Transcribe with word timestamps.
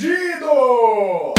Perdido! 0.00 1.29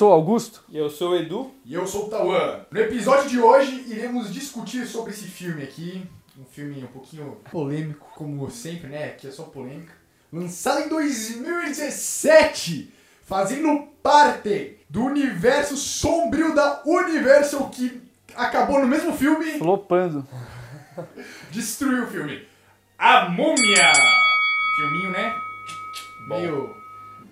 Sou 0.00 0.12
Augusto. 0.14 0.64
E 0.70 0.78
eu 0.78 0.88
sou 0.88 1.10
o 1.10 1.14
Edu. 1.14 1.50
E 1.62 1.74
eu 1.74 1.86
sou 1.86 2.06
o 2.06 2.08
Tawan. 2.08 2.64
No 2.70 2.80
episódio 2.80 3.28
de 3.28 3.38
hoje, 3.38 3.84
iremos 3.86 4.32
discutir 4.32 4.86
sobre 4.86 5.12
esse 5.12 5.26
filme 5.26 5.62
aqui. 5.62 6.02
Um 6.38 6.44
filme 6.46 6.82
um 6.82 6.86
pouquinho 6.86 7.36
polêmico, 7.50 8.10
como 8.16 8.50
sempre, 8.50 8.88
né? 8.88 9.08
Aqui 9.08 9.28
é 9.28 9.30
só 9.30 9.42
polêmica. 9.42 9.92
Lançado 10.32 10.86
em 10.86 10.88
2017, 10.88 12.94
fazendo 13.24 13.88
parte 14.02 14.78
do 14.88 15.04
universo 15.04 15.76
sombrio 15.76 16.54
da 16.54 16.80
Universal, 16.86 17.68
que 17.68 18.00
acabou 18.34 18.80
no 18.80 18.86
mesmo 18.86 19.12
filme, 19.12 19.58
Flopando. 19.58 20.26
destruiu 21.52 22.04
o 22.04 22.06
filme. 22.06 22.48
A 22.98 23.28
Múmia! 23.28 23.92
Filminho, 24.76 25.10
né? 25.10 25.34
Bom. 26.26 26.40
Meio... 26.40 26.74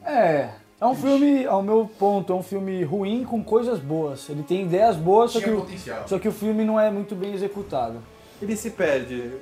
É. 0.04 0.50
É 0.80 0.86
um 0.86 0.94
filme, 0.94 1.44
ao 1.44 1.60
meu 1.60 1.90
ponto, 1.98 2.32
é 2.32 2.36
um 2.36 2.42
filme 2.42 2.84
ruim 2.84 3.24
com 3.24 3.42
coisas 3.42 3.80
boas. 3.80 4.28
Ele 4.28 4.44
tem 4.44 4.62
ideias 4.62 4.94
boas, 4.94 5.32
só 5.32 5.40
que, 5.40 5.50
o, 5.50 5.66
só 6.06 6.18
que 6.20 6.28
o 6.28 6.32
filme 6.32 6.64
não 6.64 6.78
é 6.78 6.88
muito 6.88 7.16
bem 7.16 7.34
executado. 7.34 8.00
Ele 8.40 8.54
se 8.54 8.70
perde. 8.70 9.32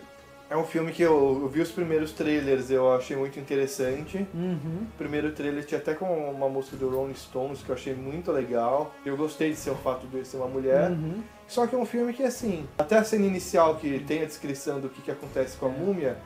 É 0.48 0.56
um 0.56 0.64
filme 0.64 0.92
que 0.92 1.02
eu, 1.02 1.40
eu 1.42 1.48
vi 1.48 1.60
os 1.60 1.70
primeiros 1.70 2.12
trailers, 2.12 2.70
eu 2.70 2.94
achei 2.94 3.16
muito 3.16 3.38
interessante. 3.38 4.26
Uhum. 4.32 4.86
O 4.94 4.96
primeiro 4.96 5.32
trailer 5.32 5.64
tinha 5.66 5.78
até 5.78 5.92
com 5.92 6.06
uma 6.30 6.48
música 6.48 6.76
do 6.76 6.88
Rolling 6.88 7.14
Stones 7.14 7.62
que 7.62 7.68
eu 7.68 7.74
achei 7.74 7.94
muito 7.94 8.32
legal. 8.32 8.94
Eu 9.04 9.16
gostei 9.16 9.50
de 9.50 9.56
ser 9.56 9.70
o 9.70 9.74
fato 9.74 10.06
de 10.06 10.24
ser 10.24 10.38
uma 10.38 10.46
mulher. 10.46 10.90
Uhum. 10.90 11.22
Só 11.46 11.66
que 11.66 11.74
é 11.74 11.78
um 11.78 11.84
filme 11.84 12.14
que, 12.14 12.22
assim, 12.22 12.66
até 12.78 12.96
a 12.96 13.04
cena 13.04 13.26
inicial 13.26 13.76
que 13.76 13.98
tem 13.98 14.22
a 14.22 14.24
descrição 14.24 14.80
do 14.80 14.88
que, 14.88 15.02
que 15.02 15.10
acontece 15.10 15.56
com 15.56 15.66
a 15.66 15.68
múmia, 15.68 16.16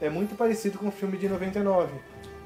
é 0.00 0.08
muito 0.08 0.34
parecido 0.34 0.78
com 0.78 0.88
o 0.88 0.92
filme 0.92 1.18
de 1.18 1.28
99. 1.28 1.92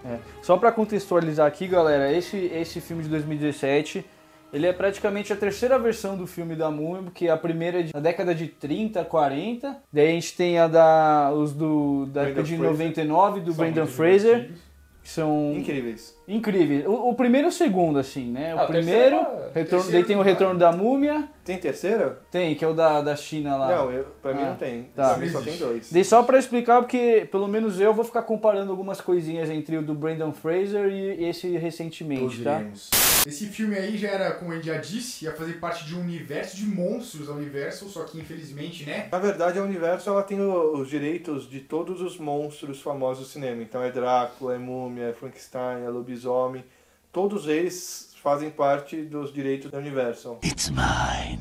É. 0.05 0.19
Só 0.43 0.57
pra 0.57 0.73
contextualizar 0.73 1.47
aqui, 1.47 1.67
galera, 1.67 2.13
esse, 2.13 2.37
esse 2.55 2.81
filme 2.81 3.03
de 3.03 3.09
2017, 3.09 4.05
ele 4.53 4.67
é 4.67 4.73
praticamente 4.73 5.33
a 5.33 5.37
terceira 5.37 5.79
versão 5.79 6.17
do 6.17 6.27
filme 6.27 6.57
da 6.57 6.71
Múmia, 6.71 7.03
porque 7.03 7.29
a 7.29 7.37
primeira 7.37 7.81
é 7.81 7.83
de- 7.83 7.93
da 7.93 8.01
década 8.01 8.35
de 8.35 8.47
30, 8.49 9.05
40. 9.05 9.77
Daí 9.93 10.09
a 10.09 10.11
gente 10.13 10.35
tem 10.37 10.59
a 10.59 10.67
da 10.67 11.31
os 11.35 11.53
do 11.53 12.07
da 12.07 12.25
década 12.25 12.43
de 12.43 12.57
Brendan 12.57 12.71
99 12.73 13.41
do 13.41 13.53
São 13.53 13.59
Brendan 13.65 13.83
muito 13.83 13.95
Fraser, 13.95 14.31
divertidos. 14.37 14.61
Que 15.03 15.09
são 15.09 15.55
Incríveis. 15.57 16.15
incríveis. 16.29 16.85
O, 16.87 17.11
o 17.11 17.15
primeiro 17.15 17.47
e 17.47 17.51
o 17.51 17.53
segundo 17.53 17.99
assim, 17.99 18.31
né? 18.31 18.55
O 18.55 18.59
Ah, 18.61 18.65
o 18.65 18.67
primeiro, 18.67 19.17
terceiro 19.17 19.17
é- 19.17 19.21
retorno, 19.55 19.55
terceiro 19.55 19.93
daí 19.93 20.05
tem 20.05 20.17
o 20.17 20.23
retorno 20.23 20.59
da 20.59 20.73
Múmia, 20.73 21.29
Tem 21.45 21.57
terceiro? 21.59 22.17
tem 22.31 22.55
que 22.55 22.65
é 22.65 22.69
o 22.69 22.75
da, 22.75 23.01
da 23.01 23.17
China 23.17 23.57
lá. 23.57 23.69
Não, 23.77 23.91
eu, 23.91 24.05
pra 24.23 24.35
mim 24.35 24.43
Ah, 24.43 24.47
não 24.51 24.57
tem. 24.57 24.85
tá. 24.95 25.11
Pra 25.15 25.17
mim 25.19 25.29
só 25.31 25.41
tem 25.41 25.57
dois. 25.57 25.91
Dei 25.91 26.05
só 26.05 26.23
pra 26.23 26.39
explicar, 26.39 26.81
porque 26.83 27.27
pelo 27.33 27.49
menos 27.49 27.81
eu 27.81 27.93
vou 27.95 28.05
ficar 28.05 28.23
comparando 28.23 28.71
algumas 28.71 29.01
coisinhas 29.01 29.49
entre 29.51 29.77
o 29.79 29.83
do 29.83 29.95
Brendan 29.95 30.33
Fraser 30.33 30.87
e 30.93 31.25
esse 31.25 31.49
Todos 31.49 31.63
recentemente, 31.63 32.43
tá? 32.43 32.61
iremos. 32.61 32.91
Esse 33.27 33.47
filme 33.47 33.77
aí 33.77 33.99
já 33.99 34.09
era, 34.09 34.33
como 34.33 34.53
ele 34.53 34.63
já 34.63 34.79
disse, 34.79 35.27
ia 35.27 35.33
fazer 35.33 35.55
parte 35.55 35.85
de 35.85 35.95
um 35.95 36.01
universo 36.01 36.57
de 36.57 36.65
monstros 36.65 37.27
da 37.27 37.35
Universal, 37.35 37.89
só 37.89 38.05
que 38.05 38.19
infelizmente, 38.19 38.85
né? 38.87 39.09
Na 39.13 39.19
verdade, 39.19 39.59
a 39.59 39.63
Universo 39.63 40.09
ela 40.09 40.23
tem 40.23 40.41
os 40.41 40.89
direitos 40.89 41.49
de 41.49 41.61
todos 41.61 42.01
os 42.01 42.19
monstros 42.19 42.81
famosos 42.81 43.27
do 43.27 43.31
cinema. 43.31 43.63
Então 43.63 43.83
é 43.83 43.91
Drácula, 43.91 44.55
é 44.55 44.59
Múmia, 44.59 45.09
é 45.09 45.13
Frankenstein, 45.13 45.85
é 45.85 45.89
Lobisomem. 45.89 46.65
Todos 47.13 47.47
eles 47.47 48.10
fazem 48.21 48.51
parte 48.51 48.97
dos 49.03 49.33
direitos 49.33 49.71
da 49.71 49.79
Universal. 49.79 50.39
It's 50.45 50.71
mine. 50.71 51.41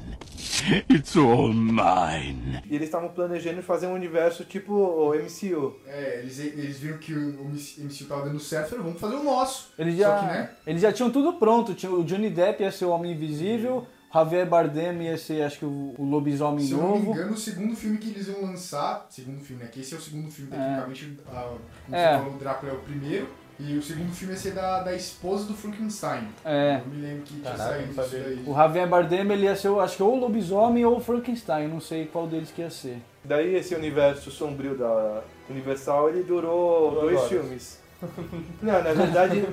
It's 0.90 1.16
all 1.16 1.54
mine. 1.54 2.62
E 2.70 2.76
eles 2.76 2.88
estavam 2.88 3.10
planejando 3.10 3.62
fazer 3.62 3.88
um 3.88 3.94
universo 3.94 4.44
tipo 4.46 4.74
o 4.74 5.14
MCU. 5.14 5.76
É, 5.88 6.20
eles, 6.20 6.40
eles 6.40 6.80
viram 6.80 6.98
que 6.98 7.14
o 7.14 7.50
MCU 7.50 8.06
tava 8.08 8.24
dando 8.26 8.40
certo, 8.40 8.70
falaram, 8.70 8.86
vamos 8.88 9.02
fazer 9.02 9.16
o 9.16 9.24
nosso. 9.24 9.70
Eles 9.78 9.96
Só 9.96 10.02
já, 10.04 10.20
que, 10.20 10.26
né? 10.26 10.50
eles 10.68 10.82
já 10.82 10.92
tinham 10.92 11.10
tudo 11.12 11.34
pronto. 11.34 11.74
Tinha, 11.74 11.92
o 11.92 12.04
Johnny 12.04 12.30
Depp 12.30 12.62
ia 12.64 12.72
ser 12.72 12.86
o 12.86 12.90
Homem 12.90 13.14
Invisível, 13.14 13.88
o 14.10 14.14
Javier 14.14 14.48
Bardem 14.48 15.04
ia 15.04 15.18
ser, 15.18 15.44
acho 15.44 15.60
que, 15.60 15.66
o, 15.66 15.94
o 15.98 16.04
Lobisomem 16.06 16.66
Se 16.66 16.72
eu 16.74 16.78
não 16.80 16.92
me 16.94 17.00
Novo. 17.00 17.12
engano, 17.12 17.34
o 17.34 17.38
segundo 17.38 17.76
filme 17.76 17.98
que 17.98 18.10
eles 18.10 18.28
iam 18.28 18.42
lançar, 18.42 19.06
segundo 19.10 19.40
filme, 19.40 19.64
né? 19.64 19.70
Que 19.72 19.82
esse 19.82 19.94
é 19.94 19.98
o 19.98 20.02
segundo 20.02 20.30
filme, 20.32 20.52
É. 20.52 20.56
tecnicamente, 20.58 21.20
a, 21.28 21.42
como 21.86 21.96
É. 21.98 22.12
você 22.14 22.18
falou, 22.20 22.34
o 22.36 22.38
Drácula 22.40 22.72
é 22.72 22.76
o 22.76 22.80
primeiro. 22.80 23.28
E 23.60 23.78
o 23.78 23.82
segundo 23.82 24.12
filme 24.14 24.34
ia 24.34 24.40
ser 24.40 24.54
da, 24.54 24.82
da 24.84 24.96
esposa 24.96 25.46
do 25.46 25.54
Frankenstein. 25.54 26.30
É. 26.46 26.80
Eu 26.80 26.88
me 26.88 27.02
lembro 27.02 27.24
que 27.24 27.34
tinha 27.34 27.44
Caraca, 27.44 27.70
saído 27.72 27.92
isso 27.92 28.10
daí. 28.12 28.44
O 28.48 28.56
Javier 28.56 28.88
Bardem 28.88 29.20
ele 29.20 29.44
ia 29.44 29.56
ser, 29.56 29.68
acho 29.80 29.98
que, 29.98 30.04
ou 30.04 30.16
o 30.16 30.20
Lobisomem 30.20 30.86
ou 30.86 30.98
o 30.98 31.00
Frankenstein. 31.02 31.68
Não 31.68 31.82
sei 31.82 32.06
qual 32.06 32.26
deles 32.26 32.52
que 32.52 32.62
ia 32.62 32.70
ser. 32.70 33.02
Daí 33.24 33.56
esse 33.56 33.76
universo 33.76 34.32
sombrio 34.32 34.78
da 34.78 35.22
Universal 35.50 36.10
ele 36.10 36.24
durou 36.24 36.92
Durou 36.92 37.02
dois 37.02 37.18
horas. 37.18 37.30
filmes. 37.30 37.80
Não, 38.62 38.82
na 38.82 38.94
verdade, 38.94 39.46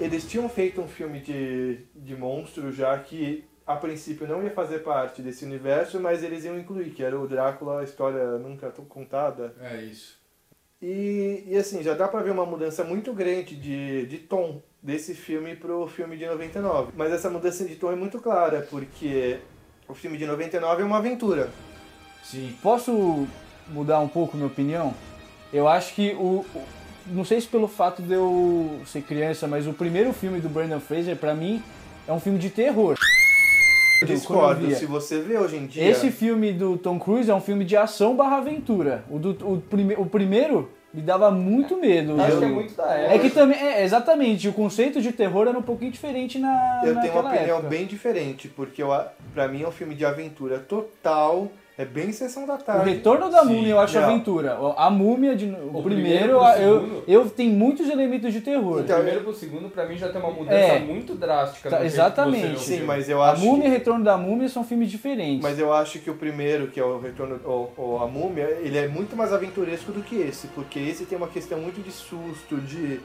eles 0.00 0.28
tinham 0.28 0.48
feito 0.48 0.80
um 0.80 0.88
filme 0.88 1.20
de, 1.20 1.78
de 1.94 2.16
monstro 2.16 2.72
já 2.72 2.98
que 2.98 3.44
a 3.64 3.76
princípio 3.76 4.26
não 4.26 4.42
ia 4.42 4.50
fazer 4.50 4.80
parte 4.80 5.22
desse 5.22 5.44
universo, 5.44 6.00
mas 6.00 6.24
eles 6.24 6.44
iam 6.44 6.58
incluir, 6.58 6.90
que 6.90 7.02
era 7.02 7.18
o 7.18 7.28
Drácula, 7.28 7.80
a 7.80 7.84
história 7.84 8.36
nunca 8.38 8.68
tão 8.70 8.84
contada. 8.84 9.54
É 9.60 9.76
isso. 9.76 10.20
E, 10.82 11.44
e 11.46 11.56
assim, 11.56 11.80
já 11.80 11.94
dá 11.94 12.08
pra 12.08 12.20
ver 12.20 12.32
uma 12.32 12.44
mudança 12.44 12.82
muito 12.82 13.12
grande 13.12 13.54
de, 13.54 14.04
de 14.06 14.18
tom 14.18 14.60
desse 14.82 15.14
filme 15.14 15.54
pro 15.54 15.86
filme 15.86 16.16
de 16.16 16.26
99. 16.26 16.92
Mas 16.96 17.12
essa 17.12 17.30
mudança 17.30 17.64
de 17.64 17.76
tom 17.76 17.92
é 17.92 17.94
muito 17.94 18.18
clara, 18.18 18.66
porque 18.68 19.38
o 19.88 19.94
filme 19.94 20.18
de 20.18 20.26
99 20.26 20.82
é 20.82 20.84
uma 20.84 20.98
aventura. 20.98 21.50
Sim. 22.24 22.56
Posso 22.60 23.28
mudar 23.68 24.00
um 24.00 24.08
pouco 24.08 24.36
minha 24.36 24.48
opinião? 24.48 24.92
Eu 25.52 25.68
acho 25.68 25.94
que 25.94 26.14
o. 26.14 26.44
Não 27.06 27.24
sei 27.24 27.40
se 27.40 27.46
pelo 27.46 27.68
fato 27.68 28.02
de 28.02 28.14
eu 28.14 28.80
ser 28.86 29.02
criança, 29.02 29.46
mas 29.46 29.66
o 29.66 29.72
primeiro 29.72 30.12
filme 30.12 30.40
do 30.40 30.48
Brendan 30.48 30.80
Fraser, 30.80 31.16
pra 31.16 31.34
mim, 31.34 31.62
é 32.06 32.12
um 32.12 32.20
filme 32.20 32.38
de 32.38 32.50
terror. 32.50 32.96
Eu 34.02 34.06
discordo, 34.16 34.74
se 34.74 34.86
você 34.86 35.20
vê 35.20 35.38
hoje 35.38 35.56
em 35.56 35.66
dia... 35.66 35.84
Esse 35.88 36.10
filme 36.10 36.52
do 36.52 36.76
Tom 36.76 36.98
Cruise 36.98 37.30
é 37.30 37.34
um 37.34 37.40
filme 37.40 37.64
de 37.64 37.76
ação 37.76 38.14
barra 38.16 38.38
aventura. 38.38 39.04
O, 39.10 39.18
do, 39.18 39.30
o, 39.52 39.60
prime, 39.60 39.94
o 39.96 40.06
primeiro 40.06 40.70
me 40.92 41.00
dava 41.00 41.30
muito 41.30 41.76
medo. 41.78 42.20
Acho 42.20 42.32
Eu- 42.32 42.38
que 42.38 42.44
é 42.44 42.48
muito 42.48 42.74
da 42.74 42.84
época. 42.92 43.14
É 43.14 43.18
que 43.18 43.30
também, 43.30 43.58
é, 43.58 43.82
exatamente, 43.82 44.48
o 44.48 44.52
conceito 44.52 45.00
de 45.00 45.10
terror 45.12 45.48
era 45.48 45.58
um 45.58 45.62
pouquinho 45.62 45.90
diferente 45.90 46.38
na 46.38 46.82
Eu 46.84 47.00
tenho 47.00 47.12
uma 47.14 47.28
opinião 47.30 47.56
época. 47.58 47.68
bem 47.68 47.86
diferente, 47.86 48.48
porque 48.48 48.82
eu, 48.82 48.92
a- 48.92 49.10
pra 49.32 49.48
mim 49.48 49.62
é 49.62 49.68
um 49.68 49.72
filme 49.72 49.94
de 49.94 50.04
aventura 50.04 50.58
total, 50.58 51.48
é 51.82 51.84
bem 51.84 52.12
sessão 52.12 52.46
da 52.46 52.54
O 52.54 52.58
tarde. 52.58 52.90
Retorno 52.90 53.30
da 53.30 53.42
Sim, 53.42 53.54
Múmia 53.54 53.70
eu 53.70 53.78
acho 53.80 53.98
não. 54.00 54.04
aventura. 54.04 54.58
A 54.76 54.90
Múmia, 54.90 55.34
de, 55.36 55.46
o, 55.46 55.78
O 55.78 55.82
primeiro, 55.82 55.84
primeiro 55.84 56.38
pro 56.38 56.46
eu, 56.62 56.80
segundo. 56.80 57.04
eu 57.06 57.30
tem 57.30 57.48
muitos 57.50 57.88
elementos 57.88 58.32
de 58.32 58.40
terror. 58.40 58.80
Então, 58.80 58.96
primeiro 58.96 59.20
pro 59.22 59.34
segundo, 59.34 59.68
pra 59.68 59.86
mim, 59.86 59.96
já 59.96 60.08
tem 60.08 60.20
uma 60.20 60.30
mudança 60.30 60.56
É. 60.56 60.78
muito 60.78 61.14
drástica. 61.14 61.70
Tá, 61.70 61.84
exatamente. 61.84 62.60
Sim, 62.60 62.82
mas 62.84 63.08
eu 63.08 63.22
a 63.22 63.32
acho 63.32 63.44
Múmia 63.44 63.66
e 63.66 63.70
que, 63.70 63.76
Retorno 63.78 64.04
da 64.04 64.16
Múmia 64.16 64.48
são 64.48 64.64
filmes 64.64 64.90
diferentes. 64.90 65.42
mas 65.42 65.58
eu 65.58 65.72
acho 65.72 65.98
que 65.98 66.10
o 66.10 66.14
primeiro, 66.14 66.68
que 66.68 66.78
é 66.80 66.84
o 66.84 66.98
Retorno 67.00 67.40
ou, 67.44 67.72
ou 67.76 68.02
a 68.02 68.06
Múmia, 68.06 68.44
ele 68.62 68.78
é 68.78 68.88
muito 68.88 69.16
mais 69.16 69.32
aventuresco 69.32 69.92
do 69.92 70.02
que 70.02 70.16
esse, 70.16 70.46
porque 70.48 70.78
esse 70.78 71.04
tem 71.06 71.16
uma 71.18 71.28
questão 71.28 71.58
muito 71.60 71.80
de 71.82 71.90
susto, 71.90 72.56
de 72.60 73.00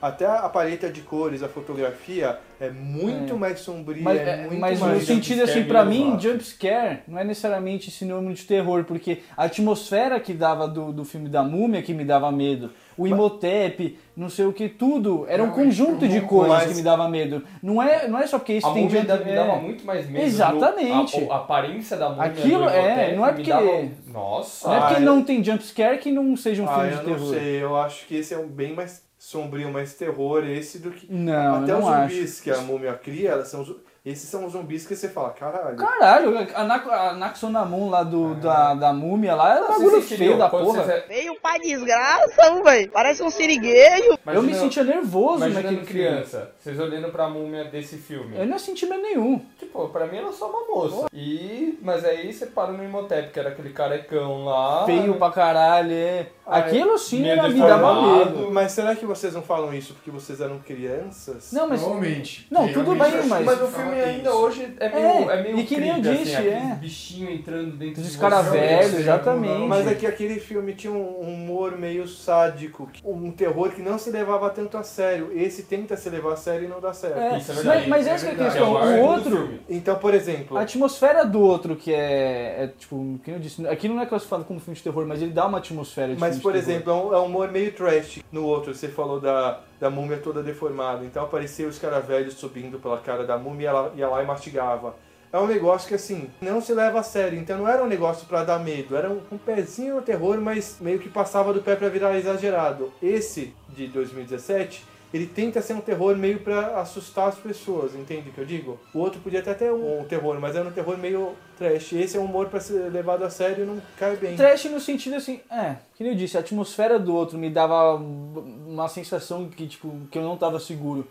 até 0.00 0.26
a 0.26 0.48
paleta 0.48 0.88
de 0.90 1.00
cores, 1.00 1.42
a 1.42 1.48
fotografia 1.48 2.38
é 2.60 2.70
muito 2.70 3.34
É. 3.34 3.36
mais 3.36 3.60
sombria, 3.60 4.02
Mas, 4.02 4.18
é 4.20 4.30
é, 4.30 4.36
muito 4.46 4.60
mas 4.60 4.80
mais 4.80 4.94
no 4.94 5.06
sentido 5.06 5.42
assim, 5.42 5.64
pra 5.64 5.84
meio 5.84 5.98
mim, 6.00 6.02
elevado. 6.08 6.22
jumpscare 6.22 7.00
não 7.06 7.18
é 7.18 7.24
necessariamente 7.24 7.90
sinônimo 7.90 8.32
de 8.34 8.44
terror, 8.44 8.84
porque 8.84 9.22
a 9.36 9.44
atmosfera 9.44 10.18
que 10.20 10.32
dava 10.34 10.66
do, 10.66 10.92
do 10.92 11.04
filme 11.04 11.28
da 11.28 11.42
Múmia 11.42 11.82
que 11.82 11.94
me 11.94 12.04
dava 12.04 12.30
medo, 12.32 12.70
o 12.96 13.06
Imhotep, 13.06 13.96
não 14.16 14.28
sei 14.28 14.44
o 14.46 14.52
que, 14.52 14.68
tudo, 14.68 15.24
era 15.28 15.40
um 15.42 15.46
Não, 15.46 15.54
conjunto 15.54 16.08
de 16.08 16.20
mas- 16.20 16.28
coisas 16.28 16.66
que 16.66 16.74
me 16.74 16.82
dava 16.82 17.08
medo. 17.08 17.44
Não 17.62 17.80
é, 17.80 18.08
não 18.08 18.18
é 18.18 18.26
só 18.26 18.38
porque 18.40 18.54
isso 18.54 18.66
A 18.66 18.72
tem 18.72 18.84
múmia 18.84 19.02
jump- 19.02 19.24
me 19.24 19.30
é. 19.30 19.34
dava 19.36 19.56
muito 19.56 19.86
mais 19.86 20.08
medo. 20.10 20.24
Exatamente. 20.24 21.20
No- 21.20 21.30
a, 21.32 21.36
a 21.36 21.38
aparência 21.38 21.96
da 21.96 22.08
múmia 22.10 22.24
Aquilo 22.24 22.64
do 22.64 22.68
é, 22.70 23.14
não 23.14 23.24
é 23.26 23.32
porque- 23.32 23.50
dava- 23.50 23.88
Nossa. 24.12 24.68
Não 24.68 24.74
é 24.76 24.80
porque 24.80 24.94
Ah, 24.96 25.00
não 25.00 25.22
tem 25.22 25.44
jumpscare 25.44 25.98
que 25.98 26.10
não 26.10 26.36
seja 26.36 26.62
um 26.62 26.68
Ah, 26.68 26.74
filme 26.74 26.90
eu 26.90 26.90
de 26.90 26.96
não 27.10 27.14
terror. 27.14 27.34
sei, 27.34 27.62
eu 27.62 27.76
acho 27.76 28.06
que 28.06 28.16
esse 28.16 28.34
é 28.34 28.38
um 28.38 28.48
bem 28.48 28.74
mais 28.74 29.06
sombrio, 29.28 29.70
mais 29.70 29.92
terror 29.94 30.42
esse 30.48 30.78
do 30.78 30.90
que 30.90 31.06
Não, 31.12 31.62
Até 31.62 31.74
os 31.74 31.80
não 31.80 31.88
acho. 31.88 32.14
zumbis 32.14 32.40
que 32.40 32.50
a 32.50 32.58
múmia 32.58 32.94
cria, 32.94 33.30
elas 33.32 33.48
são, 33.48 33.62
Esses 34.06 34.26
são 34.30 34.46
os 34.46 34.52
zumbis 34.52 34.86
que 34.86 34.96
você 34.96 35.06
fala, 35.08 35.30
caralho. 35.30 35.76
Caralho, 35.76 36.38
a, 36.54 36.64
Nak 36.64 36.88
a 36.88 37.12
Naxonamun 37.12 37.90
lá 37.90 38.02
do, 38.04 38.34
da, 38.36 38.72
da 38.74 38.90
múmia 38.92 39.34
lá 39.34 39.56
era 39.56 39.64
um 39.66 39.68
bagulho 39.68 40.00
sentiriam 40.00 40.16
feio 40.28 40.38
da 40.38 40.48
porra. 40.48 40.82
vocês- 40.84 41.04
Veio 41.08 41.38
pra 41.42 41.58
desgraça, 41.58 42.62
velho. 42.64 42.90
Parece 42.90 43.22
um 43.22 43.28
siriguejo. 43.28 44.18
Eu 44.26 44.42
me 44.42 44.54
sentia 44.54 44.82
nervoso 44.84 45.46
naquele 45.46 45.84
filme. 45.84 46.24
Vocês 46.68 46.78
olhando 46.80 47.10
pra 47.10 47.28
múmia 47.28 47.64
desse 47.64 47.96
filme. 47.96 48.36
Eu 48.36 48.46
não 48.46 48.58
senti 48.58 48.84
medo 48.86 49.00
nenhum. 49.00 49.40
Tipo, 49.58 49.88
pra 49.88 50.06
mim 50.06 50.18
era 50.18 50.30
só 50.32 50.50
uma 50.50 50.66
moça. 50.66 51.06
E. 51.12 51.78
Mas 51.80 52.04
aí 52.04 52.30
você 52.32 52.46
para 52.46 52.72
no 52.72 52.84
Imhotep, 52.84 53.32
que 53.32 53.38
era 53.40 53.48
aquele 53.50 53.70
carecão 53.70 54.44
lá. 54.44 54.84
Feio 54.84 55.14
pra 55.14 55.30
caralho, 55.30 55.92
é. 55.92 56.26
Aquilo 56.46 56.98
sim 56.98 57.26
era, 57.26 57.48
me 57.48 57.58
dava 57.60 58.18
medo. 58.18 58.50
Mas 58.50 58.72
será 58.72 58.94
que 58.96 59.04
vocês 59.06 59.34
não 59.34 59.42
falam 59.42 59.72
isso 59.74 59.94
porque 59.94 60.10
vocês 60.10 60.40
eram 60.40 60.58
crianças? 60.58 61.52
Não, 61.52 61.68
mas. 61.68 61.80
Provavelmente. 61.80 62.46
Não, 62.50 62.70
tudo 62.72 62.90
bem, 62.94 63.26
mas- 63.26 63.44
Mas 63.44 63.62
o 63.62 63.66
filme 63.68 64.00
ainda 64.00 64.24
tenso. 64.30 64.36
hoje 64.36 64.74
é 64.78 64.88
meio, 64.88 65.06
É, 65.30 65.38
é, 65.38 65.42
meio 65.42 65.58
e 65.58 65.64
que 65.64 65.76
nem 65.76 65.88
eu 65.90 66.00
creepy, 66.02 66.18
disse, 66.24 66.36
assim, 66.36 66.46
é. 66.48 66.56
aqueles 66.58 66.78
bichinhos 66.78 67.32
entrando 67.32 67.76
dentro 67.76 68.02
Dos 68.02 68.12
de 68.12 68.18
caras 68.18 68.46
velhos, 68.50 68.94
exatamente. 68.94 69.66
Mas 69.68 69.86
é 69.86 69.94
que 69.94 70.06
aquele 70.06 70.40
filme 70.40 70.74
tinha 70.74 70.92
um 70.92 71.20
humor 71.20 71.76
meio 71.78 72.06
sádico, 72.08 72.88
um 73.04 73.30
terror 73.30 73.70
que 73.70 73.82
não 73.82 73.98
se 73.98 74.10
levava 74.10 74.50
tanto 74.50 74.76
a 74.76 74.82
sério. 74.82 75.30
Esse 75.34 75.64
tenta 75.64 75.96
se 75.96 76.08
levar 76.08 76.32
a 76.32 76.36
sério 76.36 76.57
e 76.64 76.68
não 76.68 76.80
dá 76.80 76.92
certo. 76.92 77.18
É, 77.18 77.38
Isso 77.38 77.52
é 77.52 77.54
verdade. 77.54 77.88
mas, 77.88 77.88
mas 77.88 78.06
É 78.06 78.10
essa 78.10 78.26
que 78.26 78.40
é 78.40 78.46
a 78.46 78.50
questão. 78.50 78.82
É 78.82 79.00
o 79.00 79.04
outro. 79.04 79.58
Então, 79.68 79.98
por 79.98 80.14
exemplo, 80.14 80.56
a 80.56 80.62
atmosfera 80.62 81.24
do 81.24 81.40
outro, 81.40 81.76
que 81.76 81.92
é, 81.92 82.64
é 82.64 82.72
tipo, 82.78 83.18
que 83.24 83.30
eu 83.30 83.38
disse, 83.38 83.66
aqui 83.66 83.88
não 83.88 84.00
é 84.00 84.06
classificado 84.06 84.44
como 84.44 84.60
filme 84.60 84.76
de 84.76 84.82
terror, 84.82 85.06
mas 85.06 85.20
ele 85.22 85.32
dá 85.32 85.46
uma 85.46 85.58
atmosfera 85.58 86.14
de 86.14 86.20
mas 86.20 86.36
filme 86.36 86.42
por 86.42 86.52
de 86.52 86.60
terror. 86.60 86.72
exemplo, 86.72 86.92
é 86.92 86.96
um, 86.96 87.14
é 87.14 87.20
um 87.20 87.26
humor 87.26 87.50
meio 87.50 87.72
trash. 87.72 88.20
No 88.30 88.44
outro, 88.44 88.74
você 88.74 88.88
falou 88.88 89.20
da, 89.20 89.60
da 89.80 89.90
múmia 89.90 90.18
toda 90.18 90.42
deformada. 90.42 91.04
Então 91.04 91.24
aparecia 91.24 91.66
os 91.66 91.78
caras 91.78 92.04
velhos 92.06 92.34
subindo 92.34 92.78
pela 92.78 92.98
cara 92.98 93.24
da 93.24 93.36
múmia 93.38 93.64
e 93.64 93.66
ela 93.66 93.92
ia 93.96 94.08
lá 94.08 94.22
e 94.22 94.26
mastigava. 94.26 94.94
É 95.30 95.38
um 95.38 95.46
negócio 95.46 95.86
que 95.86 95.94
assim, 95.94 96.30
não 96.40 96.58
se 96.60 96.72
leva 96.72 97.00
a 97.00 97.02
sério. 97.02 97.38
Então 97.38 97.58
não 97.58 97.68
era 97.68 97.84
um 97.84 97.86
negócio 97.86 98.26
pra 98.26 98.44
dar 98.44 98.58
medo. 98.58 98.96
Era 98.96 99.10
um, 99.10 99.20
um 99.30 99.36
pezinho 99.36 99.96
no 99.96 100.02
terror, 100.02 100.40
mas 100.40 100.78
meio 100.80 100.98
que 100.98 101.08
passava 101.08 101.52
do 101.52 101.60
pé 101.60 101.76
pra 101.76 101.88
virar 101.90 102.16
exagerado. 102.16 102.90
Esse 103.02 103.54
de 103.68 103.86
2017, 103.88 104.84
ele 105.12 105.26
tenta 105.26 105.62
ser 105.62 105.74
um 105.74 105.80
terror 105.80 106.16
meio 106.16 106.40
pra 106.40 106.80
assustar 106.80 107.28
as 107.28 107.36
pessoas, 107.36 107.94
entende 107.94 108.28
o 108.28 108.32
que 108.32 108.40
eu 108.40 108.44
digo? 108.44 108.78
O 108.92 108.98
outro 108.98 109.20
podia 109.20 109.40
até 109.40 109.54
ter 109.54 109.72
um, 109.72 110.00
um 110.00 110.04
terror, 110.04 110.38
mas 110.40 110.54
era 110.54 110.68
um 110.68 110.72
terror 110.72 110.98
meio 110.98 111.34
trash. 111.56 111.92
Esse 111.94 112.16
é 112.16 112.20
um 112.20 112.24
humor 112.24 112.48
pra 112.48 112.60
ser 112.60 112.90
levado 112.90 113.24
a 113.24 113.30
sério 113.30 113.64
e 113.64 113.66
não 113.66 113.80
cai 113.96 114.16
bem. 114.16 114.36
Trash 114.36 114.66
no 114.66 114.80
sentido 114.80 115.16
assim, 115.16 115.40
é, 115.50 115.76
que 115.94 116.04
eu 116.04 116.14
disse, 116.14 116.36
a 116.36 116.40
atmosfera 116.40 116.98
do 116.98 117.14
outro 117.14 117.38
me 117.38 117.50
dava 117.50 117.94
uma 117.94 118.88
sensação 118.88 119.48
que, 119.48 119.66
tipo, 119.66 119.94
que 120.10 120.18
eu 120.18 120.22
não 120.22 120.36
tava 120.36 120.60
seguro. 120.60 121.06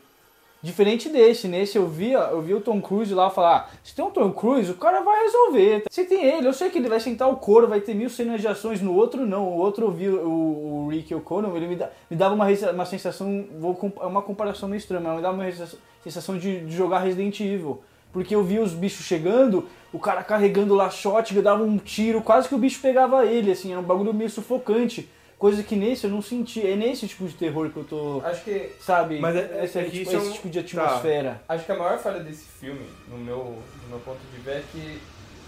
Diferente 0.62 1.08
desse, 1.10 1.48
nesse 1.48 1.78
eu 1.78 1.88
via, 1.88 2.18
eu 2.18 2.42
vi 2.42 2.54
o 2.54 2.62
Tom 2.62 2.82
Cruise 2.82 3.14
lá 3.14 3.30
falar, 3.30 3.72
se 3.84 3.96
tem 3.96 4.04
um 4.04 4.10
Tom 4.10 4.32
Cruise, 4.32 4.72
o 4.72 4.76
cara 4.76 5.02
vai 5.02 5.24
resolver. 5.24 5.84
Se 5.90 6.04
tem 6.06 6.26
ele, 6.26 6.48
eu 6.48 6.54
sei 6.54 6.70
que 6.70 6.80
ele 6.80 6.90
vai 6.90 7.00
sentar 7.00 7.30
o 7.30 7.38
couro, 7.38 7.68
vai 7.68 7.80
ter 7.80 7.94
mil 7.94 8.10
cenas 8.10 8.42
de 8.42 8.48
ações, 8.48 8.82
no 8.82 8.96
outro 8.96 9.26
não. 9.26 9.48
O 9.48 9.58
outro 9.58 9.86
eu 9.86 9.92
vi 9.92 10.10
o, 10.10 10.28
o 10.28 10.88
Rick 10.90 11.14
O'Connell, 11.14 11.56
ele 11.56 11.68
me, 11.68 11.76
dá, 11.76 11.90
me 12.10 12.18
dava 12.18 12.34
uma, 12.34 12.48
uma 12.74 12.86
sensação, 12.86 13.46
vou, 13.60 13.78
é 14.02 14.06
uma 14.06 14.22
comparação 14.24 14.68
meio 14.68 14.80
estranha, 14.80 15.04
mas 15.04 15.18
me 15.18 15.22
dava 15.22 15.38
uma 15.38 15.68
sensação 16.04 16.38
de, 16.38 16.62
de 16.62 16.76
jogar 16.76 17.00
Resident 17.00 17.40
Evil. 17.40 17.82
Porque 18.12 18.34
eu 18.34 18.44
via 18.44 18.62
os 18.62 18.74
bichos 18.74 19.06
chegando, 19.06 19.68
o 19.94 20.00
cara 20.00 20.24
carregando 20.24 20.74
lá 20.74 20.90
shot, 20.90 21.40
dava 21.40 21.64
um 21.64 21.78
tiro, 21.78 22.22
quase 22.22 22.48
que 22.48 22.56
o 22.56 22.58
bicho 22.58 22.82
pegava 22.82 23.26
ele, 23.26 23.52
assim, 23.52 23.72
era 23.72 23.80
um 23.80 23.84
bagulho 23.84 24.14
meio 24.14 24.30
sufocante. 24.30 25.08
Coisa 25.38 25.62
que 25.62 25.76
nesse 25.76 26.06
eu 26.06 26.10
não 26.10 26.22
senti. 26.22 26.66
É 26.66 26.76
nesse 26.76 27.08
tipo 27.08 27.28
de 27.28 27.36
terror 27.36 27.70
que 27.70 27.78
eu 27.78 27.84
tô. 27.84 28.22
Acho 28.26 28.44
que, 28.44 28.72
Sabe? 28.80 29.20
Mas 29.20 29.36
é- 29.36 29.64
esse, 29.66 29.78
é 29.80 29.84
que 29.84 29.92
tipo, 29.92 30.12
é 30.12 30.16
esse 30.16 30.28
um- 30.28 30.32
tipo 30.34 30.50
de 30.50 30.64
tá. 30.64 30.84
atmosfera. 30.86 31.42
acho 31.48 31.66
que 31.66 31.72
a 31.72 31.78
maior 31.78 32.00
falha 32.00 32.20
desse 32.24 32.46
filme, 32.46 32.88
no 33.08 33.18
meu, 33.20 33.62
no 33.84 33.90
meu 33.90 34.00
ponto 34.00 34.20
de 34.34 34.40
ver, 34.42 34.58
é 34.58 34.64
que 34.72 35.00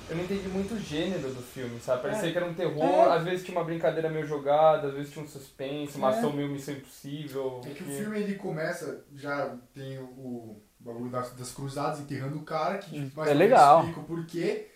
eu 0.08 0.16
não 0.16 0.24
entendi 0.24 0.48
muito 0.48 0.76
o 0.76 0.80
gênero 0.80 1.30
do 1.32 1.42
filme, 1.42 1.80
sabe? 1.80 2.04
Parecia 2.04 2.30
É. 2.30 2.32
que 2.32 2.38
era 2.38 2.46
um 2.48 2.54
terror, 2.54 2.84
É. 3.08 3.16
às 3.18 3.24
vezes 3.24 3.44
tinha 3.46 3.58
uma 3.58 3.64
brincadeira 3.64 4.10
meio 4.10 4.26
jogada, 4.28 4.90
às 4.90 4.94
vezes 4.94 5.12
tinha 5.12 5.26
um 5.26 5.28
suspense, 5.28 5.98
uma 5.98 6.14
É. 6.14 6.18
ação 6.18 6.34
meio 6.34 6.50
missão 6.50 6.76
impossível. 6.76 7.62
É 7.66 7.70
que 7.70 7.82
o 7.84 7.88
filme 7.88 8.20
ele 8.20 8.36
começa, 8.36 9.04
já 9.16 9.56
tem 9.74 9.98
o, 9.98 10.04
o 10.04 10.64
bagulho 10.80 11.10
das, 11.10 11.32
das 11.34 11.52
cruzadas 11.52 12.00
enterrando 12.00 12.38
o 12.38 12.44
cara, 12.44 12.78
que 12.78 12.92
tipo, 12.92 13.18
mais 13.20 13.32
É 13.32 13.34
legal. 13.34 13.80
explica 13.80 14.00
o 14.02 14.04
porquê. 14.04 14.68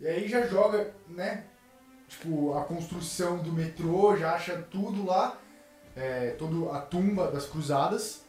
E 0.00 0.06
aí 0.06 0.28
já 0.28 0.46
joga, 0.46 0.92
né? 1.08 1.44
Tipo, 2.14 2.56
a 2.56 2.64
construção 2.64 3.38
do 3.38 3.52
metrô, 3.52 4.16
já 4.16 4.34
acha 4.34 4.56
tudo 4.70 5.04
lá, 5.04 5.36
é, 5.96 6.30
toda 6.38 6.76
a 6.76 6.80
tumba 6.80 7.30
das 7.30 7.46
cruzadas. 7.46 8.22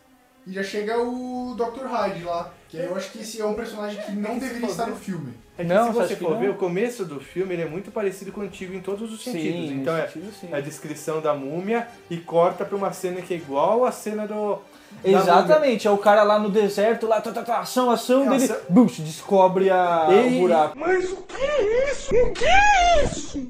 E 0.48 0.54
já 0.54 0.62
chega 0.62 1.00
o 1.00 1.56
Dr. 1.56 1.86
Hyde 1.86 2.24
lá, 2.24 2.54
que 2.70 2.78
eu 2.78 2.96
acho 2.96 3.12
que 3.12 3.20
esse 3.20 3.42
é 3.42 3.46
um 3.46 3.56
personagem 3.56 4.00
que 4.04 4.12
não 4.12 4.38
deveria 4.38 4.68
estar 4.68 4.86
no 4.86 4.96
filme. 4.96 5.34
É 5.58 5.64
que 5.64 5.70
Não, 5.70 5.88
se 5.88 5.94
você 5.94 6.16
for 6.16 6.38
ver, 6.38 6.52
o 6.52 6.56
começo 6.56 7.04
do 7.04 7.20
filme 7.20 7.54
ele 7.54 7.64
é 7.64 7.68
muito 7.68 7.90
parecido 7.90 8.32
com 8.32 8.42
o 8.42 8.44
antigo 8.44 8.74
em 8.74 8.82
todos 8.82 9.12
os 9.12 9.24
sentidos. 9.24 9.70
Sim, 9.70 9.82
então 9.82 9.98
é, 9.98 10.08
sentido, 10.08 10.32
sim. 10.34 10.50
é 10.52 10.58
a 10.58 10.62
descrição 10.62 11.20
da 11.20 11.34
múmia 11.34 11.88
e 12.10 12.18
corta 12.18 12.64
pra 12.64 12.76
uma 12.76 12.92
cena 12.92 13.22
que 13.22 13.34
é 13.34 13.38
igual 13.38 13.86
à 13.86 13.92
cena 13.92 14.28
do. 14.28 14.60
Exatamente, 15.04 15.88
é 15.88 15.92
o 15.92 15.98
cara 15.98 16.24
lá 16.24 16.40
no 16.40 16.50
deserto, 16.50 17.06
lá, 17.08 17.22
tá, 17.22 17.32
tá, 17.32 17.44
tá, 17.44 17.60
ação, 17.60 17.92
ação, 17.92 18.24
É, 18.26 18.30
dele, 18.30 18.44
ação- 18.46 18.58
bush, 18.70 19.00
descobre 19.00 19.70
a, 19.70 20.08
o 20.10 20.30
buraco. 20.40 20.78
múmia. 20.78 21.00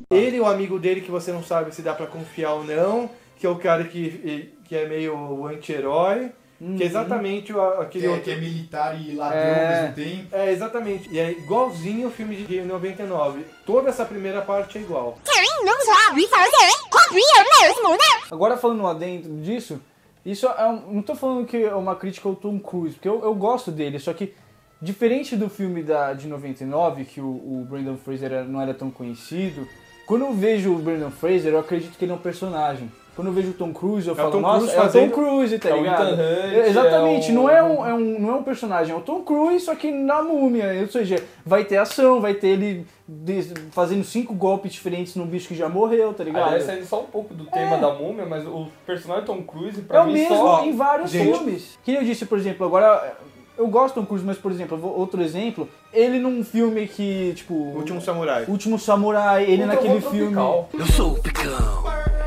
Ele 0.10 0.38
e 0.38 0.40
o 0.40 0.46
amigo 0.46 0.80
dele 0.80 1.02
que 1.02 1.12
você 1.12 1.32
não 1.32 1.44
sabe 1.44 1.74
se 1.74 1.82
dá 1.82 1.94
pra 1.94 2.08
confiar 2.08 2.54
ou 2.54 2.64
não, 2.64 3.10
que 3.38 3.46
é 3.46 3.50
o 3.50 3.56
cara 3.58 3.84
que, 3.86 4.54
que 4.66 4.76
é 4.76 4.88
meio 4.88 5.16
o 5.18 5.48
anti-herói, 5.48 6.32
que 6.78 6.84
é 6.84 6.86
exatamente 6.86 7.54
o, 7.54 7.56
Que 7.78 7.82
aquele 7.84 8.06
é, 8.06 8.10
outro. 8.10 8.24
que 8.24 8.32
é 8.32 8.36
militar 8.38 9.00
e 9.00 9.14
ladrão 9.16 9.40
É. 9.40 9.66
ao 9.78 9.82
mesmo 9.84 9.96
tempo. 9.96 10.36
É, 10.36 10.52
exatamente. 10.52 11.10
E 11.12 11.20
é 11.20 11.32
igualzinho 11.32 12.08
o 12.08 12.12
filme 12.12 12.36
de 12.38 12.62
99. 12.62 13.46
Toda 13.66 13.90
essa 13.90 14.06
primeira 14.06 14.42
parte 14.42 14.78
é 14.78 14.82
igual. 14.82 15.18
Agora 18.32 18.58
falando 18.58 18.84
lá 18.84 18.94
dentro 18.94 19.32
disso, 19.42 19.80
isso 20.26 20.48
é 20.48 20.68
um, 20.68 20.94
não 20.94 21.02
tô 21.02 21.16
falando 21.16 21.46
que 21.46 21.58
é 21.58 21.76
uma 21.76 21.96
crítica 21.96 22.28
ao 22.28 22.36
Tom 22.36 22.60
Cruise, 22.60 22.96
porque 22.96 23.08
eu, 23.08 23.24
eu 23.24 23.36
gosto 23.36 23.72
dele, 23.72 24.00
só 24.00 24.14
que 24.14 24.34
diferente 24.82 25.36
do 25.36 25.50
filme 25.50 25.84
da, 25.84 26.14
de 26.14 26.28
99, 26.28 27.06
que 27.06 27.22
o, 27.22 27.26
o 27.26 27.66
Brandon 27.70 27.98
Fraser 27.98 28.44
não 28.46 28.60
era 28.60 28.74
tão 28.74 28.90
conhecido, 28.90 29.68
quando 30.06 30.26
eu 30.26 30.34
vejo 30.34 30.74
o 30.74 30.80
Brandon 30.80 31.12
Fraser, 31.12 31.54
eu 31.54 31.60
acredito 31.60 31.98
que 31.98 32.06
ele 32.06 32.12
é 32.12 32.16
um 32.16 32.20
personagem. 32.20 32.92
Quando 33.16 33.28
eu 33.28 33.34
vejo 33.34 33.52
o 33.52 33.54
Tom 33.54 33.72
Cruise, 33.72 34.06
eu 34.08 34.14
o 34.14 34.16
falo, 34.18 34.32
Tom 34.32 34.42
nossa, 34.42 34.60
Cruise 34.68 34.76
é 34.76 34.82
o 34.82 34.92
Tom 34.92 35.10
Cruise, 35.10 35.60
tá 35.60 35.70
é 35.70 35.74
o 35.74 35.78
ligado? 35.78 36.22
É, 36.22 36.68
Exatamente, 36.68 37.30
é 37.30 37.32
o- 37.32 37.36
não, 37.36 37.50
é 37.50 37.64
um, 37.64 37.86
é 37.88 37.94
um, 37.94 38.20
não 38.20 38.30
é 38.30 38.36
um 38.36 38.44
personagem, 38.44 38.94
é 38.94 38.98
o 38.98 39.02
Tom 39.02 39.22
Cruise, 39.22 39.64
só 39.64 39.74
que 39.74 39.90
na 39.90 40.22
múmia. 40.22 40.78
Ou 40.82 40.88
seja, 40.90 41.24
vai 41.46 41.64
ter 41.64 41.78
ação, 41.78 42.20
vai 42.20 42.34
ter 42.34 42.48
ele 42.50 42.86
fazendo 43.72 44.04
cinco 44.04 44.34
golpes 44.34 44.74
diferentes 44.74 45.16
num 45.16 45.26
bicho 45.26 45.48
que 45.48 45.56
já 45.56 45.70
morreu, 45.70 46.14
tá 46.14 46.24
ligado? 46.26 46.44
Aliás, 46.48 46.66
saindo 46.66 46.86
só 46.86 47.02
um 47.02 47.06
pouco 47.06 47.34
do 47.34 47.46
tema 47.46 47.76
É. 47.78 47.80
da 47.80 47.94
múmia, 47.94 48.26
mas 48.26 48.46
o 48.46 48.68
personagem 48.86 49.24
Tom 49.26 49.42
Cruise, 49.44 49.80
É 49.80 49.84
pra 49.84 50.04
o 50.04 50.08
mim, 50.08 50.14
mesmo 50.14 50.36
só... 50.36 50.66
em 50.66 50.76
vários 50.76 51.10
gente. 51.12 51.38
filmes. 51.38 51.78
Que 51.86 51.94
eu 51.94 52.04
disse, 52.04 52.26
por 52.26 52.38
exemplo, 52.38 52.66
agora 52.66 53.16
eu 53.58 53.68
gosto 53.68 53.96
do 53.96 54.02
Tom 54.02 54.08
Cruise, 54.08 54.26
mas 54.26 54.38
por 54.38 54.52
exemplo, 54.52 54.78
outro 54.98 55.22
exemplo, 55.22 55.70
ele 55.94 56.20
num 56.20 56.44
filme 56.44 56.86
que, 56.88 57.32
tipo, 57.36 57.54
Último 57.54 58.02
Samurai. 58.02 58.44
Último 58.48 58.78
Samurai, 58.78 59.46
ele 59.46 59.64
O 59.64 59.68
naquele 59.68 60.02
filme 60.02 60.34
Tropical. 60.34 60.70
Eu 60.78 60.86
sou 60.88 61.12
o 61.14 61.22
Picão. 61.22 61.85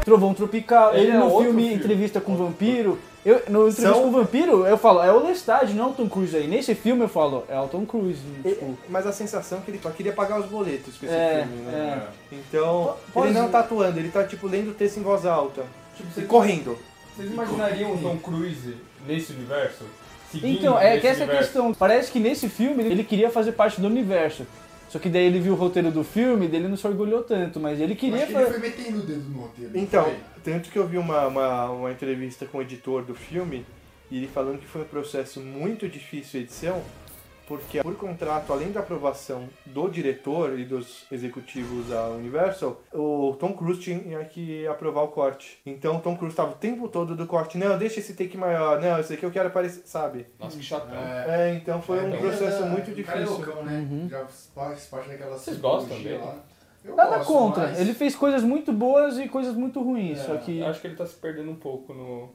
Trovão 0.09 0.35
Tropical, 0.35 0.95
Ele 0.95 1.03
ele, 1.03 1.11
é 1.11 1.15
no 1.19 1.25
outro 1.27 1.45
filme 1.45 1.63
filme. 1.63 1.75
Entrevista 1.77 2.21
com 2.21 2.33
o 2.33 2.37
Vampiro. 2.37 2.99
Eu, 3.27 3.43
no 3.49 3.69
Entrevista 3.69 3.83
São- 3.93 4.03
com 4.03 4.09
o 4.09 4.11
Vampiro, 4.13 4.67
eu 4.67 4.79
falo, 4.79 5.03
é 5.03 5.13
o 5.13 5.19
Lestat, 5.27 5.71
não 5.75 5.85
é 5.85 5.89
o 5.89 5.93
Tom 5.93 6.09
Cruise 6.09 6.35
aí. 6.37 6.47
Nesse 6.47 6.75
filme 6.75 7.03
eu 7.05 7.09
falo, 7.09 7.45
é 7.49 7.61
o 7.61 7.67
Tom 7.69 7.85
Cruise. 7.85 8.21
E- 8.45 8.49
Tipo, 8.49 8.79
Mas 8.89 9.07
a 9.07 9.13
sensação 9.13 9.59
é 9.59 9.61
que 9.61 9.71
ele 9.71 9.81
só 9.83 9.91
queria 9.91 10.13
pagar 10.13 10.41
os 10.41 10.47
boletos 10.47 10.97
com 10.97 11.05
esse 11.05 11.15
É, 11.15 11.45
filme, 11.47 11.63
né? 11.63 12.03
é. 12.33 12.37
Então, 12.37 12.95
Pode- 13.13 13.29
ele 13.29 13.39
não 13.39 13.49
tá 13.51 13.59
atuando, 13.61 13.99
ele 13.99 14.09
tá 14.09 14.25
tipo 14.25 14.47
lendo 14.47 14.71
o 14.71 14.75
texto 14.75 14.97
em 14.99 15.03
voz 15.03 15.27
alta. 15.27 15.63
Tipo, 15.97 16.09
E 16.09 16.13
vocês, 16.15 16.27
correndo. 16.27 16.79
vocês 17.17 17.31
imaginariam 17.31 17.93
o 17.93 17.99
Tom 17.99 18.17
Cruise 18.19 18.77
nesse 19.07 19.33
universo? 19.33 19.85
Seguindo 20.33 20.59
Então, 20.59 20.79
é 20.79 20.99
que 20.99 21.07
essa 21.07 21.21
é 21.21 21.23
a 21.23 21.25
universo? 21.27 21.53
questão. 21.53 21.75
Parece 21.75 22.11
que 22.13 22.19
nesse 22.21 22.49
filme 22.49 22.85
ele 22.85 23.03
queria 23.05 23.31
fazer 23.31 23.53
parte 23.53 23.81
do 23.81 23.87
universo. 23.89 24.47
Só 24.89 24.99
que 24.99 25.09
daí 25.09 25.27
ele 25.27 25.39
viu 25.39 25.53
o 25.53 25.57
roteiro 25.57 25.91
do 25.91 26.03
filme, 26.03 26.49
dele 26.49 26.67
não 26.67 26.77
se 26.77 26.87
orgulhou 26.87 27.23
tanto, 27.23 27.61
mas 27.61 27.79
ele 27.81 27.95
queria 27.95 28.27
que 28.27 28.33
ele 28.33 28.45
fazer. 28.45 28.51
foi 28.51 28.59
metendo 28.59 28.99
o 28.99 29.03
dedo 29.03 29.29
no 29.29 29.41
roteiro. 29.41 29.71
Então, 29.75 30.05
foi? 30.05 30.17
tanto 30.43 30.71
que 30.71 30.79
eu 30.79 30.87
vi 30.87 30.97
uma, 30.97 31.27
uma, 31.27 31.71
uma 31.71 31.93
entrevista 31.93 32.47
com 32.47 32.59
o 32.59 32.63
editor 32.63 33.05
do 33.05 33.15
filme, 33.15 33.67
e 34.11 34.17
ele 34.17 34.27
falando 34.29 34.59
que 34.59 34.67
foi 34.67 34.83
um 34.83 34.87
processo 34.87 35.41
muito 35.41 35.87
difícil 35.89 36.41
a 36.41 36.43
edição, 36.43 36.83
porque 37.49 37.83
por 37.83 37.97
contrato, 37.97 38.53
além 38.53 38.71
da 38.71 38.81
aprovação 38.81 39.49
do 39.67 39.89
diretor 39.89 40.59
e 40.59 40.65
dos 40.65 41.07
executivos 41.11 41.89
da 41.89 42.09
Universal, 42.11 42.81
o 42.93 43.35
Tom 43.41 43.55
Cruise 43.55 43.81
tinha 43.81 44.23
que 44.27 44.67
aprovar 44.67 45.03
o 45.03 45.09
corte. 45.09 45.59
Então 45.65 45.97
o 45.97 46.01
Tom 46.01 46.15
Cruise 46.17 46.33
estava 46.35 46.53
o 46.53 46.55
tempo 46.57 46.87
todo 46.89 47.17
do 47.17 47.27
corte, 47.27 47.57
não, 47.57 47.79
deixa 47.79 48.01
esse 48.01 48.15
take 48.15 48.37
maior, 48.37 48.81
não, 48.81 49.01
esse 49.01 49.15
aqui 49.15 49.25
eu 49.25 49.31
quero 49.31 49.49
aparecer, 49.49 49.83
sabe? 49.87 50.27
Nossa, 50.39 50.57
que 50.59 50.63
chatão. 50.63 50.95
É, 50.95 51.49
É, 51.51 51.55
então 51.55 51.81
foi 51.81 51.99
é, 51.99 52.03
um 52.03 52.19
processo 52.19 52.61
da- 52.61 52.67
muito 52.67 52.91
é 52.91 52.95
difícil. 52.95 53.31
loucão, 53.31 53.63
né? 53.65 53.79
Uhum. 53.91 54.09
Já 54.09 54.27
faz 54.55 54.87
parte 54.87 55.09
daquela 55.09 55.39
Vocês 55.39 55.59
gostam 55.59 55.97
dele? 55.99 56.19
lá. 56.19 56.37
Eu 56.85 56.95
Nada 56.95 57.17
gosto, 57.19 57.33
contra. 57.33 57.67
mas- 57.69 57.81
Ele 57.81 57.93
fez 57.93 58.15
coisas 58.15 58.43
muito 58.43 58.73
boas 58.73 59.19
e 59.19 59.29
coisas 59.29 59.55
muito 59.55 59.83
ruins. 59.83 60.21
É, 60.21 60.23
só 60.25 60.37
que. 60.37 60.61
Eu 60.61 60.67
acho 60.69 60.81
que 60.81 60.87
ele 60.87 60.97
tá 60.97 61.05
se 61.05 61.15
perdendo 61.17 61.51
um 61.51 61.57
pouco 61.57 61.93
no, 61.93 62.31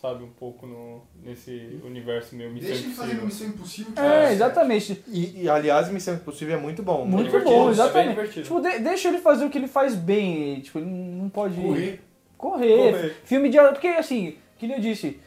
sabe? 0.00 0.22
Um 0.24 0.30
pouco 0.30 0.66
no, 0.66 1.02
nesse 1.22 1.80
universo 1.84 2.34
meio 2.36 2.52
Missão 2.52 2.70
Deixa 2.70 2.84
ele 2.86 2.94
fazendo 2.94 3.16
Impossível. 3.22 3.48
Missão 3.48 3.48
Impossível. 3.48 3.92
que 3.92 4.00
É, 4.00 4.32
exatamente. 4.32 5.04
E, 5.08 5.42
e, 5.42 5.48
aliás, 5.48 5.88
Missão 5.88 6.14
Impossível 6.14 6.56
é 6.56 6.60
muito 6.60 6.82
bom. 6.82 7.04
Muito 7.04 7.26
divertido, 7.26 7.50
bom, 7.54 7.68
é 7.68 7.72
exatamente. 7.72 8.08
divertido. 8.10 8.42
Tipo, 8.42 8.60
de- 8.60 8.78
deixa 8.78 9.08
ele 9.08 9.18
fazer 9.18 9.44
o 9.44 9.50
que 9.50 9.58
ele 9.58 9.68
faz 9.68 9.94
bem. 9.94 10.60
Tipo, 10.60 10.78
ele 10.78 10.86
não 10.86 11.28
pode. 11.28 11.60
Correr. 11.60 12.00
Correr. 12.36 12.92
Correr. 12.92 13.16
Filme 13.24 13.48
de. 13.48 13.58
Porque, 13.58 13.88
assim, 13.88 14.36
que 14.58 14.66
nem 14.66 14.76
eu 14.76 14.82
disse, 14.82 15.18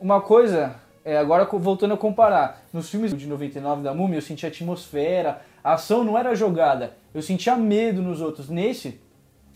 uma 0.00 0.20
coisa. 0.20 0.76
É, 1.06 1.18
agora 1.18 1.44
voltando 1.44 1.92
a 1.92 1.98
comparar, 1.98 2.64
nos 2.72 2.88
filmes 2.88 3.14
de 3.14 3.26
99 3.26 3.82
da 3.82 3.92
Múmia 3.92 4.16
eu 4.16 4.22
sentia 4.22 4.48
atmosfera, 4.48 5.42
a 5.62 5.74
ação 5.74 6.02
não 6.02 6.16
era 6.16 6.34
jogada, 6.34 6.96
eu 7.12 7.20
sentia 7.20 7.54
medo 7.56 8.00
nos 8.00 8.22
outros. 8.22 8.48
Nesse, 8.48 8.98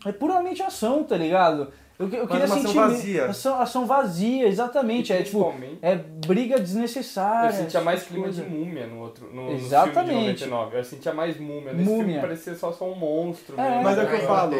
é 0.04 0.12
puramente 0.12 0.62
ação, 0.62 1.02
tá 1.04 1.16
ligado? 1.16 1.72
Eu, 1.98 2.08
eu 2.08 2.28
queria 2.28 2.46
uma 2.46 2.54
ação 2.54 2.58
sentir 2.62 2.74
me- 2.80 2.86
vazia. 2.86 3.24
Ação, 3.26 3.60
ação 3.60 3.86
vazia, 3.86 4.46
exatamente. 4.46 5.12
É 5.12 5.22
tipo, 5.22 5.52
é 5.82 5.96
briga 5.96 6.58
desnecessária. 6.60 7.48
Eu 7.48 7.52
sentia 7.64 7.80
mais 7.80 8.00
essas 8.00 8.08
clima 8.12 8.30
de 8.30 8.42
múmia 8.42 8.86
no 8.86 9.00
outro. 9.00 9.28
No, 9.34 9.50
Exatamente. 9.50 9.98
No 10.04 10.04
filme 10.12 10.34
de 10.34 10.46
99. 10.46 10.76
Eu 10.78 10.84
sentia 10.84 11.12
mais 11.12 11.38
múmia. 11.40 11.72
Nesse 11.72 11.88
Múmia. 11.90 12.04
filme 12.06 12.20
parecia 12.20 12.54
só, 12.54 12.70
só 12.72 12.84
um 12.88 12.94
monstro. 12.94 13.58
É. 13.58 13.68
mesmo. 13.68 13.82
Mas 13.82 13.98
é 13.98 14.02
o 14.04 14.06
que 14.08 14.14
eu 14.14 14.18
Na 14.22 14.26
falo. 14.28 14.52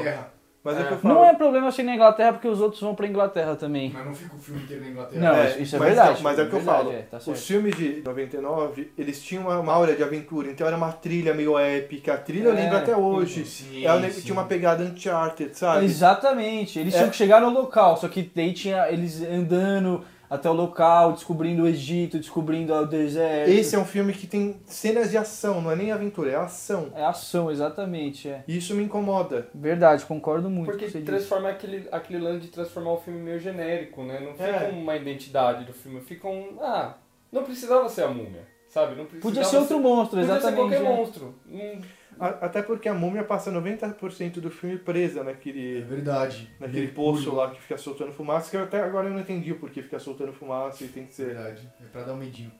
Mas 0.64 0.76
é, 0.76 0.80
É. 0.80 0.84
que 0.86 0.92
eu 0.94 0.98
falo. 0.98 1.14
Não 1.14 1.24
é 1.24 1.34
problema 1.34 1.70
ser 1.70 1.84
na 1.84 1.94
Inglaterra 1.94 2.32
porque 2.32 2.48
os 2.48 2.60
outros 2.60 2.80
vão 2.82 2.94
pra 2.94 3.06
Inglaterra 3.06 3.54
também. 3.56 3.90
Mas 3.94 4.04
não 4.04 4.14
fica 4.14 4.34
o 4.34 4.38
filme 4.38 4.62
inteiro 4.62 4.82
na 4.84 4.90
Inglaterra. 4.90 5.20
Não, 5.20 5.36
É, 5.36 5.58
isso- 5.58 5.76
é 5.76 5.78
mas 5.78 5.88
verdade. 5.88 6.10
então, 6.10 6.22
mas 6.24 6.38
é 6.38 6.42
o 6.42 6.48
que 6.50 6.56
eu 6.56 6.60
falo. 6.60 6.92
é, 6.92 7.02
tá 7.02 7.16
Os 7.26 7.46
filmes 7.46 7.76
de 7.76 8.02
99, 8.04 8.92
eles 8.98 9.22
tinham 9.22 9.44
uma, 9.44 9.60
uma 9.60 9.72
aura 9.72 9.94
de 9.94 10.02
aventura, 10.02 10.50
então 10.50 10.66
era 10.66 10.76
uma 10.76 10.92
trilha 10.92 11.32
meio 11.32 11.56
épica. 11.58 12.14
A 12.14 12.18
trilha 12.18 12.48
eu 12.48 12.52
É. 12.52 12.54
lembro 12.56 12.76
até 12.76 12.96
hoje. 12.96 13.44
Sim, 13.46 13.84
Ela 13.86 14.10
sim. 14.10 14.20
tinha 14.22 14.32
uma 14.34 14.44
pegada 14.44 14.82
Uncharted, 14.84 15.56
sabe? 15.56 15.84
Exatamente. 15.84 16.78
Eles 16.78 16.92
É. 16.94 16.98
tinham 16.98 17.10
que 17.10 17.16
chegar 17.16 17.40
no 17.40 17.50
local, 17.50 17.96
só 17.96 18.08
que 18.08 18.30
daí 18.34 18.52
tinha 18.52 18.90
eles 18.90 19.22
andando 19.22 20.04
até 20.30 20.48
o 20.48 20.52
local, 20.52 21.12
descobrindo 21.12 21.62
o 21.62 21.68
Egito, 21.68 22.18
descobrindo 22.18 22.74
o 22.74 22.84
deserto. 22.86 23.50
Esse 23.50 23.74
é 23.74 23.78
um 23.78 23.84
filme 23.84 24.12
que 24.12 24.26
tem 24.26 24.60
cenas 24.66 25.10
de 25.10 25.16
ação, 25.16 25.60
não 25.60 25.70
é 25.70 25.76
nem 25.76 25.90
aventura, 25.92 26.30
é 26.30 26.36
ação. 26.36 26.90
É 26.94 27.04
ação, 27.04 27.50
exatamente, 27.50 28.28
é. 28.28 28.44
E 28.46 28.56
isso 28.56 28.74
me 28.74 28.84
incomoda. 28.84 29.48
Verdade, 29.54 30.04
concordo 30.04 30.50
muito 30.50 30.70
Porque 30.70 30.90
com 30.90 31.04
transforma 31.04 31.48
aquele, 31.48 31.88
aquele 31.90 32.18
lance 32.18 32.40
de 32.40 32.48
transformar 32.48 32.92
o 32.92 33.00
filme 33.00 33.20
meio 33.20 33.40
genérico, 33.40 34.02
né? 34.02 34.20
Não 34.20 34.32
fica 34.32 34.44
É. 34.44 34.70
uma 34.70 34.96
identidade 34.96 35.64
do 35.64 35.72
filme, 35.72 36.00
fica 36.00 36.28
um. 36.28 36.58
Ah, 36.60 36.94
não 37.32 37.42
precisava 37.44 37.88
ser 37.88 38.02
a 38.04 38.08
múmia, 38.08 38.46
sabe? 38.68 38.94
Não 38.96 39.06
Podia 39.06 39.44
ser 39.44 39.56
outro 39.58 39.80
monstro, 39.80 40.18
Podia 40.20 40.34
exatamente. 40.36 40.70
ser 40.70 40.76
qualquer 40.78 40.82
é. 40.92 40.96
monstro. 40.96 41.34
Hum, 41.48 41.80
Até 42.20 42.62
porque 42.62 42.88
a 42.88 42.94
múmia 42.94 43.22
passa 43.22 43.50
90% 43.52 44.40
do 44.40 44.50
filme 44.50 44.76
presa 44.78 45.20
É 45.20 45.22
naquele, 45.22 45.82
verdade. 45.82 46.50
naquele 46.58 46.86
Mercúrio. 46.86 47.12
poço 47.14 47.34
lá 47.34 47.50
que 47.50 47.60
fica 47.60 47.78
soltando 47.78 48.12
fumaça, 48.12 48.50
que 48.50 48.56
eu 48.56 48.64
até 48.64 48.82
agora 48.82 49.06
eu 49.08 49.12
não 49.12 49.20
entendi 49.20 49.52
o 49.52 49.58
porquê 49.58 49.82
fica 49.82 49.98
soltando 50.00 50.32
fumaça 50.32 50.82
e 50.84 50.88
tem 50.88 51.06
que 51.06 51.14
ser. 51.14 51.26
Verdade. 51.34 51.70
É 51.80 51.84
pra 51.86 52.02
dar 52.02 52.14
um 52.14 52.16
medinho. 52.16 52.50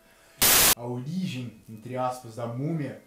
A 0.76 0.86
origem, 0.86 1.60
entre 1.68 1.96
aspas, 1.96 2.36
da 2.36 2.46
múmia, 2.46 3.02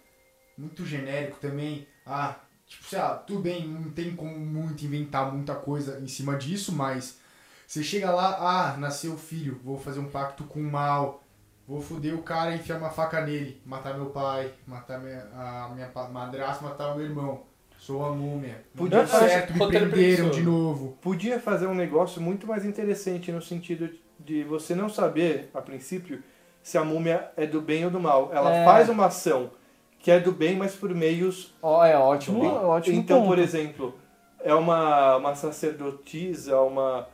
muito 0.58 0.84
genérico 0.84 1.38
também. 1.40 1.86
Ah, 2.04 2.36
tipo, 2.66 2.84
sei 2.84 2.98
lá, 2.98 3.14
tudo 3.16 3.40
bem, 3.40 3.66
não 3.66 3.90
tem 3.90 4.14
como 4.14 4.36
muito 4.36 4.84
inventar 4.84 5.32
muita 5.32 5.54
coisa 5.54 5.98
em 6.00 6.06
cima 6.06 6.36
disso, 6.36 6.70
mas 6.72 7.18
você 7.66 7.82
chega 7.82 8.10
lá, 8.10 8.36
ah, 8.74 8.76
nasceu 8.76 9.14
o 9.14 9.16
filho, 9.16 9.58
vou 9.64 9.78
fazer 9.78 10.00
um 10.00 10.10
pacto 10.10 10.44
com 10.44 10.60
o 10.60 10.70
mal, 10.70 11.21
vou 11.66 11.80
foder 11.80 12.14
o 12.14 12.22
cara 12.22 12.52
e 12.52 12.56
enfiar 12.56 12.78
uma 12.78 12.90
faca 12.90 13.20
nele, 13.20 13.60
matar 13.64 13.94
meu 13.94 14.06
pai, 14.06 14.52
matar 14.66 15.00
minha, 15.00 15.26
a 15.34 15.70
minha 15.74 15.90
madrasta, 16.10 16.64
matar 16.64 16.92
o 16.92 16.96
meu 16.96 17.04
irmão. 17.06 17.42
Sou 17.78 18.04
a 18.04 18.12
múmia. 18.12 18.64
Não 18.74 18.84
Podia 18.84 18.98
deu 18.98 19.08
fazer 19.08 19.28
certo, 19.28 19.54
me 19.54 19.66
prenderam 19.66 20.30
de 20.30 20.42
novo. 20.42 20.96
Podia 21.00 21.40
fazer 21.40 21.66
um 21.66 21.74
negócio 21.74 22.22
muito 22.22 22.46
mais 22.46 22.64
interessante 22.64 23.32
no 23.32 23.42
sentido 23.42 23.90
de 24.20 24.44
você 24.44 24.72
não 24.74 24.88
saber, 24.88 25.50
a 25.52 25.60
princípio, 25.60 26.22
se 26.62 26.78
a 26.78 26.84
múmia 26.84 27.32
é 27.36 27.44
do 27.44 27.60
bem 27.60 27.84
ou 27.84 27.90
do 27.90 27.98
mal. 27.98 28.30
Ela 28.32 28.54
É. 28.54 28.64
faz 28.64 28.88
uma 28.88 29.06
ação 29.06 29.50
que 29.98 30.12
é 30.12 30.20
do 30.20 30.30
bem, 30.30 30.56
mas 30.56 30.74
por 30.76 30.94
meios 30.94 31.54
Ó, 31.60 31.84
é 31.84 31.96
ótimo, 31.96 32.40
Bem, 32.40 32.50
ótimo 32.50 32.96
então, 32.96 33.18
ponto. 33.18 33.28
por 33.30 33.38
exemplo, 33.40 33.98
é 34.44 34.54
uma, 34.54 35.16
uma 35.16 35.34
sacerdotisa, 35.34 36.60
uma, 36.60 37.08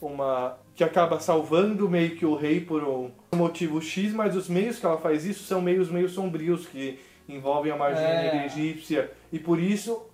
uma 0.00 0.56
que 0.74 0.82
acaba 0.82 1.20
salvando 1.20 1.88
meio 1.88 2.16
que 2.16 2.26
o 2.26 2.34
rei 2.34 2.60
por 2.60 2.82
um 2.82 3.10
motivo 3.34 3.80
X, 3.80 4.12
mas 4.12 4.34
os 4.34 4.48
meios 4.48 4.78
que 4.78 4.86
ela 4.86 4.98
faz 4.98 5.24
isso 5.24 5.44
são 5.44 5.60
meios 5.60 5.88
meio 5.90 6.08
sombrios 6.08 6.66
que 6.66 6.98
envolvem 7.28 7.72
a 7.72 7.76
magia 7.76 8.00
É. 8.02 8.46
egípcia. 8.46 9.10
E 9.32 9.38
por 9.38 9.58
isso 9.60 10.06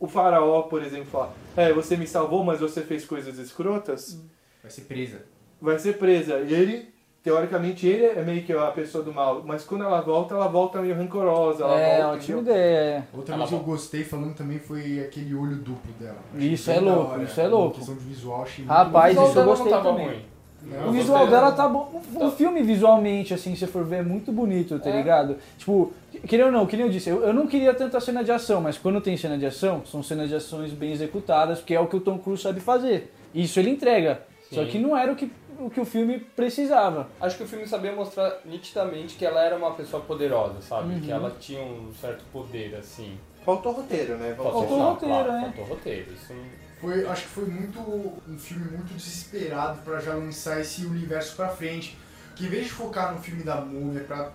o 0.00 0.06
faraó, 0.08 0.62
por 0.62 0.82
exemplo, 0.82 1.06
fala: 1.10 1.34
"É, 1.56 1.72
você 1.72 1.96
me 1.96 2.06
salvou, 2.06 2.42
mas 2.44 2.60
você 2.60 2.82
fez 2.82 3.04
coisas 3.04 3.38
escrotas, 3.38 4.20
Vai 4.62 4.70
ser 4.70 4.82
presa. 4.82 5.24
vai 5.60 5.78
ser 5.78 5.98
presa". 5.98 6.40
E 6.40 6.52
ele 6.52 6.88
Teoricamente 7.22 7.86
ele 7.86 8.04
é 8.06 8.22
meio 8.22 8.42
que 8.42 8.52
a 8.52 8.66
pessoa 8.70 9.02
do 9.02 9.12
mal, 9.12 9.42
mas 9.44 9.64
quando 9.64 9.84
ela 9.84 10.00
volta, 10.00 10.34
ela 10.34 10.46
volta 10.46 10.80
meio 10.80 10.94
rancorosa. 10.94 11.64
Ela 11.64 11.80
É, 11.80 11.96
volta, 12.02 12.16
ótima 12.16 12.38
entendeu? 12.40 12.54
ideia. 12.54 13.08
Outra 13.12 13.34
Ela 13.34 13.42
coisa 13.44 13.56
que 13.56 13.68
eu 13.68 13.72
gostei 13.72 14.04
falando 14.04 14.34
também 14.34 14.58
foi 14.58 15.00
aquele 15.00 15.34
olho 15.34 15.56
duplo 15.56 15.92
dela. 15.98 16.16
Achei 16.34 16.48
Isso 16.52 16.70
é 16.70 16.78
louco, 16.80 17.12
hora. 17.12 17.22
isso 17.24 17.40
é 17.40 17.48
louco. 17.48 17.74
Em 17.74 17.78
questão 17.78 17.94
de 17.96 18.04
visual, 18.04 18.42
achei 18.42 18.64
muito 18.64 18.74
Rapaz, 18.76 19.14
bom. 19.16 19.22
isso 19.22 19.30
eu 19.30 19.34
dela 19.34 19.46
gostei 19.46 19.72
não 19.72 19.82
também. 19.82 20.06
ruim. 20.06 20.22
Não, 20.62 20.88
O 20.88 20.92
visual 20.92 21.18
gostei 21.20 21.38
dela 21.38 21.52
tá 21.52 21.68
bom. 21.68 22.02
O 22.14 22.24
o 22.26 22.30
filme 22.30 22.62
visualmente, 22.62 23.34
assim, 23.34 23.54
se 23.54 23.66
for 23.66 23.84
ver, 23.84 23.96
é 23.96 24.02
muito 24.02 24.32
bonito, 24.32 24.78
tá 24.78 24.88
É. 24.90 24.96
ligado? 24.96 25.36
Tipo, 25.58 25.92
queria 26.26 26.46
ou 26.46 26.52
não, 26.52 26.66
que 26.66 26.76
nem 26.76 26.86
eu 26.86 26.92
disse, 26.92 27.10
eu, 27.10 27.22
eu 27.22 27.32
não 27.34 27.46
queria 27.46 27.74
tanta 27.74 28.00
cena 28.00 28.22
de 28.24 28.30
ação, 28.32 28.60
mas 28.60 28.78
quando 28.78 29.00
tem 29.00 29.16
cena 29.16 29.36
de 29.36 29.44
ação, 29.46 29.82
são 29.84 30.02
cenas 30.02 30.28
de 30.28 30.34
ações 30.36 30.72
bem 30.72 30.92
executadas, 30.92 31.58
porque 31.58 31.74
é 31.74 31.80
o 31.80 31.86
que 31.86 31.96
o 31.96 32.00
Tom 32.00 32.18
Cruise 32.18 32.42
sabe 32.42 32.60
fazer. 32.60 33.12
Isso 33.34 33.58
ele 33.60 33.70
entrega. 33.70 34.22
Só 34.52 34.62
Sim. 34.64 34.70
que 34.70 34.78
não 34.78 34.96
era 34.96 35.12
o 35.12 35.16
que, 35.16 35.30
o 35.58 35.68
que 35.68 35.80
o 35.80 35.84
filme 35.84 36.20
precisava. 36.20 37.08
Acho 37.20 37.36
que 37.36 37.42
o 37.42 37.48
filme 37.48 37.66
sabia 37.66 37.92
mostrar 37.92 38.40
nitidamente 38.44 39.16
que 39.16 39.26
ela 39.26 39.42
era 39.42 39.56
uma 39.56 39.72
pessoa 39.72 40.02
poderosa, 40.02 40.60
sabe? 40.62 40.94
Uhum. 40.94 41.00
Que 41.00 41.10
ela 41.10 41.30
tinha 41.38 41.62
um 41.62 41.92
certo 41.92 42.24
poder, 42.32 42.76
assim. 42.76 43.18
Faltou 43.44 43.72
roteiro, 43.72 44.16
né? 44.16 44.34
Faltou 44.36 44.78
não, 44.78 44.92
roteiro, 44.92 45.14
claro, 45.14 45.32
né? 45.32 45.52
Faltou 45.56 45.76
roteiro. 45.76 46.12
Isso 46.12 46.34
Foi, 46.80 47.06
acho 47.06 47.22
que 47.22 47.28
foi 47.28 47.46
muito 47.46 47.80
um 47.80 48.38
filme 48.38 48.70
muito 48.70 48.94
desesperado 48.94 49.80
pra 49.82 49.98
já 50.00 50.14
lançar 50.14 50.60
esse 50.60 50.84
universo 50.84 51.34
pra 51.34 51.48
frente. 51.48 51.96
Que 52.36 52.46
em 52.46 52.48
vez 52.48 52.66
de 52.66 52.72
focar 52.72 53.14
no 53.14 53.20
filme 53.20 53.42
da 53.42 53.56
múmia 53.56 54.04
pra 54.04 54.32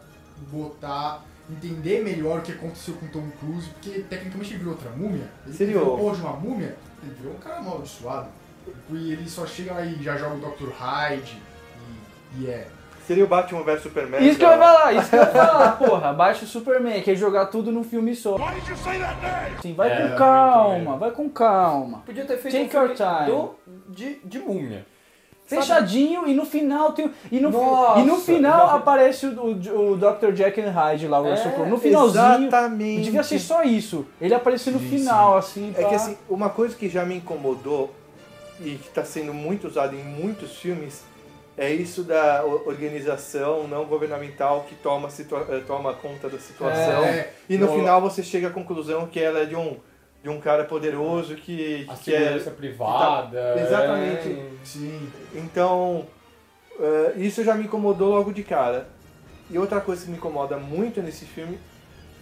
botar, 0.52 1.24
entender 1.50 2.04
melhor 2.04 2.40
o 2.40 2.42
que 2.42 2.52
aconteceu 2.52 2.96
com 2.96 3.08
Tom 3.08 3.30
Cruise, 3.40 3.70
porque 3.70 4.02
tecnicamente 4.02 4.52
ele 4.52 4.60
virou 4.60 4.74
outra 4.74 4.90
múmia. 4.92 5.30
Ele 5.46 5.56
Seria 5.56 5.80
virou 5.80 6.14
de 6.14 6.22
uma 6.22 6.34
múmia, 6.34 6.76
ele 7.02 7.14
virou 7.14 7.34
um 7.34 7.40
cara 7.40 7.58
amaldiçoado. 7.58 8.30
E 8.90 9.12
ele 9.14 9.30
só 9.30 9.46
chega 9.46 9.74
lá 9.74 9.82
e 9.86 10.02
já 10.02 10.16
joga 10.18 10.36
o 10.36 10.40
Dr. 10.52 10.70
Hyde 10.78 11.38
e, 12.38 12.44
e 12.44 12.48
é. 12.50 12.68
Seria 13.08 13.26
o 13.26 13.28
Batman 13.28 13.64
vs 13.64 13.82
Superman. 13.84 14.26
Isso 14.26 14.40
que 14.40 14.46
eu 14.46 14.50
ia 14.50 14.58
da- 14.58 14.64
falar, 14.66 14.94
isso 14.94 15.10
que 15.10 15.16
eu 15.16 15.20
ia 15.20 15.26
falar, 15.26 15.72
porra. 15.80 16.10
Abaixa 16.12 16.46
o 16.46 16.48
Superman, 16.48 17.02
quer 17.02 17.16
jogar 17.16 17.48
tudo 17.48 17.70
num 17.72 17.84
filme 17.84 18.16
só. 18.16 18.38
Sim, 19.62 19.74
vai 19.74 19.92
É, 19.92 20.08
com 20.10 20.16
calma, 20.16 20.98
vai 20.98 21.12
com 21.12 21.30
calma. 21.30 22.02
Podia 22.06 22.24
ter 22.26 22.38
feito 22.38 22.54
Take 22.58 22.78
um 22.78 22.80
your 22.80 22.96
filme 22.96 23.16
time. 23.16 23.26
do, 23.32 23.56
de, 23.90 24.20
de 24.24 24.40
múmia. 24.40 24.86
Fechadinho 25.46 26.26
e 26.28 26.34
no 26.34 26.46
final 26.46 26.94
tem. 26.94 27.12
E 27.30 27.40
no, 27.40 27.52
Nossa, 27.52 28.00
e 28.00 28.04
no 28.06 28.16
final 28.18 28.70
aparece 28.78 29.26
o, 29.28 29.42
o, 29.42 29.92
o 29.92 29.98
Dr. 29.98 30.32
Jack 30.34 30.60
and 30.62 30.72
Hyde 30.72 31.08
lá, 31.08 31.22
o 31.22 31.28
É, 31.28 31.32
Russell 31.32 31.52
Crowe. 31.52 31.70
No 31.70 31.78
finalzinho. 31.78 32.48
Exatamente. 32.48 33.02
Devia 33.04 33.24
ser 33.24 33.40
só 33.40 33.62
isso. 33.64 34.06
Ele 34.22 34.34
aparecer 34.34 34.72
no 34.72 34.80
Sim, 34.80 34.88
final, 34.90 35.38
assim. 35.38 35.74
É 35.78 35.82
pá. 35.82 35.90
que 35.90 35.96
assim, 35.96 36.18
uma 36.30 36.50
coisa 36.50 36.74
que 36.76 36.88
já 36.88 37.04
me 37.06 37.18
incomodou 37.18 37.94
e 38.60 38.76
que 38.76 38.88
está 38.88 39.04
sendo 39.04 39.34
muito 39.34 39.68
usado 39.68 39.96
em 39.96 40.04
muitos 40.04 40.56
filmes 40.58 41.04
é 41.58 41.72
isso 41.72 42.04
da 42.04 42.44
organização 42.44 43.68
não 43.68 43.86
governamental 43.86 44.66
que 44.68 44.76
toma, 44.76 45.08
eh, 45.50 45.62
toma 45.68 45.94
conta 45.94 46.28
da 46.30 46.40
situação. 46.40 47.04
É, 47.04 47.30
E 47.50 47.58
no 47.58 47.68
eu- 47.68 47.76
final 47.76 48.02
você 48.02 48.24
chega 48.24 48.48
à 48.48 48.52
conclusão 48.52 49.06
que 49.08 49.20
ela 49.20 49.40
é 49.40 49.46
de 49.46 49.56
um, 49.56 49.78
de 50.24 50.30
um 50.30 50.40
cara 50.40 50.64
poderoso 50.64 51.36
que, 51.36 51.86
A 51.90 51.94
que 51.96 52.06
segurança 52.06 52.50
privada. 52.52 53.56
Exatamente. 53.62 54.30
é. 54.30 54.50
Sim. 54.64 55.10
Então, 55.36 56.08
eh, 56.80 57.14
isso 57.18 57.44
já 57.44 57.54
me 57.54 57.66
incomodou 57.66 58.10
logo 58.10 58.32
de 58.34 58.44
cara. 58.44 58.88
E 59.50 59.58
outra 59.58 59.80
coisa 59.82 60.06
que 60.06 60.10
me 60.12 60.18
incomoda 60.18 60.58
muito 60.58 61.02
nesse 61.02 61.26
filme 61.26 61.60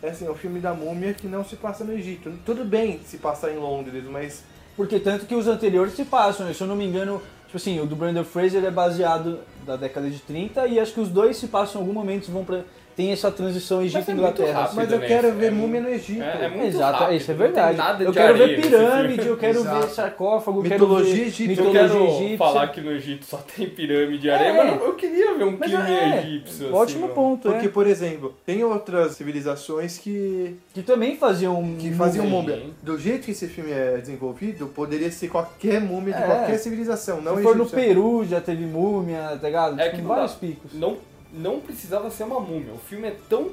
é 0.03 0.09
assim, 0.09 0.25
é 0.25 0.29
o 0.29 0.35
filme 0.35 0.59
da 0.59 0.73
múmia 0.73 1.13
que 1.13 1.27
não 1.27 1.45
se 1.45 1.55
passa 1.55 1.83
no 1.85 1.93
Egito. 1.93 2.33
Tudo 2.45 2.65
bem 2.65 2.99
se 3.05 3.17
passar 3.17 3.51
em 3.51 3.57
Londres, 3.57 4.03
mas 4.05 4.43
Porque 4.75 4.99
tanto 4.99 5.25
que 5.25 5.35
os 5.35 5.47
anteriores 5.47 5.93
se 5.93 6.05
passam, 6.05 6.45
né? 6.45 6.53
se 6.53 6.61
eu 6.61 6.67
não 6.67 6.75
me 6.75 6.85
engano, 6.85 7.21
tipo 7.45 7.57
assim, 7.57 7.79
o 7.79 7.85
do 7.85 7.95
Brandon 7.95 8.23
Fraser 8.23 8.63
é 8.63 8.71
baseado 8.71 9.39
da 9.65 9.75
década 9.75 10.09
de 10.09 10.19
30 10.19 10.67
e 10.67 10.79
acho 10.79 10.93
que 10.93 11.01
os 11.01 11.09
dois 11.09 11.37
se 11.37 11.47
passam 11.47 11.81
em 11.81 11.83
algum 11.83 11.93
momento, 11.93 12.31
vão 12.31 12.43
pra. 12.43 12.63
Tem 13.01 13.11
essa 13.11 13.31
transição 13.31 13.77
Mas 13.77 13.87
Egito 13.87 14.11
é 14.11 14.13
e 14.47 14.51
rápido. 14.51 14.75
Mas 14.75 14.91
eu 14.91 14.99
quero 14.99 15.27
É 15.27 15.31
ver 15.31 15.51
muito- 15.51 15.61
múmia 15.67 15.81
no 15.81 15.89
Egito. 15.89 16.21
É, 16.21 16.45
é 16.45 16.49
muito 16.49 16.67
Exato, 16.67 16.99
rápido, 16.99 17.17
isso 17.17 17.31
é 17.31 17.33
não 17.33 17.39
tem 17.45 17.51
verdade. 17.53 18.03
eu 18.03 18.13
quero 18.13 18.33
ver 18.37 18.43
areia 18.43 18.57
nesse 18.57 18.69
pirâmide, 18.69 19.27
eu 19.27 19.37
quero 19.37 19.63
ver 19.63 19.83
sarcófago, 19.89 20.61
Mitologia 20.61 21.13
quero 21.15 21.25
egípcia. 21.27 21.63
Eu 21.63 21.71
quero 21.71 22.05
egípcia. 22.07 22.37
falar 22.37 22.67
que 22.67 22.79
no 22.81 22.91
Egito 22.91 23.25
só 23.25 23.37
tem 23.37 23.67
pirâmide 23.69 24.19
de 24.19 24.29
É. 24.29 24.35
areia, 24.35 24.53
mas 24.53 24.67
não- 24.67 24.85
eu 24.85 24.93
queria 24.93 25.33
ver 25.33 25.43
um 25.45 25.57
Mas 25.57 25.69
clima 25.69 25.89
é, 25.89 26.19
egípcio. 26.19 26.65
assim, 26.67 26.75
ótimo 26.75 27.07
não. 27.07 27.13
ponto, 27.15 27.49
Porque, 27.49 27.65
é. 27.65 27.69
por 27.69 27.87
exemplo, 27.87 28.35
tem 28.45 28.63
outras 28.63 29.13
civilizações 29.13 29.97
que, 29.97 30.55
Que 30.73 30.83
também 30.83 31.15
faziam 31.17 31.75
que 31.79 31.91
faziam 31.93 32.27
múmia. 32.27 32.61
Do 32.83 32.99
jeito 32.99 33.25
que 33.25 33.31
esse 33.31 33.47
filme 33.47 33.71
é 33.71 33.97
desenvolvido, 33.97 34.67
poderia 34.67 35.11
ser 35.11 35.27
qualquer 35.27 35.81
múmia 35.81 36.13
de 36.13 36.21
É. 36.21 36.25
qualquer 36.25 36.57
civilização, 36.59 37.19
não 37.19 37.35
Se 37.37 37.41
for 37.41 37.55
no. 37.55 37.65
Peru 37.65 38.23
já 38.25 38.39
teve 38.39 38.63
múmia, 38.65 39.37
tá 39.41 39.47
ligado? 39.47 39.79
É 39.79 39.85
Tipo, 39.85 39.95
que 39.97 40.01
vários 40.03 40.33
picos. 40.33 40.73
Não, 40.73 40.97
não 41.33 41.59
precisava 41.59 42.09
ser 42.09 42.23
uma 42.23 42.39
múmia. 42.39 42.73
O 42.73 42.77
filme 42.77 43.07
é 43.07 43.15
tão 43.29 43.51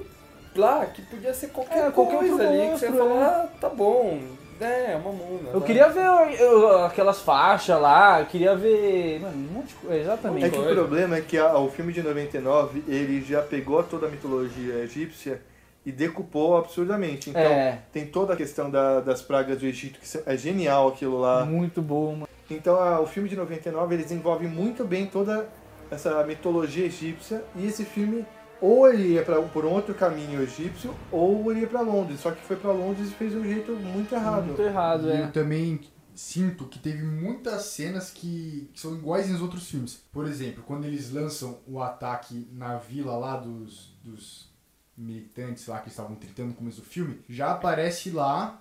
lá 0.56 0.84
que 0.86 1.02
podia 1.02 1.32
ser 1.32 1.48
qualquer 1.48 1.86
É, 1.86 1.90
qualquer 1.90 2.18
coisa 2.18 2.48
ali 2.48 2.58
que 2.72 2.78
você 2.78 2.88
monstro, 2.88 2.88
ia 2.88 2.96
falar, 2.96 3.26
ah, 3.26 3.48
tá 3.60 3.68
bom, 3.68 4.18
é, 4.60 4.92
é 4.92 4.96
uma 4.96 5.12
múmia. 5.12 5.50
Eu 5.52 5.60
queria 5.60 5.88
ver 5.88 6.04
eu- 6.04 6.30
eu- 6.30 6.84
aquelas 6.84 7.20
faixas 7.20 7.80
lá, 7.80 8.18
eu 8.20 8.26
queria 8.26 8.56
ver. 8.56 9.20
Mano, 9.20 9.36
um 9.36 9.52
monte 9.52 9.68
de 9.68 9.74
coisa. 9.74 10.00
Exatamente. 10.00 10.46
É 10.46 10.50
que 10.50 10.58
o 10.58 10.64
problema 10.74 11.16
é 11.16 11.20
que 11.20 11.38
a- 11.38 11.56
o 11.58 11.68
filme 11.70 11.92
de 11.92 12.02
99, 12.02 12.82
ele 12.88 13.20
já 13.24 13.40
pegou 13.40 13.82
toda 13.84 14.06
a 14.06 14.10
mitologia 14.10 14.74
egípcia 14.82 15.40
e 15.86 15.92
decupou 15.92 16.56
absurdamente. 16.56 17.30
Então, 17.30 17.40
É, 17.40 17.78
tem 17.92 18.04
toda 18.06 18.32
a 18.32 18.36
questão 18.36 18.68
da- 18.68 18.98
das 19.00 19.22
pragas 19.22 19.58
do 19.60 19.66
Egito, 19.66 20.00
que 20.00 20.18
é 20.26 20.36
genial 20.36 20.88
aquilo 20.88 21.20
lá. 21.20 21.44
muito 21.44 21.80
bom, 21.80 22.12
mano. 22.12 22.28
Então, 22.50 22.80
a- 22.80 22.98
o 23.00 23.06
filme 23.06 23.28
de 23.28 23.36
99, 23.36 23.94
ele 23.94 24.02
desenvolve 24.02 24.46
muito 24.48 24.84
bem 24.84 25.06
toda 25.06 25.46
essa 25.90 26.22
mitologia 26.24 26.86
egípcia 26.86 27.44
e 27.56 27.66
esse 27.66 27.84
filme 27.84 28.26
ou 28.60 28.88
ele 28.88 29.14
ia 29.14 29.22
pra, 29.24 29.40
por 29.42 29.64
um 29.64 29.70
outro 29.70 29.94
caminho 29.94 30.42
egípcio 30.42 30.94
ou 31.12 31.50
ele 31.50 31.60
ia 31.60 31.66
pra 31.66 31.80
Londres, 31.80 32.20
só 32.20 32.30
que 32.30 32.42
foi 32.42 32.56
pra 32.56 32.72
Londres 32.72 33.08
e 33.08 33.14
fez 33.14 33.32
de 33.32 33.38
um 33.38 33.44
jeito 33.44 33.72
muito 33.72 34.14
errado. 34.14 34.46
Muito 34.46 34.62
errado, 34.62 35.08
E 35.08 35.12
é. 35.12 35.22
eu 35.22 35.32
também 35.32 35.80
sinto 36.14 36.64
que 36.66 36.80
teve 36.80 37.04
muitas 37.04 37.62
cenas 37.66 38.10
que, 38.10 38.68
que 38.72 38.80
são 38.80 38.94
iguais 38.94 39.30
nos 39.30 39.40
outros 39.40 39.68
filmes. 39.70 40.02
Por 40.12 40.26
exemplo, 40.26 40.64
quando 40.66 40.84
eles 40.84 41.12
lançam 41.12 41.60
o 41.66 41.80
ataque 41.80 42.48
na 42.52 42.76
vila 42.76 43.16
lá 43.16 43.36
dos, 43.36 43.96
dos 44.02 44.52
militantes 44.96 45.68
lá 45.68 45.78
que 45.78 45.88
estavam 45.88 46.16
tritando 46.16 46.48
no 46.48 46.54
começo 46.54 46.80
do 46.80 46.86
filme, 46.86 47.20
já 47.28 47.52
aparece 47.52 48.10
lá 48.10 48.60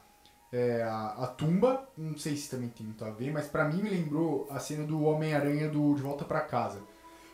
é, 0.52 0.84
a, 0.84 1.24
a 1.24 1.28
tumba. 1.28 1.90
Não 1.98 2.16
sei 2.16 2.36
se 2.36 2.48
também 2.52 2.70
tem 2.70 2.86
muito 2.86 3.04
a 3.04 3.10
ver, 3.10 3.32
mas 3.32 3.48
pra 3.48 3.68
mim 3.68 3.82
me 3.82 3.90
lembrou 3.90 4.48
a 4.52 4.60
cena 4.60 4.86
do 4.86 5.02
Homem-Aranha 5.02 5.68
do 5.68 5.96
De 5.96 6.02
Volta 6.04 6.24
Pra 6.26 6.42
Casa. 6.42 6.82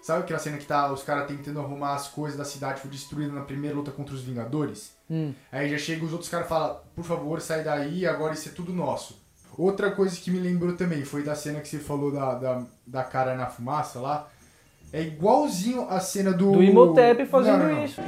Sabe 0.03 0.23
aquela 0.23 0.37
cena 0.37 0.57
que 0.57 0.65
tá 0.65 0.91
os 0.91 1.01
caras 1.01 1.27
tentando 1.27 1.61
arrumar 1.61 1.93
as 1.93 2.09
coisas 2.09 2.37
da 2.37 2.43
cidade 2.43 2.75
que 2.75 2.81
foi 2.81 2.91
destruída 2.91 3.31
na 3.31 3.39
primeira 3.39 3.73
luta 3.73 3.89
contra 3.89 4.13
os 4.13 4.21
Vingadores? 4.21 4.91
Hum. 5.09 5.33
Aí 5.49 5.69
já 5.69 5.77
chega 5.77 6.03
os 6.03 6.11
outros 6.11 6.29
caras 6.29 6.45
e 6.45 6.49
falam, 6.49 6.77
por 6.93 7.05
favor, 7.05 7.39
sai 7.39 7.63
daí, 7.63 8.05
agora 8.05 8.33
isso 8.33 8.49
é 8.49 8.51
tudo 8.51 8.73
nosso. 8.73 9.23
Outra 9.57 9.91
coisa 9.91 10.19
que 10.19 10.29
me 10.29 10.39
lembrou 10.39 10.75
também 10.75 11.05
foi 11.05 11.23
da 11.23 11.33
cena 11.35 11.61
que 11.61 11.69
você 11.69 11.79
falou 11.79 12.11
da, 12.11 12.35
da, 12.35 12.63
da 12.85 13.01
cara 13.01 13.33
na 13.33 13.45
fumaça 13.45 14.01
lá. 14.01 14.27
É 14.91 15.01
igualzinho 15.01 15.87
a 15.89 16.01
cena 16.01 16.33
do. 16.33 16.51
Do 16.51 16.61
Imhotep 16.61 17.25
fazendo 17.27 17.59
Não, 17.59 17.67
não, 17.69 17.75
não. 17.75 17.85
isso. 17.85 18.01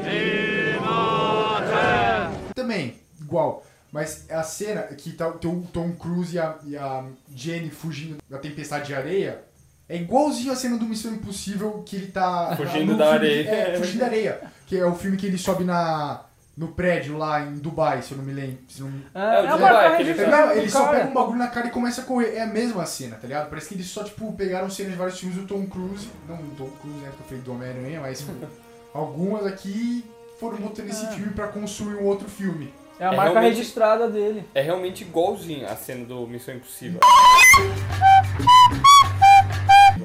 Também, 2.53 2.95
igual. 3.21 3.63
Mas 3.89 4.29
a 4.29 4.43
cena 4.43 4.81
que 4.83 5.13
tá, 5.13 5.31
tem 5.31 5.49
o 5.49 5.61
Tom 5.71 5.93
Cruise 5.93 6.35
e 6.35 6.39
a, 6.39 6.57
e 6.65 6.75
a 6.75 7.05
Jenny 7.33 7.69
fugindo 7.69 8.17
da 8.29 8.37
tempestade 8.37 8.87
de 8.87 8.93
areia. 8.93 9.41
É 9.87 9.95
igualzinho 9.97 10.51
a 10.51 10.55
cena 10.55 10.77
do 10.77 10.85
Missão 10.85 11.13
Impossível 11.13 11.83
que 11.85 11.95
ele 11.95 12.07
tá. 12.07 12.55
Fugindo 12.57 12.93
no 12.93 12.97
da 12.97 13.11
filme- 13.11 13.17
areia. 13.27 13.49
É, 13.49 13.77
fugindo 13.77 13.99
da 13.99 14.05
areia. 14.07 14.41
Que 14.65 14.77
é 14.77 14.85
o 14.85 14.95
filme 14.95 15.15
que 15.15 15.27
ele 15.27 15.37
sobe 15.37 15.63
na, 15.63 16.21
no 16.57 16.69
prédio 16.69 17.17
lá 17.17 17.41
em 17.41 17.55
Dubai, 17.59 18.01
se 18.01 18.11
eu 18.13 18.17
não 18.17 18.25
me 18.25 18.33
lembro. 18.33 18.57
Se 18.67 18.81
não, 18.81 18.89
É, 19.13 19.19
É, 19.37 19.41
o 19.41 19.45
é 19.45 19.51
Dubai, 19.51 19.85
É, 19.93 19.97
registrada 19.97 20.37
não, 20.47 20.53
do 20.53 20.59
ele 20.59 20.69
só 20.71 20.87
pega 20.87 21.07
um 21.07 21.13
bagulho 21.13 21.37
na 21.37 21.47
cara 21.49 21.67
e 21.67 21.69
começa 21.69 22.01
a 22.01 22.03
correr. 22.03 22.33
É 22.35 22.41
a 22.41 22.47
mesma 22.47 22.83
cena, 22.87 23.15
tá 23.15 23.27
ligado? 23.27 23.47
Parece 23.49 23.67
que 23.69 23.75
eles 23.75 23.85
só, 23.87 24.03
tipo, 24.03 24.33
pegaram 24.33 24.69
cenas 24.71 24.93
de 24.93 24.97
vários 24.97 25.19
filmes 25.19 25.37
do 25.37 25.45
Tom 25.45 25.67
Cruise. 25.67 26.09
Não 26.27 26.37
do 26.37 26.55
Tom 26.55 26.69
Cruise, 26.81 26.99
né? 27.01 27.11
Que 27.15 27.21
eu 27.21 27.25
falei 27.27 27.43
do 27.43 27.51
Homem-Aranha, 27.53 28.01
mas 28.01 28.19
tipo, 28.19 28.33
algumas 28.91 29.45
aqui 29.45 30.03
foram 30.39 30.57
botando 30.57 30.89
esse 30.89 31.05
filme 31.09 31.31
pra 31.31 31.47
construir 31.49 31.95
um 31.97 32.05
outro 32.05 32.27
filme. 32.27 32.73
É 32.99 33.05
a 33.05 33.13
É 33.13 33.15
marca 33.17 33.39
registrada 33.41 34.09
dele. 34.09 34.45
É 34.55 34.61
realmente 34.61 35.03
igualzinho 35.03 35.67
a 35.67 35.75
cena 35.75 36.05
do 36.05 36.25
Missão 36.25 36.55
Impossível. 36.55 37.01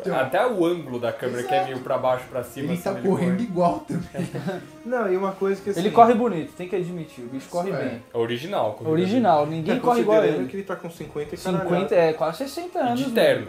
Então, 0.01 0.19
Até 0.19 0.47
o 0.47 0.65
ângulo 0.65 0.99
da 0.99 1.13
câmera 1.13 1.43
que 1.43 1.55
é 1.55 1.65
meio 1.65 1.79
pra 1.81 1.97
baixo, 1.99 2.25
pra 2.29 2.43
cima. 2.43 2.73
ele 2.73 2.81
tá 2.81 2.91
assim, 2.93 3.03
correndo 3.03 3.33
corre. 3.33 3.43
igual 3.45 3.81
também. 3.81 4.29
Não, 4.85 5.13
e 5.13 5.17
uma 5.17 5.33
coisa 5.33 5.61
que 5.61 5.71
assim, 5.71 5.81
Ele 5.81 5.91
corre 5.91 6.15
bonito, 6.15 6.53
tem 6.53 6.69
que 6.69 6.77
admitir. 6.77 7.25
O 7.25 7.29
bicho 7.29 7.49
corre 7.49 7.71
é. 7.71 7.77
bem. 7.77 8.03
É 8.13 8.19
original. 8.19 8.73
corrida 8.75 8.91
Original, 8.91 9.47
ninguém 9.47 9.77
tá 9.77 9.81
corre 9.81 10.01
igual 10.01 10.25
ele. 10.25 10.49
que 10.49 10.57
ele 10.57 10.63
tá 10.65 10.77
com 10.77 10.91
50 10.91 11.35
e 11.35 11.39
50, 11.39 11.65
caralhada. 11.65 11.95
é 11.97 12.13
quase 12.13 12.39
60 12.39 12.69
dele. 12.79 12.85
E 12.85 12.89
anos. 12.89 12.99
de 12.99 13.05
mano. 13.05 13.15
terno. 13.15 13.49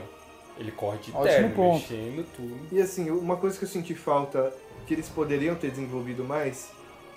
Ele 0.57 0.71
corre 0.71 0.97
de 0.99 1.11
Ótimo 1.11 1.23
terno, 1.23 1.49
ponto. 1.55 1.73
mexendo 1.91 2.25
tudo. 2.35 2.55
E 2.71 2.81
assim, 2.81 3.09
uma 3.09 3.35
coisa 3.37 3.57
que 3.57 3.63
eu 3.65 3.69
senti 3.69 3.95
falta, 3.95 4.51
que 4.85 4.93
eles 4.93 5.09
poderiam 5.09 5.55
ter 5.55 5.71
desenvolvido 5.71 6.23
mais, 6.23 6.69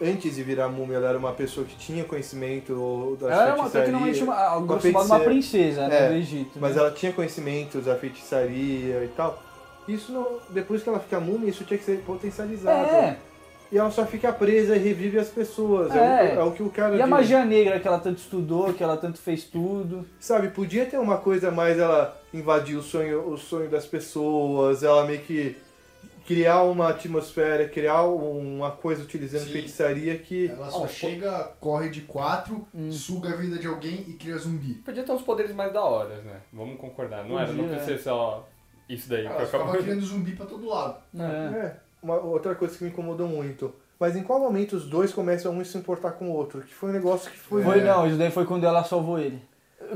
antes 0.03 0.35
de 0.37 0.43
virar 0.43 0.69
múmia, 0.69 0.97
ela 0.97 1.09
era 1.11 1.19
uma 1.19 1.33
pessoa 1.33 1.67
que 1.67 1.77
tinha 1.77 2.05
conhecimento 2.05 3.17
das 3.21 3.31
Ela 3.31 3.43
era 3.43 3.55
uma, 3.55 3.71
feitiçaria, 3.71 3.87
tecnicamente 3.87 4.23
uma, 4.23 4.35
a 4.35 4.57
uma 4.59 5.03
uma 5.05 5.21
princesa 5.21 5.89
né, 5.89 6.07
É, 6.07 6.09
do 6.09 6.15
Egito. 6.15 6.59
mas 6.61 6.75
né? 6.75 6.81
ela 6.83 6.91
tinha 6.91 7.13
conhecimentos 7.13 7.85
da 7.87 7.95
feitiçaria 7.97 9.05
e 9.05 9.11
tal. 9.17 9.43
Isso, 9.87 10.13
não, 10.13 10.39
depois 10.51 10.83
que 10.83 10.89
ela 10.89 10.99
fica 10.99 11.21
múmia, 11.21 11.51
isso 11.51 11.65
tinha 11.65 11.77
que 11.79 11.85
ser 11.85 11.99
potencializado. 12.07 12.89
É, 12.89 13.17
E 13.71 13.77
ela 13.79 13.91
só 13.91 14.07
fica 14.07 14.33
presa 14.33 14.77
e 14.77 14.79
revive 14.79 15.19
as 15.19 15.29
pessoas. 15.29 15.95
É, 15.95 16.33
É. 16.33 16.37
o, 16.37 16.41
é 16.41 16.45
o 16.45 16.53
que 16.53 16.63
o 16.63 16.71
cara 16.71 16.95
e 16.97 17.01
a 17.01 17.05
diz. 17.05 17.11
magia 17.11 17.45
negra 17.45 17.79
que 17.81 17.87
ela 17.89 17.99
tanto 17.99 18.19
estudou, 18.19 18.73
que 18.73 18.83
ela 18.83 18.97
tanto 18.97 19.19
fez 19.19 19.45
tudo. 19.45 20.07
Sabe, 20.19 20.49
podia 20.49 20.87
ter 20.87 20.99
uma 20.99 21.19
coisa 21.19 21.51
mais 21.51 21.79
ela 21.79 22.19
invadir 22.33 22.77
o 22.77 22.83
sonho, 22.83 23.29
o 23.29 23.37
sonho 23.37 23.69
das 23.69 23.85
pessoas, 23.85 24.83
ela 24.83 25.05
meio 25.05 25.21
que 25.21 25.57
criar 26.27 26.63
uma 26.63 26.89
atmosfera, 26.91 27.69
criar 27.69 28.03
uma 28.05 28.71
coisa 28.71 29.03
utilizando 29.03 29.45
Sim. 29.45 29.53
feitiçaria 29.53 30.17
que. 30.19 30.49
Ela 30.49 30.71
só 30.71 30.83
Ó, 30.83 30.87
chega, 30.89 31.51
corre 31.61 31.91
de 31.91 32.03
quatro, 32.03 32.67
Hum. 32.75 32.91
suga 32.91 33.31
a 33.31 33.37
vida 33.37 33.59
de 33.59 33.67
alguém 33.67 34.05
e 34.09 34.13
cria 34.15 34.37
zumbi. 34.39 34.75
Podia 34.75 35.03
ter 35.03 35.13
uns 35.13 35.23
poderes 35.23 35.55
mais 35.55 35.73
da 35.73 35.83
hora, 35.83 36.17
né? 36.23 36.41
Vamos 36.53 36.79
concordar. 36.79 37.25
Não 37.25 37.39
era, 37.39 37.53
não 37.53 37.65
precisa 37.69 37.85
ser 37.85 37.99
só 37.99 38.47
isso 38.89 39.09
daí. 39.09 39.27
Ela 39.27 39.45
ficava 39.45 39.65
acabou- 39.65 39.83
criando 39.83 40.05
zumbi 40.05 40.33
pra 40.33 40.47
todo 40.47 40.67
lado. 40.69 40.97
É. 41.19 41.25
É, 41.25 41.77
uma 42.03 42.17
outra 42.17 42.55
coisa 42.55 42.77
que 42.77 42.85
me 42.85 42.91
incomodou 42.91 43.27
muito. 43.29 43.75
Mas 43.99 44.17
em 44.17 44.23
qual 44.23 44.41
momento 44.41 44.75
os 44.75 44.87
dois 44.87 45.13
começam 45.13 45.53
um 45.57 45.65
se 45.65 45.79
importar 45.79 46.13
com 46.13 46.29
o 46.29 46.33
outro? 46.33 46.61
Que 46.63 46.75
foi 46.75 46.91
um 46.91 46.93
negócio 46.93 47.31
que 47.31 47.39
foi. 47.39 47.63
Foi 47.63 47.79
É. 47.79 47.85
não, 47.85 48.07
isso 48.07 48.17
daí 48.19 48.31
foi 48.31 48.45
quando 48.45 48.65
ela 48.65 48.83
salvou 48.85 49.19
ele. 49.19 49.41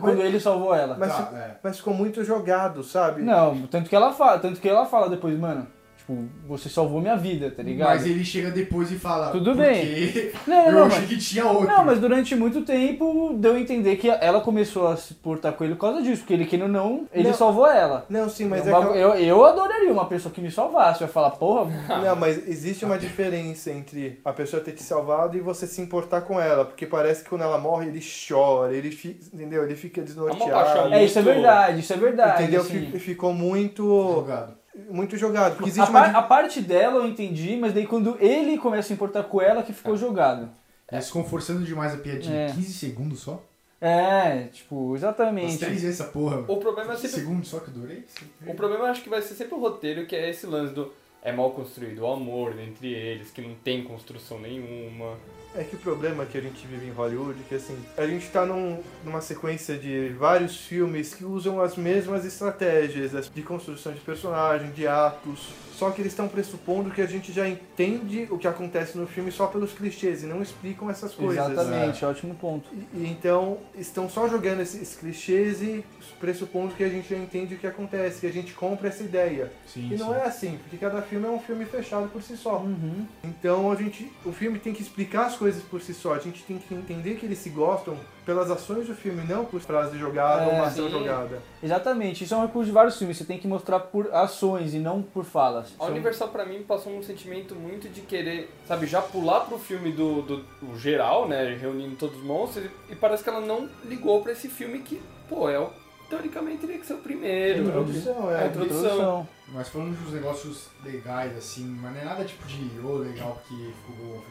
Quando 0.01 0.21
ele 0.23 0.39
salvou 0.39 0.75
ela. 0.75 0.97
Mas, 0.99 1.13
Tá, 1.13 1.31
é. 1.37 1.57
mas 1.63 1.79
ficou 1.79 1.93
muito 1.95 2.23
jogado, 2.23 2.83
sabe? 2.85 3.23
Não, 3.23 3.67
tanto 3.67 3.89
que 3.89 3.97
ela 3.97 4.13
fala, 4.13 4.39
tanto 4.39 4.61
que 4.61 4.69
ela 4.69 4.85
fala 4.87 5.09
depois, 5.09 5.37
mano, 5.39 5.67
tipo, 6.09 6.29
você 6.47 6.69
salvou 6.69 7.01
minha 7.01 7.17
vida, 7.17 7.51
tá 7.51 7.63
ligado? 7.63 7.89
Mas 7.89 8.07
ele 8.07 8.25
chega 8.25 8.51
depois 8.51 8.91
e 8.91 8.97
fala. 8.97 9.31
Tudo 9.31 9.55
porque 9.55 10.33
Não, 10.47 10.67
Eu 10.67 10.73
não, 10.73 10.85
achei 10.87 11.01
mas, 11.01 11.09
que 11.09 11.17
tinha 11.19 11.47
outro. 11.47 11.67
não, 11.69 11.85
mas 11.85 11.99
durante 12.01 12.35
muito 12.35 12.63
tempo 12.63 13.35
deu 13.39 13.55
a 13.55 13.61
entender 13.61 13.97
que 13.97 14.09
ela 14.09 14.41
começou 14.41 14.89
a 14.89 14.97
se 14.97 15.15
portar 15.15 15.53
com 15.53 15.65
ele 15.65 15.75
por 15.75 15.83
causa 15.83 16.03
disso, 16.03 16.23
porque 16.23 16.35
ele 16.35 16.47
querendo 16.47 16.69
não, 16.73 17.07
ele 17.13 17.29
Não. 17.29 17.35
salvou 17.35 17.67
ela. 17.67 18.07
Não, 18.09 18.29
sim, 18.29 18.47
mas 18.47 18.67
É 18.67 18.71
é 18.71 18.75
que 18.81 18.99
eu, 18.99 19.15
eu 19.15 19.45
adoraria 19.45 19.93
uma 19.93 20.07
pessoa 20.07 20.33
que 20.33 20.41
me 20.41 20.51
salvasse. 20.51 21.03
Eu 21.03 21.07
ia 21.07 21.13
falar, 21.13 21.31
porra, 21.33 21.71
Não, 22.03 22.17
mas 22.17 22.49
existe 22.49 22.85
uma 22.85 22.99
diferença 22.99 23.71
entre 23.71 24.21
a 24.25 24.33
pessoa 24.33 24.63
ter 24.63 24.73
te 24.73 24.83
salvado 24.83 25.37
e 25.37 25.41
você 25.41 25.67
se 25.67 25.81
importar 25.81 26.23
com 26.23 26.41
ela, 26.41 26.65
porque 26.65 26.87
parece 26.87 27.23
que 27.23 27.29
quando 27.31 27.43
ela 27.43 27.59
morre 27.59 27.89
ele 27.89 28.01
chora, 28.29 28.75
ele 28.75 28.91
fica, 28.91 29.25
entendeu? 29.33 29.65
Ele 29.65 29.75
fica 29.77 30.01
paixão 30.03 30.25
desnorteado. 30.25 30.95
é 30.95 31.05
isso 31.05 31.19
é 31.19 31.23
verdade, 31.23 31.81
isso 31.81 31.93
é 31.93 31.97
verdade. 31.97 32.43
Entendeu? 32.43 32.61
assim. 32.63 32.87
Fi- 32.93 32.99
Ficou 32.99 33.33
muito 33.33 33.83
Jogado. 34.15 34.58
Muito 34.91 35.17
jogado, 35.17 35.53
porque 35.57 35.65
A, 35.71 35.73
existe 35.73 35.91
uma 35.91 36.01
par- 36.01 36.11
di- 36.11 36.17
a 36.17 36.23
parte 36.23 36.61
dela 36.61 36.97
eu 36.97 37.07
entendi, 37.09 37.57
mas 37.57 37.73
daí 37.73 37.87
quando 37.87 38.17
ele 38.21 38.59
começa 38.59 38.81
a 38.81 38.89
se 38.89 38.93
importar 38.93 39.25
com 39.25 39.41
ela 39.43 39.63
que 39.63 39.73
ficou 39.73 39.97
jogado. 39.97 40.49
Eles 40.91 41.07
ficam 41.07 41.25
forçando 41.25 41.65
demais 41.65 41.93
a 41.95 41.99
piadinha. 41.99 42.47
É. 42.47 42.53
15 42.53 42.73
segundos 42.73 43.21
só? 43.21 43.43
É, 43.81 44.45
tipo, 44.53 44.97
exatamente. 44.97 45.59
três 45.59 45.83
vezes 45.83 46.01
essa 46.01 46.11
porra. 46.11 46.45
O 46.49 46.57
problema 46.57 46.93
é 46.93 46.97
15 46.97 47.09
sempre. 47.09 47.21
segundos 47.25 47.49
só 47.49 47.61
que 47.61 47.69
eu 47.69 47.75
durei? 47.75 48.05
O 48.47 48.55
problema 48.55 48.85
eu 48.85 48.91
acho 48.91 49.03
que 49.03 49.09
vai 49.09 49.23
ser 49.23 49.35
sempre 49.35 49.55
o 49.55 49.61
roteiro, 49.61 50.07
que 50.07 50.17
é 50.17 50.31
esse 50.31 50.47
lance 50.47 50.73
do. 50.75 50.93
É 51.23 51.31
mal 51.33 51.51
construído 51.51 52.01
o 52.01 52.07
amor 52.13 52.59
entre 52.59 52.89
eles, 52.93 53.31
que 53.31 53.41
não 53.43 53.55
tem 53.57 53.85
construção 53.85 54.41
nenhuma. 54.41 55.17
É 55.55 55.65
que 55.65 55.75
o 55.75 55.79
problema 55.79 56.25
que 56.27 56.37
a 56.39 56.41
gente 56.41 56.65
vive 56.67 56.87
em 56.87 56.91
Hollywood 56.93 57.41
é 57.41 57.49
que 57.49 57.55
assim, 57.55 57.77
a 57.97 58.07
gente 58.07 58.29
tá 58.29 58.45
num- 58.47 58.81
numa 59.05 59.21
sequência 59.21 59.77
de 59.77 60.11
vários 60.11 60.57
filmes 60.59 61.15
que 61.15 61.25
usam 61.25 61.61
as 61.61 61.75
mesmas 61.77 62.25
estratégias 62.25 63.15
as- 63.15 63.31
de 63.33 63.43
construção 63.43 63.93
de 63.93 64.01
personagem, 64.01 64.71
de 64.73 64.87
atos, 64.87 65.49
só 65.79 65.93
que 65.93 66.03
eles 66.03 66.13
estão 66.13 66.27
pressupondo 66.27 66.91
que 66.91 67.01
a 67.01 67.07
gente 67.07 67.33
já 67.33 67.49
entende 67.49 68.27
o 68.31 68.37
que 68.37 68.49
acontece 68.49 68.99
no 68.99 69.07
filme 69.07 69.31
só 69.31 69.47
pelos 69.47 69.73
clichês 69.73 70.25
e 70.25 70.27
não 70.27 70.43
explicam 70.43 70.91
essas 70.91 71.15
coisas. 71.15 71.53
Exatamente, 71.53 72.05
ótimo 72.05 72.35
ponto. 72.35 72.69
E, 72.73 72.99
e 72.99 73.07
então 73.07 73.59
estão 73.77 74.11
só 74.11 74.29
jogando 74.29 74.61
esses 74.61 74.97
clichês 74.97 75.63
e 75.63 75.85
pressupondo 76.19 76.75
que 76.75 76.83
a 76.83 76.89
gente 76.89 77.09
já 77.09 77.17
entende 77.17 77.55
o 77.55 77.59
que 77.59 77.67
acontece, 77.67 78.21
que 78.21 78.27
a 78.27 78.33
gente 78.33 78.55
compra 78.55 78.89
essa 78.89 79.05
ideia. 79.05 79.53
Sim, 79.73 79.91
E 79.93 79.97
não 79.97 80.13
é 80.13 80.25
assim, 80.25 80.59
porque 80.59 80.77
cada 80.77 81.01
filme 81.01 81.27
é 81.27 81.31
um 81.31 81.39
filme 81.39 81.65
fechado 81.65 82.09
por 82.09 82.23
si 82.23 82.37
só. 82.37 82.59
Uhum. 82.59 83.07
Então 83.23 83.71
a 83.71 83.77
gente, 83.77 84.11
o 84.25 84.33
filme 84.33 84.59
tem 84.59 84.73
que 84.73 84.83
explicar 84.83 85.27
as 85.27 85.37
coisas 85.37 85.63
por 85.63 85.81
si 85.81 85.95
só. 85.95 86.15
A 86.15 86.19
gente 86.19 86.43
tem 86.43 86.59
que 86.59 86.75
entender 86.75 87.15
que 87.15 87.25
eles 87.25 87.39
se 87.39 87.51
gostam 87.51 87.97
pelas 88.29 88.51
ações 88.51 88.87
do 88.87 88.95
filme, 88.95 89.27
não 89.27 89.47
por 89.47 89.59
frase 89.59 89.97
jogada 89.97 90.45
ou 90.45 90.51
É, 90.53 90.55
uma 90.57 90.67
ação 90.67 90.85
sim. 90.85 90.91
jogada. 90.91 91.43
Exatamente, 91.63 92.25
isso 92.25 92.35
é 92.35 92.37
um 92.37 92.43
recurso 92.43 92.67
de 92.67 92.73
vários 92.73 92.99
filmes, 92.99 93.17
você 93.17 93.25
tem 93.25 93.39
que 93.39 93.49
mostrar 93.49 93.81
por 93.81 94.15
ações 94.15 94.75
e 94.75 94.79
não 94.79 95.01
por 95.01 95.25
falas. 95.25 95.73
A 95.79 95.87
Universal 95.87 96.29
pra 96.29 96.45
mim 96.45 96.63
passou 96.63 96.93
um 96.93 97.03
sentimento 97.03 97.55
muito 97.55 97.89
de 97.89 98.03
querer, 98.03 98.53
sabe, 98.67 98.87
já 98.87 99.01
pular 99.01 99.47
pro 99.47 99.59
filme 99.59 99.91
do, 99.93 100.21
do, 100.21 100.37
do 100.61 100.79
geral, 100.79 101.27
né, 101.27 101.57
reunindo 101.59 101.97
todos 101.97 102.19
os 102.19 102.23
monstros, 102.23 102.67
e, 102.67 102.93
e 102.93 102.97
parece 102.97 103.25
que 103.25 103.31
ela 103.31 103.41
não 103.41 103.67
ligou 103.87 104.21
pra 104.23 104.33
esse 104.33 104.49
filme 104.49 104.81
que, 104.81 105.01
pô, 105.27 105.49
é 105.49 105.59
o, 105.59 105.71
teoricamente 106.11 106.59
teria 106.59 106.79
que 106.79 106.87
ser 106.87 106.95
o 106.95 106.99
primeiro. 106.99 107.65
Introdução, 107.65 108.31
É 108.31 108.35
é. 108.35 108.45
a 108.45 108.47
introdução. 108.49 109.29
Mas 109.55 109.71
falando 109.71 109.97
dos 110.05 110.13
negócios 110.13 110.67
legais, 110.85 111.35
assim, 111.35 111.65
mas 111.81 111.95
não 111.95 112.01
é 112.03 112.05
nada 112.05 112.25
tipo 112.27 112.47
de 112.47 112.79
ô 112.87 112.99
legal 112.99 113.41
que 113.49 113.55
ficou 113.55 113.97
bom. 113.97 114.23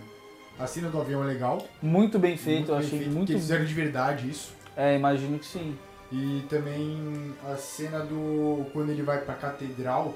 A 0.60 0.66
cena 0.68 0.90
do 0.90 1.00
avião 1.00 1.24
é 1.24 1.28
legal. 1.28 1.66
Muito 1.82 2.18
bem 2.18 2.36
feito, 2.36 2.58
muito 2.60 2.72
eu 2.72 2.78
bem 2.78 2.86
achei 2.88 3.00
feito, 3.00 3.14
muito. 3.14 3.32
eles 3.32 3.42
fizeram 3.42 3.66
de 3.66 3.74
verdade 3.74 4.30
isso. 4.30 4.54
É, 4.76 4.96
imagino 4.96 5.38
que 5.38 5.46
sim. 5.46 5.78
E 6.12 6.44
também 6.50 7.34
a 7.52 7.56
cena 7.56 8.00
do. 8.00 8.66
quando 8.74 8.90
ele 8.92 9.04
vai 9.04 9.20
pra 9.20 9.34
catedral 9.36 10.16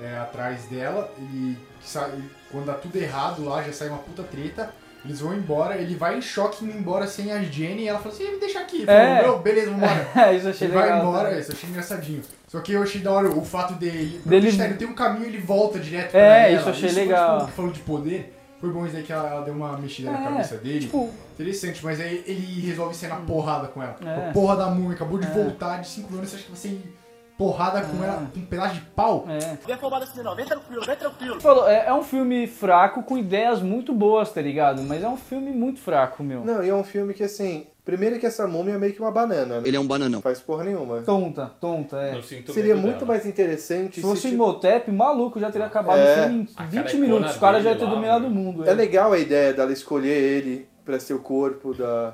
é, 0.00 0.16
atrás 0.18 0.64
dela, 0.64 1.12
ele 1.18 1.56
sai, 1.82 2.10
quando 2.50 2.66
dá 2.66 2.74
tudo 2.74 2.96
errado 2.96 3.44
lá, 3.44 3.62
já 3.62 3.72
sai 3.72 3.88
uma 3.88 3.98
puta 3.98 4.22
treta. 4.22 4.72
Eles 5.04 5.20
vão 5.20 5.34
embora, 5.34 5.76
ele 5.76 5.94
vai 5.94 6.18
em 6.18 6.20
choque 6.20 6.62
indo 6.62 6.76
embora 6.76 7.06
sem 7.06 7.32
a 7.32 7.42
Jenny 7.42 7.84
e 7.84 7.88
ela 7.88 7.98
fala 7.98 8.14
assim, 8.14 8.32
me 8.32 8.38
deixa 8.38 8.60
aqui. 8.60 8.84
É. 8.86 9.22
"Meu, 9.22 9.38
beleza, 9.38 9.70
vambora. 9.70 10.06
É, 10.14 10.34
isso 10.36 10.48
achei 10.48 10.68
Ele 10.68 10.76
legal. 10.76 10.90
vai 10.90 11.00
embora, 11.00 11.24
também. 11.28 11.40
isso 11.40 11.52
achei 11.52 11.70
engraçadinho. 11.70 12.22
Só 12.46 12.60
que 12.60 12.72
eu 12.72 12.82
achei 12.82 13.00
da 13.00 13.10
hora 13.10 13.28
o 13.30 13.42
fato 13.42 13.74
dele. 13.74 14.20
Dele-. 14.26 14.48
Ele 14.48 14.74
tem 14.74 14.86
um 14.86 14.92
caminho 14.94 15.24
ele 15.26 15.38
volta 15.38 15.78
direto 15.78 16.10
pra 16.10 16.20
É, 16.20 16.52
ela. 16.52 16.60
isso 16.60 16.68
eu 16.68 16.72
achei 16.72 16.88
foi, 16.90 17.02
legal. 17.02 17.48
Falou 17.48 17.70
de 17.72 17.80
poder. 17.80 18.36
Foi 18.60 18.70
bom 18.70 18.86
isso 18.86 18.96
aí 18.96 19.02
que 19.02 19.12
ela, 19.12 19.28
ela 19.28 19.44
deu 19.44 19.54
uma 19.54 19.76
mexida 19.78 20.10
na 20.12 20.20
É, 20.20 20.24
cabeça 20.24 20.56
dele. 20.58 20.80
Tipo, 20.80 21.10
Interessante, 21.34 21.82
mas 21.82 21.98
aí 21.98 22.22
ele 22.26 22.60
resolve 22.60 22.94
ser 22.94 23.08
na 23.08 23.16
porrada 23.16 23.68
com 23.68 23.82
ela. 23.82 23.96
É. 24.04 24.30
Porra 24.32 24.56
da 24.56 24.66
múmia 24.70 24.92
acabou 24.92 25.18
de 25.18 25.26
É. 25.26 25.30
voltar 25.30 25.80
de 25.80 25.88
5 25.88 26.14
anos, 26.14 26.28
você 26.28 26.36
acha 26.36 26.44
que 26.44 26.50
vai 26.50 26.60
ser 26.60 26.94
porrada 27.40 27.80
com 27.80 28.04
É. 28.04 28.06
ela 28.06 28.26
com 28.32 28.38
um 28.38 28.44
pedaço 28.44 28.74
de 28.74 28.80
pau? 28.94 29.24
é. 29.26 29.56
Vem 29.66 29.74
afobado 29.74 30.04
assim 30.04 30.22
não, 30.22 30.36
vem 30.36 30.44
tranquilo, 30.44 30.82
vem 30.84 30.96
tranquilo. 30.96 31.40
Falou, 31.40 31.66
é, 31.66 31.86
é 31.86 31.94
um 31.94 32.02
filme 32.02 32.46
fraco 32.46 33.02
com 33.02 33.16
ideias 33.16 33.62
muito 33.62 33.94
boas, 33.94 34.30
tá 34.30 34.42
ligado? 34.42 34.82
Mas 34.82 35.02
é 35.02 35.08
um 35.08 35.16
filme 35.16 35.50
muito 35.50 35.80
fraco, 35.80 36.22
meu. 36.22 36.44
Não, 36.44 36.62
e 36.62 36.68
é 36.68 36.74
um 36.74 36.84
filme 36.84 37.14
que 37.14 37.22
assim. 37.22 37.66
Primeiro 37.82 38.20
que 38.20 38.26
essa 38.26 38.46
múmia 38.46 38.74
é 38.74 38.78
meio 38.78 38.92
que 38.92 39.00
uma 39.00 39.10
banana. 39.10 39.56
né? 39.58 39.62
Ele 39.64 39.76
é 39.76 39.80
um 39.80 39.86
bananão. 39.86 40.10
Não 40.18 40.20
faz 40.22 40.38
porra 40.38 40.64
nenhuma. 40.64 41.00
Tonta, 41.00 41.46
tonta, 41.58 41.96
é. 41.96 42.14
Eu 42.14 42.22
sinto 42.22 42.52
Seria 42.52 42.76
muito 42.76 42.96
dela. 43.00 43.06
mais 43.06 43.24
interessante 43.26 43.96
Se 43.96 44.00
fosse 44.02 44.22
tipo, 44.28 44.34
Imhotep, 44.34 44.90
maluco, 44.92 45.40
já 45.40 45.50
teria 45.50 45.66
acabado 45.66 45.98
É. 45.98 46.26
o 46.26 46.30
em 46.30 46.38
20 46.44 46.54
carecona 46.54 47.00
minutos. 47.02 47.30
Os 47.32 47.36
caras 47.38 47.64
já 47.64 47.70
iam 47.70 47.78
dele 47.78 47.88
ter 47.90 47.94
dominado 47.96 48.26
o 48.26 48.30
mano. 48.30 48.34
mundo. 48.44 48.68
É 48.68 48.74
legal 48.74 49.12
a 49.12 49.18
ideia 49.18 49.54
dela 49.54 49.72
escolher 49.72 50.12
ele 50.12 50.68
pra 50.84 51.00
ser 51.00 51.14
o 51.14 51.20
corpo 51.20 51.72
da, 51.74 52.10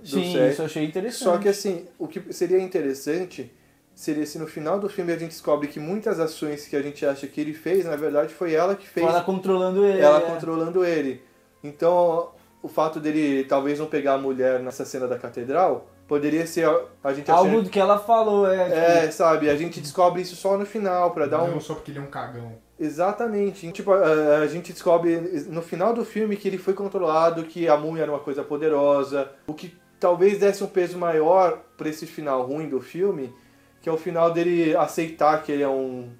do 0.00 0.08
Sim, 0.08 0.32
set. 0.32 0.52
isso 0.52 0.62
eu 0.62 0.66
achei 0.66 0.84
interessante. 0.84 1.24
Só 1.24 1.36
que 1.38 1.48
assim, 1.48 1.84
o 1.98 2.06
que 2.06 2.32
seria 2.32 2.60
interessante 2.62 3.52
seria 4.00 4.24
se 4.26 4.38
no 4.38 4.46
final 4.46 4.78
do 4.78 4.88
filme 4.88 5.12
a 5.12 5.16
gente 5.18 5.30
descobre 5.30 5.68
que 5.68 5.78
muitas 5.78 6.18
ações 6.18 6.66
que 6.66 6.74
a 6.76 6.82
gente 6.82 7.04
acha 7.04 7.26
que 7.26 7.40
ele 7.40 7.52
fez, 7.52 7.84
na 7.84 7.96
verdade 7.96 8.32
foi 8.32 8.54
ela 8.54 8.74
que 8.74 8.86
fez, 8.88 9.06
Ela 9.06 9.22
controlando 9.22 9.84
ele. 9.84 10.00
ela 10.00 10.18
é. 10.18 10.20
controlando 10.22 10.84
ele. 10.84 11.22
Então, 11.62 12.30
o 12.62 12.68
fato 12.68 12.98
dele 12.98 13.44
talvez 13.44 13.78
não 13.78 13.86
pegar 13.86 14.14
a 14.14 14.18
mulher 14.18 14.60
nessa 14.60 14.84
cena 14.84 15.06
da 15.06 15.18
catedral, 15.18 15.88
poderia 16.08 16.46
ser 16.46 16.66
a- 17.04 17.12
gente 17.12 17.30
achando 17.30 17.56
Algo 17.56 17.68
que 17.68 17.78
ela 17.78 17.98
falou, 17.98 18.50
é. 18.50 18.64
tipo, 18.64 18.74
É, 18.76 19.10
sabe, 19.10 19.48
a 19.50 19.56
gente 19.56 19.80
descobre 19.80 20.22
isso 20.22 20.34
só 20.34 20.56
no 20.56 20.64
final, 20.66 21.10
pra 21.12 21.26
dar 21.26 21.38
Não 21.38 21.56
um. 21.56 21.60
só 21.60 21.74
porque 21.74 21.90
ele 21.90 21.98
é 21.98 22.02
um 22.02 22.06
cagão. 22.06 22.54
Exatamente. 22.78 23.70
Tipo, 23.72 23.92
a, 23.92 24.38
a 24.38 24.46
gente 24.46 24.72
descobre 24.72 25.16
no 25.48 25.62
final 25.62 25.92
do 25.92 26.04
filme 26.04 26.36
que 26.36 26.48
ele 26.48 26.58
foi 26.58 26.72
controlado, 26.74 27.44
que 27.44 27.68
a 27.68 27.76
múmia 27.76 28.02
era 28.02 28.10
uma 28.12 28.18
coisa 28.20 28.42
poderosa. 28.42 29.30
O 29.46 29.54
que 29.54 29.76
talvez 30.00 30.38
desse 30.38 30.64
um 30.64 30.66
peso 30.66 30.96
maior 30.98 31.58
pra 31.76 31.88
esse 31.88 32.06
final 32.06 32.42
ruim 32.42 32.68
do 32.68 32.80
filme, 32.80 33.32
que 33.80 33.88
é 33.88 33.92
o 33.92 33.96
final 33.96 34.32
dele 34.32 34.76
aceitar 34.76 35.42
que 35.42 35.52
ele 35.52 35.62
é 35.62 35.68
um. 35.68 36.10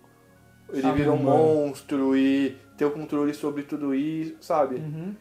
Ele 0.73 0.92
virou 0.92 1.16
um 1.16 1.20
humano. 1.20 1.38
monstro 1.38 2.16
e 2.16 2.57
ter 2.77 2.85
o 2.85 2.90
controle 2.92 3.35
sobre 3.35 3.64
tudo 3.64 3.94
isso, 3.94 4.37
sabe? 4.40 4.77
Uhum. 4.77 5.14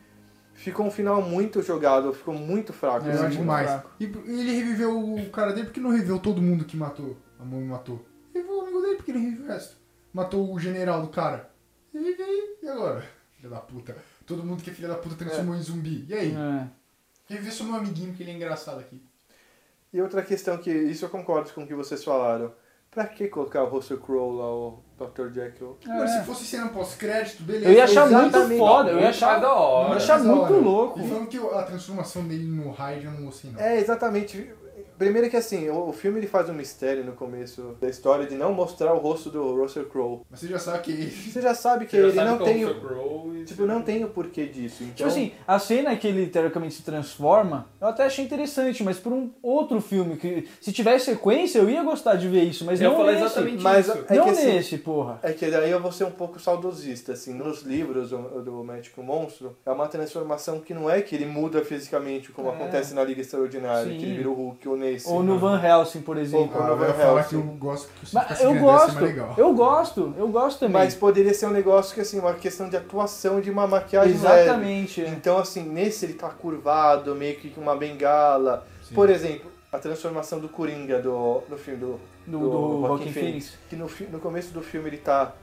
Ficou 0.54 0.86
um 0.86 0.92
final 0.92 1.22
muito 1.22 1.62
jogado, 1.62 2.14
ficou 2.14 2.34
muito 2.34 2.72
fraco. 2.72 3.08
É, 3.08 3.12
assim, 3.12 3.22
eu 3.22 3.28
acho 3.28 3.38
muito 3.38 3.40
demais. 3.40 3.70
fraco. 3.70 3.92
E 4.00 4.04
ele 4.04 4.52
reviveu 4.52 5.16
o 5.16 5.30
cara 5.30 5.54
dele 5.54 5.66
porque 5.66 5.80
não 5.80 5.90
reviveu 5.90 6.20
todo 6.20 6.42
mundo 6.42 6.66
que 6.66 6.78
matou. 6.78 7.18
A 7.40 7.46
mãe 7.46 7.64
matou. 7.64 8.06
Reviveu 8.34 8.58
o 8.58 8.62
amigo 8.62 8.82
dele 8.82 8.96
porque 8.96 9.12
ele 9.12 9.20
reviveu 9.20 9.46
o 9.46 9.48
resto. 9.48 9.78
Matou 10.14 10.54
o 10.54 10.60
general 10.60 11.02
do 11.02 11.08
cara. 11.08 11.50
Revive 11.94 12.22
aí. 12.22 12.58
E 12.62 12.68
agora? 12.68 13.04
Filha 13.38 13.50
da 13.50 13.60
puta. 13.60 13.98
Todo 14.26 14.44
mundo 14.44 14.62
que 14.62 14.70
é 14.70 14.74
filha 14.74 14.90
da 14.90 14.96
puta 14.96 15.16
transformou 15.16 15.56
em 15.56 15.62
zumbi. 15.62 16.06
E 16.08 16.14
aí? 16.14 16.36
É. 16.36 16.68
Reviver 17.26 17.54
só 17.54 17.64
meu 17.64 17.76
amiguinho 17.76 18.10
porque 18.10 18.24
ele 18.24 18.32
é 18.32 18.36
engraçado 18.36 18.80
aqui. 18.80 19.02
E 19.92 20.02
outra 20.02 20.22
questão 20.22 20.58
que, 20.58 20.72
isso 20.72 21.06
eu 21.06 21.10
concordo 21.10 21.52
com 21.52 21.64
o 21.64 21.68
que 21.68 21.74
vocês 21.74 22.04
falaram. 22.04 22.54
Pra 22.92 23.06
que 23.06 23.28
colocar 23.28 23.64
o 23.64 23.70
Russell 23.70 24.00
Crowe 24.00 24.36
lá, 24.36 24.52
o 24.52 24.84
Dr. 24.98 25.32
Jekyll? 25.32 25.78
Agora, 25.88 26.08
se 26.08 26.24
fosse 26.26 26.46
cena 26.46 26.70
pós-crédito, 26.70 27.44
beleza. 27.44 27.68
Eu 27.70 27.74
ia 27.74 27.84
achar 27.84 28.10
muito 28.10 28.58
foda, 28.58 28.92
eu 28.92 29.00
ia 29.00 29.10
achar. 29.10 29.40
da 29.40 29.54
hora. 29.54 29.90
Eu 29.90 29.92
ia 29.92 29.98
achar 29.98 30.20
muito 30.24 30.54
louco. 30.54 31.00
E 31.00 31.08
falando 31.08 31.28
que 31.28 31.38
a 31.38 31.64
transformação 31.64 32.28
dele 32.28 32.46
no 32.46 32.72
Hyde 32.72 33.06
eu 33.06 33.12
não 33.12 33.26
gostei, 33.26 33.52
não. 33.52 33.60
É, 33.60 33.78
exatamente. 33.78 34.52
Primeiro 35.00 35.30
que 35.30 35.38
assim, 35.38 35.68
o, 35.70 35.88
o 35.90 35.94
filme 35.94 36.20
ele 36.20 36.28
faz 36.28 36.48
um 36.50 36.54
mistério 36.54 37.04
no 37.04 37.14
começo 37.14 37.76
da 37.82 37.90
história 37.90 38.28
de 38.28 38.36
não 38.36 38.54
mostrar 38.54 38.94
o 38.94 38.98
rosto 39.00 39.30
do 39.32 39.56
Russell 39.60 39.86
Crowe. 39.86 40.22
Mas 40.30 40.42
você 40.42 40.48
já 40.48 40.60
sabe 40.60 40.84
que 40.84 40.92
ele. 40.92 41.10
Você 41.10 41.42
já 41.42 41.56
sabe 41.56 41.86
que 41.86 41.92
Você 41.92 42.02
já 42.02 42.08
ele 42.10 42.16
sabe 42.16 42.30
não 42.30 42.38
que 42.38 42.44
é 42.44 42.46
o 42.46 42.54
tem 42.54 42.64
Russell 42.66 42.78
o, 42.78 42.82
Crowe 42.88 43.40
e- 43.42 43.46
tipo, 43.46 43.66
não 43.66 43.82
tem 43.82 44.04
o 44.04 44.10
porquê 44.10 44.46
disso. 44.46 44.84
Então, 44.84 44.94
Tipo 44.96 45.10
assim, 45.10 45.32
a 45.48 45.58
cena 45.58 45.96
que 45.96 46.06
ele 46.08 46.28
teoricamente 46.28 46.76
se 46.76 46.84
transforma, 46.84 47.68
eu 47.82 47.88
até 47.88 48.04
achei 48.06 48.24
interessante, 48.26 48.84
mas 48.84 49.00
por 49.00 49.14
um 49.14 49.32
outro 49.42 49.80
filme, 49.82 50.18
que 50.18 50.48
se 50.62 50.72
tivesse 50.72 51.06
sequência 51.06 51.60
eu 51.60 51.70
ia 51.70 51.82
gostar 51.82 52.16
de 52.16 52.28
ver 52.28 52.44
isso, 52.44 52.66
mas 52.66 52.82
Eu 52.82 52.90
não 52.92 52.98
falar 52.98 53.14
nesse. 53.14 53.24
exatamente 53.26 53.64
Mas 53.64 53.88
isso. 53.88 53.98
é 54.10 54.16
não 54.16 54.24
que 54.26 54.30
assim, 54.32 54.46
nesse, 54.48 54.78
porra. 54.80 55.20
É 55.24 55.32
que 55.32 55.50
daí 55.50 55.72
eu 55.72 55.82
vou 55.82 55.92
ser 55.94 56.04
um 56.04 56.12
pouco 56.12 56.40
saudosista, 56.40 57.14
assim, 57.14 57.34
nos 57.34 57.62
livros 57.64 58.10
do, 58.10 58.42
do 58.44 58.64
Médico 58.64 59.02
Monstro, 59.02 59.56
é 59.66 59.72
uma 59.72 59.88
transformação 59.88 60.60
que 60.60 60.74
não 60.74 60.90
é 60.90 61.02
que 61.02 61.16
ele 61.16 61.26
muda 61.26 61.64
fisicamente, 61.64 62.32
como 62.32 62.50
É. 62.50 62.54
acontece 62.56 62.94
na 62.94 63.04
Liga 63.04 63.22
Extraordinária, 63.22 63.92
Sim. 63.94 63.98
que 63.98 64.06
ele 64.06 64.18
vira 64.18 64.30
o 64.30 64.34
Hulk 64.34 64.68
ou 64.68 64.76
Ou 65.06 65.24
no 65.24 65.38
Van 65.40 65.62
Helsing, 65.64 66.02
por 66.02 66.18
exemplo. 66.18 66.56
Ou 66.58 66.64
Ah, 66.64 66.68
no 66.68 66.76
Van 66.78 66.94
falar 66.94 67.20
Helsing. 67.22 67.30
que 67.30 67.36
eu 67.36 67.56
gosto 67.58 67.88
que 67.94 68.14
Mas 68.14 68.42
eu 68.42 68.52
é 68.56 68.60
gosto, 68.60 68.94
mais 68.94 69.06
legal. 69.08 69.34
eu 69.38 69.54
gosto, 69.54 70.14
eu 70.18 70.28
gosto 70.28 70.60
também. 70.60 70.74
Mas 70.84 70.96
poderia 70.96 71.34
ser 71.34 71.46
um 71.48 71.52
negócio 71.52 71.94
que, 71.94 72.02
assim, 72.02 72.20
uma 72.20 72.34
questão 72.34 72.70
de 72.70 72.78
atuação 72.78 73.40
de 73.42 73.50
uma 73.52 73.68
maquiagem 73.68 74.18
leve. 74.20 74.42
Exatamente. 74.44 75.04
é. 75.04 75.10
Então, 75.10 75.38
assim, 75.38 75.64
nesse 75.64 76.06
ele 76.06 76.14
tá 76.14 76.30
curvado, 76.30 77.14
meio 77.16 77.36
que 77.38 77.50
com 77.50 77.62
uma 77.62 77.76
bengala. 77.76 78.66
Sim. 78.88 78.96
Por 78.96 79.10
exemplo, 79.10 79.52
a 79.72 79.78
transformação 79.78 80.40
do 80.40 80.50
Coringa 80.50 81.00
do, 81.02 81.42
no 81.50 81.58
filme 81.58 81.80
do, 81.80 82.00
Do, 82.26 82.40
do 82.40 82.88
Joaquin 82.88 83.12
Phoenix. 83.12 83.54
Que 83.70 83.76
no, 83.76 83.88
no 84.12 84.20
começo 84.20 84.52
do 84.54 84.62
filme 84.62 84.90
ele 84.90 84.98
tá. 84.98 85.34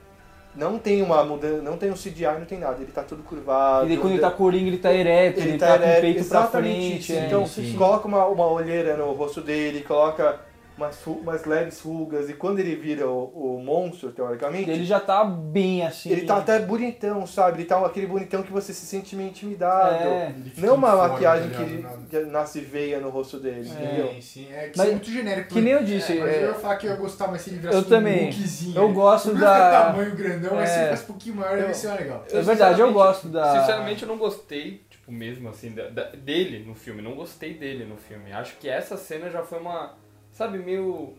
Não 0.57 0.79
tem 0.79 1.03
uma 1.03 1.23
mudança, 1.23 1.63
não 1.63 1.77
tem 1.77 1.91
um 1.91 1.95
CGI, 1.95 2.39
não 2.39 2.47
tem 2.47 2.59
nada. 2.59 2.77
Ele 2.81 2.91
tá 2.91 3.03
todo 3.03 3.23
curvado. 3.23 3.85
E 3.85 3.89
daí 3.91 3.99
quando 3.99 4.15
ele 4.15 4.23
tá 4.23 4.31
coringa, 4.31 4.69
ele 4.69 4.79
tá 4.79 4.93
ereto, 4.93 5.41
ele, 5.41 5.59
tá, 5.59 5.67
com 5.67 5.73
o 5.73 5.87
ereto, 5.87 6.01
peito 6.01 6.25
pra 6.25 6.47
frente. 6.47 6.99
isso. 6.99 7.13
é. 7.13 7.27
Então, 7.27 7.47
sim. 7.47 7.75
coloca 7.77 8.09
uma, 8.09 8.27
uma 8.27 8.47
olheira 8.51 8.97
no 8.97 9.13
rosto 9.13 9.43
dele, 9.43 9.83
coloca 9.83 10.41
umas, 10.77 11.07
umas 11.07 11.45
leves 11.45 11.81
rugas. 11.81 12.29
E 12.29 12.35
quando 12.35 12.59
ele 12.59 12.77
vira 12.77 13.09
o, 13.09 13.57
o 13.57 13.63
monstro, 13.63 14.11
teoricamente, 14.13 14.71
Ele 14.71 14.85
já 14.85 15.01
tá 15.01 15.25
bem 15.25 15.87
assim. 15.87 16.11
ele 16.11 16.23
tá 16.27 16.37
até 16.39 16.59
bonitão, 16.61 17.27
sabe? 17.27 17.59
Ele 17.61 17.69
tá 17.69 17.85
aquele 17.85 18.07
bonitão 18.07 18.43
que 18.43 18.53
você 18.53 18.73
se 18.75 18.85
sente 18.87 19.17
meio 19.17 19.31
intimidado. 19.31 20.05
É. 20.05 20.35
Não 20.59 20.75
uma 20.75 20.91
fora, 20.93 21.09
maquiagem 21.09 21.51
tá 21.51 21.59
que, 21.65 22.09
que 22.11 22.21
nasce 22.27 22.61
veia 22.61 23.01
no 23.01 23.09
rosto 23.11 23.39
dele, 23.39 23.69
entendeu? 23.69 24.09
Sim, 24.15 24.21
sim. 24.21 24.49
É 24.53 24.71
Mas- 24.77 24.89
é 24.89 24.91
muito 24.93 25.11
genérico. 25.11 25.49
Que 25.55 25.61
nem 25.61 25.73
eu 25.73 25.83
disse, 25.85 26.13
É, 26.17 26.21
mas 26.21 26.35
é- 26.35 26.45
eu 26.45 26.49
ia 26.49 26.55
falar 26.55 26.77
que 26.77 26.87
eu 26.87 26.91
ia 26.91 26.97
gostar, 26.97 27.29
mas 27.29 27.43
se 27.43 27.51
ele 27.51 27.59
virasse 27.59 27.79
Eu 27.79 27.85
também. 27.85 28.23
um 28.23 28.25
Hulkzinho. 28.27 28.77
Eu 28.77 28.93
gosto 28.93 29.33
Não 29.33 29.41
da- 29.41 29.57
é 29.57 29.71
tamanho 29.71 30.15
grandão, 30.17 30.55
mas 30.55 30.69
se 30.71 30.79
É. 30.79 30.87
ele 30.93 30.95
um 31.01 31.05
pouquinho 31.05 31.37
maior, 31.37 31.59
ia 31.59 31.75
ser 31.75 31.89
mais 31.89 32.01
legal. 32.01 32.25
É 32.31 32.41
verdade, 32.43 32.81
eu 32.81 32.93
gosto 32.93 33.29
da- 33.29 33.61
Sinceramente, 33.61 34.03
eu 34.03 34.09
não 34.09 34.19
gostei, 34.19 34.83
tipo, 34.91 35.11
mesmo 35.13 35.49
assim, 35.49 35.71
da- 35.71 35.89
da- 35.89 36.11
dele 36.11 36.65
no 36.67 36.75
filme. 36.75 37.01
Não 37.01 37.15
gostei 37.15 37.55
dele 37.55 37.85
no 37.85 37.97
filme. 37.97 38.33
Acho 38.33 38.57
que 38.59 38.69
essa 38.69 38.97
cena 38.97 39.31
já 39.31 39.43
foi 39.43 39.59
uma, 39.59 39.95
sabe, 40.37 40.59
meio 40.59 41.15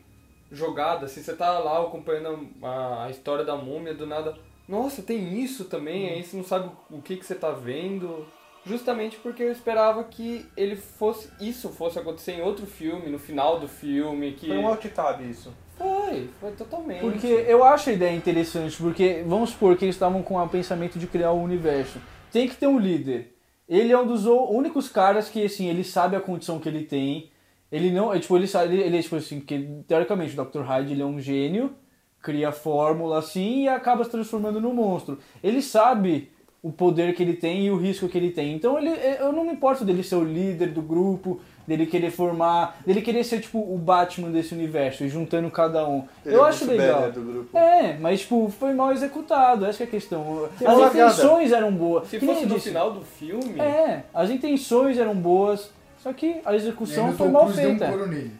jogada, 0.52 1.06
assim. 1.06 1.22
Você 1.22 1.34
tá 1.34 1.58
lá 1.60 1.82
acompanhando 1.82 2.48
a, 2.62 3.06
a 3.06 3.10
história 3.10 3.44
da 3.44 3.56
múmia, 3.56 3.94
do 3.94 4.06
nada. 4.06 4.36
Nossa, 4.68 5.02
tem 5.02 5.42
isso 5.42 5.66
também, 5.66 6.10
aí 6.10 6.24
você 6.24 6.38
não 6.38 6.44
sabe 6.44 6.70
o 6.92 7.02
que, 7.02 7.18
que 7.18 7.26
você 7.26 7.36
tá 7.36 7.52
vendo. 7.52 8.26
Justamente 8.66 9.18
porque 9.18 9.44
eu 9.44 9.52
esperava 9.52 10.04
que 10.04 10.46
ele 10.56 10.76
fosse. 10.76 11.30
Isso 11.40 11.70
fosse 11.70 11.98
acontecer 11.98 12.34
em 12.34 12.42
outro 12.42 12.66
filme, 12.66 13.10
no 13.10 13.18
final 13.18 13.60
do 13.60 13.68
filme. 13.68 14.34
Que... 14.34 14.48
Foi 14.48 14.58
um 14.58 14.68
alt 14.68 14.86
tab 14.88 15.22
isso. 15.22 15.54
Foi, 15.78 16.30
foi 16.40 16.52
totalmente. 16.52 17.00
Porque 17.00 17.28
eu 17.28 17.64
acho 17.64 17.90
a 17.90 17.94
ideia 17.94 18.16
interessante, 18.16 18.76
porque 18.78 19.24
vamos 19.26 19.52
supor 19.52 19.78
que 19.78 19.86
eles 19.86 19.96
estavam 19.96 20.22
com 20.22 20.38
o 20.38 20.50
pensamento 20.50 21.00
de 21.00 21.08
criar 21.08 21.32
o 21.32 21.42
universo. 21.42 22.00
Tem 22.32 22.48
que 22.48 22.56
ter 22.56 22.68
um 22.68 22.78
líder. 22.78 23.36
Ele 23.70 23.94
é 23.94 23.98
um 23.98 24.08
dos 24.08 24.26
únicos 24.26 24.90
caras 24.90 25.30
que, 25.30 25.44
assim, 25.44 25.68
ele 25.70 25.84
sabe 25.84 26.16
a 26.16 26.22
condição 26.22 26.60
que 26.60 26.68
ele 26.68 26.84
tem. 26.84 27.32
Ele 27.72 27.92
não, 27.92 28.14
é, 28.14 28.20
tipo, 28.20 28.36
ele 28.38 28.48
sabe, 28.48 28.76
ele, 28.76 28.84
ele 28.84 28.98
é 28.98 29.02
tipo 29.02 29.16
assim, 29.16 29.40
porque 29.40 29.68
teoricamente 29.88 30.40
o 30.40 30.46
Dr. 30.46 30.62
Hyde 30.62 30.94
ele 30.94 31.02
é 31.02 31.06
um 31.06 31.20
gênio, 31.20 31.74
cria 32.22 32.50
a 32.50 32.52
fórmula 32.54 33.20
assim 33.20 33.64
e 33.64 33.68
acaba 33.68 34.04
se 34.04 34.10
transformando 34.10 34.62
no 34.62 34.74
monstro. 34.74 35.20
Ele 35.44 35.62
sabe 35.62 36.32
o 36.62 36.72
poder 36.72 37.14
que 37.14 37.24
ele 37.24 37.34
tem 37.34 37.66
e 37.66 37.72
o 37.72 37.78
risco 37.78 38.10
que 38.10 38.18
ele 38.18 38.32
tem. 38.32 38.54
Então 38.54 38.78
ele, 38.78 38.90
eu 39.20 39.32
não 39.32 39.46
me 39.46 39.54
importo 39.54 39.86
dele 39.86 40.04
ser 40.04 40.16
o 40.16 40.24
líder 40.24 40.70
do 40.70 40.82
grupo, 40.82 41.40
dele 41.68 41.86
querer 41.86 42.12
formar, 42.12 42.80
dele 42.86 43.02
querer 43.02 43.24
ser 43.24 43.40
tipo 43.42 43.60
o 43.60 43.78
Batman 43.78 44.32
desse 44.32 44.54
universo 44.54 45.04
e 45.04 45.10
juntando 45.10 45.50
cada 45.52 45.88
um. 45.88 46.06
Ele 46.26 46.36
eu 46.36 46.46
é 46.46 46.50
acho 46.50 46.66
legal. 46.66 47.02
badass 47.02 47.14
do 47.14 47.22
grupo. 47.22 47.58
É, 47.58 47.98
mas 48.00 48.22
tipo, 48.22 48.52
foi 48.60 48.74
mal 48.74 48.92
executado, 48.92 49.66
essa 49.66 49.78
que 49.78 49.84
é 49.84 49.86
a 49.86 49.90
questão. 49.90 50.50
Que 50.58 50.66
As 50.66 50.90
intenções 50.90 51.52
eram 51.52 51.72
boas. 51.72 52.08
Se 52.08 52.20
que 52.20 52.26
fosse 52.26 52.46
no 52.46 52.56
disse. 52.56 52.70
final 52.70 52.92
do 52.92 53.02
filme. 53.02 53.60
É, 53.60 54.04
as 54.14 54.30
intenções 54.30 54.98
eram 54.98 55.16
boas, 55.16 55.72
só 56.08 56.14
que 56.14 56.40
a 56.46 56.56
execução 56.56 57.12
foi 57.12 57.28
mal 57.28 57.48
um 57.48 57.54
feita. 57.54 57.90
nele. 58.08 58.32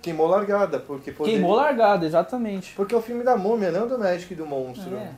queimou 0.00 0.26
largada, 0.26 0.80
porque 0.80 1.12
poderia... 1.12 1.38
Queimou 1.38 1.54
largada, 1.54 2.06
exatamente. 2.06 2.72
Porque 2.74 2.94
é 2.94 2.98
o 2.98 3.02
filme 3.02 3.22
da 3.22 3.36
múmia, 3.36 3.70
não 3.70 3.86
do 3.86 3.98
Magic 3.98 4.32
e 4.32 4.36
do 4.36 4.46
monstro. 4.46 4.96
É. 4.96 5.10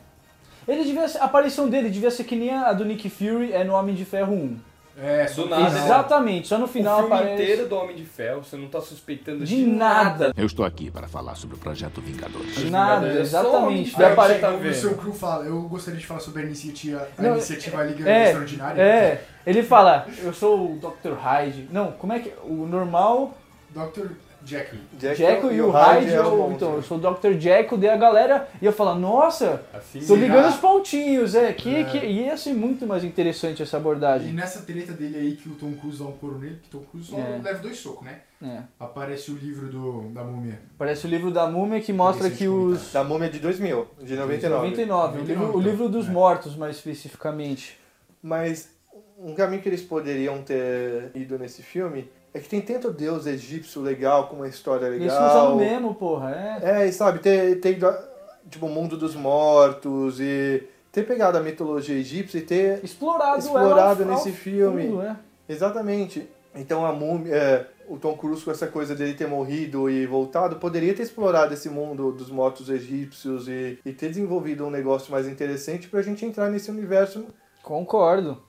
Ele 0.67 0.83
devia 0.83 1.07
ser, 1.07 1.19
a 1.19 1.23
aparição 1.23 1.69
dele 1.69 1.89
devia 1.89 2.11
ser 2.11 2.25
que 2.25 2.35
nem 2.35 2.53
a 2.53 2.73
do 2.73 2.83
Nick 2.83 3.09
Fury 3.09 3.53
é 3.53 3.63
no 3.63 3.73
Homem 3.73 3.95
de 3.95 4.03
Ferro 4.03 4.33
1. 4.33 4.59
É, 4.95 5.25
só 5.25 5.43
Do 5.43 5.49
nada. 5.49 5.75
Exatamente, 5.79 6.47
só 6.47 6.57
no 6.59 6.65
O 6.65 6.67
final 6.67 6.99
filme 6.99 7.13
aparece. 7.15 7.41
inteiro 7.41 7.67
do 7.67 7.75
Homem 7.75 7.95
de 7.95 8.05
Ferro, 8.05 8.43
você 8.43 8.55
não 8.55 8.67
tá 8.67 8.79
suspeitando 8.79 9.43
De 9.43 9.65
nada. 9.65 10.31
Eu 10.37 10.45
estou 10.45 10.63
aqui 10.63 10.91
para 10.91 11.07
falar 11.07 11.33
sobre 11.35 11.55
o 11.55 11.59
projeto 11.59 11.99
Vingadores. 11.99 12.55
De 12.55 12.69
nada, 12.69 13.01
Vingadores. 13.07 13.29
Só 13.29 13.41
o 13.41 13.55
Homem 13.65 13.81
de 13.83 13.89
exatamente. 13.89 14.03
Aí 14.03 14.11
apare- 14.13 14.39
tá 14.39 14.51
o 14.51 14.73
seu 14.73 14.95
crew 14.95 15.13
fala, 15.13 15.45
eu 15.45 15.61
gostaria 15.63 15.99
de 15.99 16.05
falar 16.05 16.19
sobre 16.19 16.43
a 16.43 16.45
iniciativa, 16.45 17.07
a 17.17 17.21
Não, 17.21 17.31
iniciativa 17.31 17.83
Liga 17.83 18.07
É, 18.07 18.25
Extraordinária. 18.25 18.81
é, 18.81 19.23
ele 19.47 19.63
fala, 19.63 20.05
eu 20.21 20.31
sou 20.33 20.73
o 20.73 20.79
Dr. 20.79 21.13
Hyde. 21.13 21.67
Não, 21.71 21.91
como 21.93 22.13
é 22.13 22.19
que. 22.19 22.31
O 22.43 22.67
normal, 22.67 23.35
Dr. 23.71 24.11
Jekyll. 24.45 24.79
Jekyll 24.99 25.51
e 25.53 25.61
o 25.61 25.71
Hyde, 25.71 26.13
é 26.13 26.21
o 26.21 26.23
eu, 26.25 26.51
então, 26.51 26.75
eu 26.75 26.83
sou 26.83 26.97
o 26.97 26.99
Dr. 26.99 27.39
Jekyll, 27.39 27.77
daí 27.77 27.89
a 27.89 27.97
galera 27.97 28.47
ia 28.61 28.71
falar, 28.71 28.95
nossa, 28.95 29.63
Assim, 29.73 29.99
tô 30.05 30.15
ligando 30.15 30.49
os 30.49 30.55
pontinhos, 30.57 31.33
é, 31.35 31.53
que, 31.53 31.75
É. 31.75 31.83
que 31.85 31.97
ia 32.05 32.35
ser 32.35 32.53
muito 32.53 32.85
mais 32.85 33.03
interessante 33.03 33.61
essa 33.63 33.77
E 33.77 33.79
abordagem. 33.79 34.33
nessa 34.33 34.61
treta 34.63 34.91
dele 34.93 35.17
aí 35.17 35.35
que 35.35 35.47
o 35.49 35.55
Tom 35.55 35.73
Cruise 35.73 35.99
dá 35.99 36.05
um 36.05 36.11
couro 36.13 36.37
nele, 36.39 36.59
que 36.61 36.75
o 36.75 36.79
Tom 36.79 36.85
Cruise 36.85 37.09
só 37.09 37.17
É. 37.17 37.39
leva 37.43 37.59
dois 37.59 37.77
socos, 37.77 38.05
né? 38.05 38.19
É. 38.41 38.61
Aparece 38.79 39.31
o 39.31 39.35
livro 39.35 39.67
do, 39.69 40.09
da 40.09 40.23
múmia. 40.23 40.59
Parece 40.77 41.07
o 41.07 41.09
livro 41.09 41.31
da 41.31 41.47
múmia 41.47 41.79
que 41.79 41.93
mostra 41.93 42.29
que 42.29 42.45
os. 42.47 42.91
Da 42.91 43.01
múmia 43.03 43.29
de 43.29 43.39
2000, 43.39 43.87
de 44.01 44.15
99. 44.17 44.67
99, 44.67 45.19
o 45.19 45.23
livro, 45.23 45.43
o 45.43 45.47
99, 45.47 45.69
livro 45.69 45.89
dos 45.89 46.07
é. 46.09 46.11
mortos, 46.11 46.55
mais 46.57 46.75
especificamente. 46.75 47.79
Mas 48.21 48.69
um 49.17 49.33
caminho 49.33 49.61
que 49.61 49.69
eles 49.69 49.81
poderiam 49.81 50.41
ter 50.41 51.11
ido 51.15 51.39
nesse 51.39 51.63
filme 51.63 52.09
é 52.33 52.39
que 52.39 52.49
tem 52.49 52.61
tanto 52.61 52.91
deus 52.91 53.25
egípcio 53.25 53.81
legal, 53.81 54.27
com 54.27 54.37
uma 54.37 54.47
história 54.47 54.87
Eles 54.87 55.11
usam 55.13 55.55
o 55.55 55.57
legal. 55.57 55.71
mesmo, 55.73 55.95
porra, 55.95 56.31
é. 56.61 56.81
É, 56.83 56.87
e 56.87 56.91
sabe, 56.93 57.19
ido, 57.69 57.87
a- 57.87 58.03
tipo, 58.49 58.65
o 58.65 58.69
mundo 58.69 58.97
dos 58.97 59.15
mortos 59.15 60.19
e 60.19 60.63
ter 60.91 61.05
pegado 61.05 61.37
a 61.37 61.41
mitologia 61.41 61.95
egípcia 61.95 62.37
e 62.39 62.41
ter 62.41 62.83
Explorado, 62.83 63.39
explorado 63.39 64.05
nesse 64.05 64.31
filme. 64.31 64.87
fundo, 64.87 65.01
é. 65.01 65.15
Exatamente. 65.47 66.27
Então 66.55 66.85
a 66.85 66.91
múmia, 66.91 67.33
é, 67.35 67.67
o 67.87 67.97
Tom 67.97 68.15
Cruise 68.15 68.43
com 68.45 68.51
essa 68.51 68.67
coisa 68.67 68.93
dele 68.95 69.13
ter 69.15 69.27
morrido 69.27 69.89
e 69.89 70.05
voltado, 70.05 70.57
poderia 70.57 70.93
ter 70.93 71.01
explorado 71.03 71.53
esse 71.53 71.67
mundo 71.69 72.11
dos 72.11 72.29
mortos 72.29 72.69
egípcios 72.69 73.47
e, 73.47 73.79
e 73.83 73.91
ter 73.91 74.09
desenvolvido 74.09 74.65
um 74.65 74.69
negócio 74.69 75.11
mais 75.11 75.27
interessante 75.27 75.87
pra 75.87 76.01
gente 76.03 76.23
entrar 76.25 76.49
nesse 76.49 76.69
universo. 76.69 77.25
Concordo. 77.63 78.41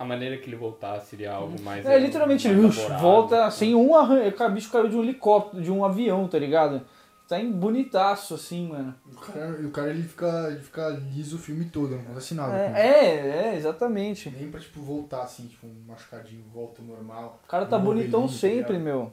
A 0.00 0.04
maneira 0.06 0.38
que 0.38 0.48
ele 0.48 0.56
voltasse 0.56 1.10
seria 1.10 1.30
algo 1.30 1.60
mais. 1.60 1.84
É, 1.84 1.98
literalmente, 1.98 2.48
mais 2.48 2.58
ele 2.58 2.98
volta 2.98 3.50
sem 3.50 3.74
um 3.74 3.94
arranho. 3.94 4.32
O 4.34 4.50
bicho 4.50 4.72
caiu 4.72 4.88
de 4.88 4.96
um 4.96 5.02
helicóptero, 5.02 5.62
de 5.62 5.70
um 5.70 5.84
avião, 5.84 6.26
tá 6.26 6.38
ligado? 6.38 6.80
Tá 7.28 7.38
em 7.38 7.52
bonitaço, 7.52 8.34
assim, 8.34 8.68
mano. 8.68 8.94
O 9.12 9.16
cara, 9.16 9.58
e 9.60 9.66
o 9.66 9.70
cara 9.70 9.90
ele, 9.90 10.02
fica, 10.02 10.48
ele 10.50 10.60
fica 10.60 10.88
liso 10.88 11.36
o 11.36 11.38
filme 11.38 11.66
todo, 11.66 11.90
não 11.90 12.00
acontece 12.00 12.34
nada. 12.34 12.50
com 12.50 12.58
ele. 12.58 12.78
É, 12.78 12.88
é, 12.88 13.52
é, 13.52 13.56
exatamente. 13.56 14.30
Nem 14.30 14.50
pra, 14.50 14.58
tipo, 14.58 14.80
voltar 14.80 15.20
assim, 15.22 15.46
tipo, 15.46 15.66
um 15.66 15.84
machucadinho, 15.86 16.44
volta 16.50 16.80
ao 16.80 16.88
normal. 16.88 17.38
O 17.44 17.46
cara 17.46 17.66
tá 17.66 17.76
Um 17.76 17.82
bonitão 17.82 18.22
tá 18.22 18.32
sempre, 18.32 18.78
ligado? 18.78 18.80
meu. 18.80 19.12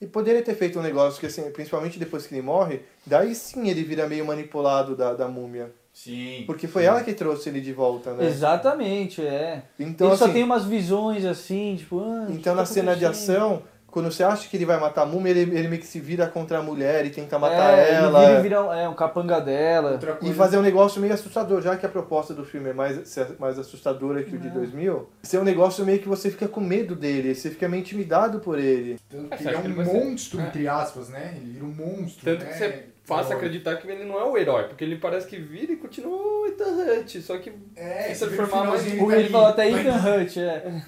E 0.00 0.06
poderia 0.06 0.42
ter 0.42 0.56
feito 0.56 0.80
um 0.80 0.82
negócio 0.82 1.20
que, 1.20 1.26
assim, 1.26 1.48
principalmente 1.52 1.96
depois 1.96 2.26
que 2.26 2.34
ele 2.34 2.42
morre, 2.42 2.80
daí 3.06 3.36
sim 3.36 3.68
ele 3.68 3.84
vira 3.84 4.08
meio 4.08 4.26
manipulado 4.26 4.96
da, 4.96 5.14
da 5.14 5.28
múmia. 5.28 5.72
Sim. 5.98 6.44
Porque 6.46 6.68
foi 6.68 6.84
ela 6.84 7.02
que 7.02 7.12
trouxe 7.12 7.48
ele 7.48 7.60
de 7.60 7.72
volta, 7.72 8.14
né? 8.14 8.24
Exatamente, 8.24 9.20
é. 9.20 9.64
Então, 9.80 10.06
ele 10.06 10.16
só 10.16 10.26
assim, 10.26 10.34
tem 10.34 10.44
umas 10.44 10.64
visões 10.64 11.24
assim, 11.24 11.74
tipo. 11.76 12.00
Ah, 12.00 12.26
então 12.30 12.54
tá 12.54 12.60
na 12.60 12.64
cena 12.64 12.94
de 12.94 13.04
ação, 13.04 13.64
quando 13.98 14.12
você 14.12 14.22
acha 14.22 14.48
que 14.48 14.56
ele 14.56 14.64
vai 14.64 14.78
matar 14.78 15.02
a 15.02 15.06
múmia, 15.06 15.30
ele, 15.30 15.40
ele 15.58 15.66
meio 15.66 15.80
que 15.80 15.86
se 15.88 15.98
vira 15.98 16.28
contra 16.28 16.58
a 16.58 16.62
mulher 16.62 17.04
e 17.04 17.10
tenta 17.10 17.36
matar 17.36 17.76
é, 17.76 17.94
ela. 17.94 18.18
Ele 18.22 18.28
vira, 18.28 18.42
vira 18.42 18.62
um- 18.64 18.72
é, 18.72 18.88
um 18.88 18.94
capanga 18.94 19.40
dela. 19.40 19.98
E 20.22 20.32
fazer 20.32 20.56
um 20.56 20.62
negócio 20.62 21.00
meio 21.00 21.12
assustador, 21.12 21.60
já 21.60 21.76
que 21.76 21.84
a 21.84 21.88
proposta 21.88 22.32
do 22.32 22.44
filme 22.44 22.70
é 22.70 22.72
mais, 22.72 22.96
mais 23.40 23.58
assustadora 23.58 24.22
que 24.22 24.36
o 24.36 24.38
de 24.38 24.48
2000, 24.50 25.08
ser 25.22 25.38
um 25.38 25.44
negócio 25.44 25.84
meio 25.84 25.98
que 25.98 26.08
você 26.08 26.30
fica 26.30 26.46
com 26.46 26.60
medo 26.60 26.94
dele, 26.94 27.34
você 27.34 27.50
fica 27.50 27.68
meio 27.68 27.80
intimidado 27.80 28.38
por 28.38 28.56
ele. 28.58 28.98
Tanto 29.10 29.34
É, 29.34 29.36
que 29.36 29.42
ele 29.42 29.54
é 29.54 29.58
um 29.58 29.60
que 29.62 29.66
ele 29.66 29.74
vai 29.74 29.84
ser- 29.86 29.92
monstro, 30.04 30.40
É. 30.40 30.44
entre 30.44 30.68
aspas, 30.68 31.08
né? 31.08 31.34
Ele 31.36 31.50
vira 31.54 31.64
um 31.64 31.74
monstro, 31.74 32.24
Tanto 32.24 32.44
né? 32.44 32.52
que 32.52 32.56
você 32.58 32.84
faça 33.04 33.34
acreditar 33.34 33.74
que 33.76 33.90
ele 33.90 34.04
não 34.04 34.18
é 34.20 34.24
o 34.24 34.36
herói, 34.38 34.64
porque 34.64 34.84
ele 34.84 34.96
parece 34.96 35.26
que 35.26 35.36
vira 35.38 35.72
e 35.72 35.76
continua 35.76 36.16
o 36.16 36.46
Ethan 36.46 36.64
Hunt, 37.00 37.20
só 37.22 37.36
que 37.38 37.52
É, 37.74 38.14
Se 38.14 38.24
transformar 38.26 38.64
mais- 38.68 38.86
ele 38.86 39.00
ali, 39.14 39.28
fala 39.28 39.48
até 39.48 39.68
Ethan 39.68 39.90
Hunt, 40.22 40.36
é. 40.36 40.82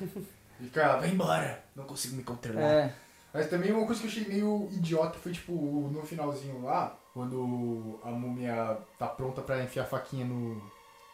E 0.63 0.67
cara, 0.67 0.99
vai 0.99 1.09
embora, 1.09 1.59
não 1.81 1.87
consigo 1.87 2.17
me 2.17 2.23
controlar. 2.23 2.61
É. 2.63 2.95
Mas 3.33 3.49
também 3.49 3.73
uma 3.73 3.87
coisa 3.87 4.01
que 4.01 4.07
eu 4.07 4.11
achei 4.11 4.25
meio 4.27 4.69
idiota 4.73 5.19
foi, 5.19 5.33
tipo, 5.33 5.53
no 5.53 6.03
finalzinho 6.03 6.63
lá, 6.65 6.97
quando 7.15 7.99
a 8.05 8.11
múmia 8.11 8.77
tá 8.99 9.07
pronta 9.07 9.41
pra 9.41 9.63
enfiar 9.63 9.83
a 9.85 9.87
faquinha 9.87 10.25
no, 10.25 10.61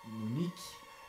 no 0.06 0.26
Nick, 0.34 0.54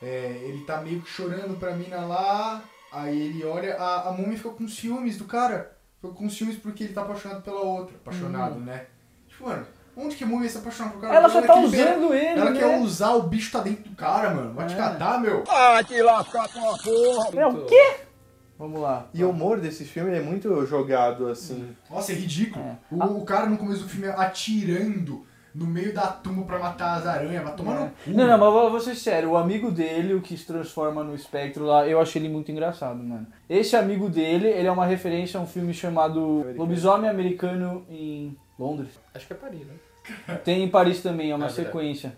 é, 0.02 0.42
ele 0.44 0.64
tá 0.66 0.82
meio 0.82 1.02
que 1.02 1.10
chorando 1.10 1.58
pra 1.58 1.76
mina 1.76 2.02
lá, 2.06 2.62
aí 2.92 3.20
ele 3.22 3.46
olha, 3.46 3.76
a, 3.78 4.10
a 4.10 4.12
múmia 4.12 4.38
fica 4.38 4.50
com 4.50 4.68
ciúmes 4.68 5.18
do 5.18 5.26
cara, 5.26 5.78
fica 6.02 6.14
com 6.14 6.30
ciúmes 6.30 6.58
porque 6.58 6.84
ele 6.84 6.94
tá 6.94 7.02
apaixonado 7.04 7.42
pela 7.42 7.62
outra, 7.62 7.96
apaixonado, 7.96 8.60
né? 8.60 8.88
Tipo, 9.30 9.46
mano, 9.46 9.66
onde 9.96 10.16
que 10.18 10.24
a 10.26 10.28
múmia 10.28 10.50
se 10.50 10.58
apaixona 10.58 10.90
pro 10.92 11.00
cara? 11.00 11.16
Ela 11.16 11.30
só 11.30 11.42
tá 11.42 11.56
usando 11.56 12.14
ele, 12.14 12.40
Ela 12.40 12.50
né? 12.52 12.60
quer 12.60 12.80
usar, 12.82 13.12
o 13.14 13.24
bicho 13.24 13.52
tá 13.52 13.62
dentro 13.62 13.90
do 13.90 13.96
cara, 13.96 14.32
mano, 14.34 14.54
vai 14.54 14.68
te 14.68 14.74
É. 14.74 14.78
catar, 14.78 15.22
meu. 15.22 15.44
É 17.40 17.48
o 17.48 17.66
quê? 17.66 18.07
Vamos 18.58 18.82
lá. 18.82 19.08
E 19.14 19.24
o 19.24 19.30
humor 19.30 19.60
desse 19.60 19.86
filme 19.86 20.16
é 20.16 20.20
muito 20.22 20.66
jogado, 20.66 21.28
assim. 21.28 21.76
Nossa, 21.90 22.12
é 22.12 22.16
ridículo. 22.16 22.66
É. 22.66 22.78
O, 22.92 23.18
o 23.20 23.26
cara 23.26 23.46
no 23.46 23.58
começo 23.58 23.84
do 23.84 23.90
filme 23.90 24.08
atirando 24.08 25.26
no 25.54 25.66
meio 25.66 25.92
da 25.94 26.08
tumba 26.08 26.44
pra 26.44 26.60
matar 26.60 26.98
as 26.98 27.08
aranhas, 27.08 27.44
vai 27.44 27.56
tomar 27.56 27.80
no 27.80 27.88
cu. 27.88 27.94
É. 28.08 28.12
Não, 28.14 28.28
não, 28.28 28.38
mas 28.38 28.54
vou, 28.54 28.70
vou 28.72 28.80
ser 28.80 28.96
sério, 28.96 29.32
o 29.32 29.38
amigo 29.38 29.72
dele, 29.72 30.14
o 30.14 30.22
que 30.22 30.38
se 30.38 30.46
transforma 30.46 31.04
no 31.04 31.16
espectro 31.16 31.66
lá, 31.66 31.88
eu 31.88 32.00
achei 32.00 32.22
ele 32.22 32.30
muito 32.30 32.52
engraçado, 32.52 33.02
mano. 33.04 33.26
Esse 33.50 33.76
amigo 33.76 34.08
dele, 34.10 34.48
ele 34.48 34.68
é 34.68 34.72
uma 34.72 34.86
referência 34.86 35.40
a 35.40 35.44
um 35.44 35.48
filme 35.48 35.74
chamado 35.74 36.46
Lobisomem 36.56 37.10
Americano 37.10 37.86
em 37.90 38.38
Londres. 38.60 38.90
acho 39.16 39.26
que 39.26 39.34
é 39.34 39.36
Paris, 39.36 39.62
né? 39.66 40.38
Tem 40.44 40.64
em 40.64 40.70
Paris 40.70 41.02
também, 41.02 41.32
é 41.32 41.36
uma 41.36 41.46
É 41.46 41.50
verdade. 41.50 41.66
sequência. 41.68 42.14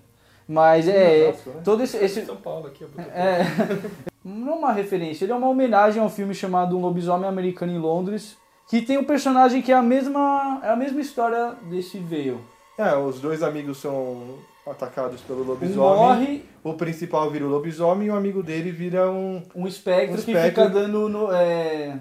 Mas 0.51 0.87
é. 0.87 1.27
Nossa, 1.27 1.49
né? 1.51 1.61
Todo 1.63 1.83
esse. 1.83 1.95
esse 1.97 2.25
São 2.25 2.35
Paulo 2.35 2.65
aqui, 2.67 2.83
botei- 2.83 3.05
é. 3.13 3.43
Não 4.25 4.53
é 4.53 4.55
uma 4.55 4.71
referência, 4.73 5.23
ele 5.23 5.31
é 5.31 5.35
uma 5.35 5.47
homenagem 5.47 6.01
a 6.01 6.05
um 6.05 6.09
filme 6.09 6.33
chamado 6.33 6.75
Um 6.75 6.81
Lobisomem 6.81 7.29
Americano 7.29 7.71
em 7.71 7.77
Londres. 7.77 8.35
Que 8.67 8.81
tem 8.81 8.97
um 8.97 9.03
personagem 9.03 9.61
que 9.61 9.71
é 9.71 9.75
a 9.75 9.81
mesma. 9.81 10.59
É 10.63 10.69
a 10.69 10.75
mesma 10.75 10.99
história 11.01 11.53
desse 11.69 11.97
Veil. 11.99 12.41
É, 12.77 12.95
os 12.95 13.19
dois 13.19 13.41
amigos 13.43 13.77
são 13.79 14.37
atacados 14.67 15.21
pelo 15.21 15.41
Um 15.43 15.47
lobisomem. 15.47 15.97
morre, 15.99 16.45
O 16.63 16.73
principal 16.73 17.29
vira 17.31 17.45
o 17.45 17.49
lobisomem 17.49 18.07
e 18.07 18.11
o 18.11 18.15
amigo 18.15 18.41
dele 18.43 18.71
vira 18.71 19.09
um. 19.09 19.41
um 19.55 19.65
espectro, 19.67 20.19
Um 20.19 20.23
que 20.23 20.31
espectro. 20.31 20.63
fica 20.65 20.69
dando. 20.69 21.07
No, 21.09 21.31
é... 21.31 21.97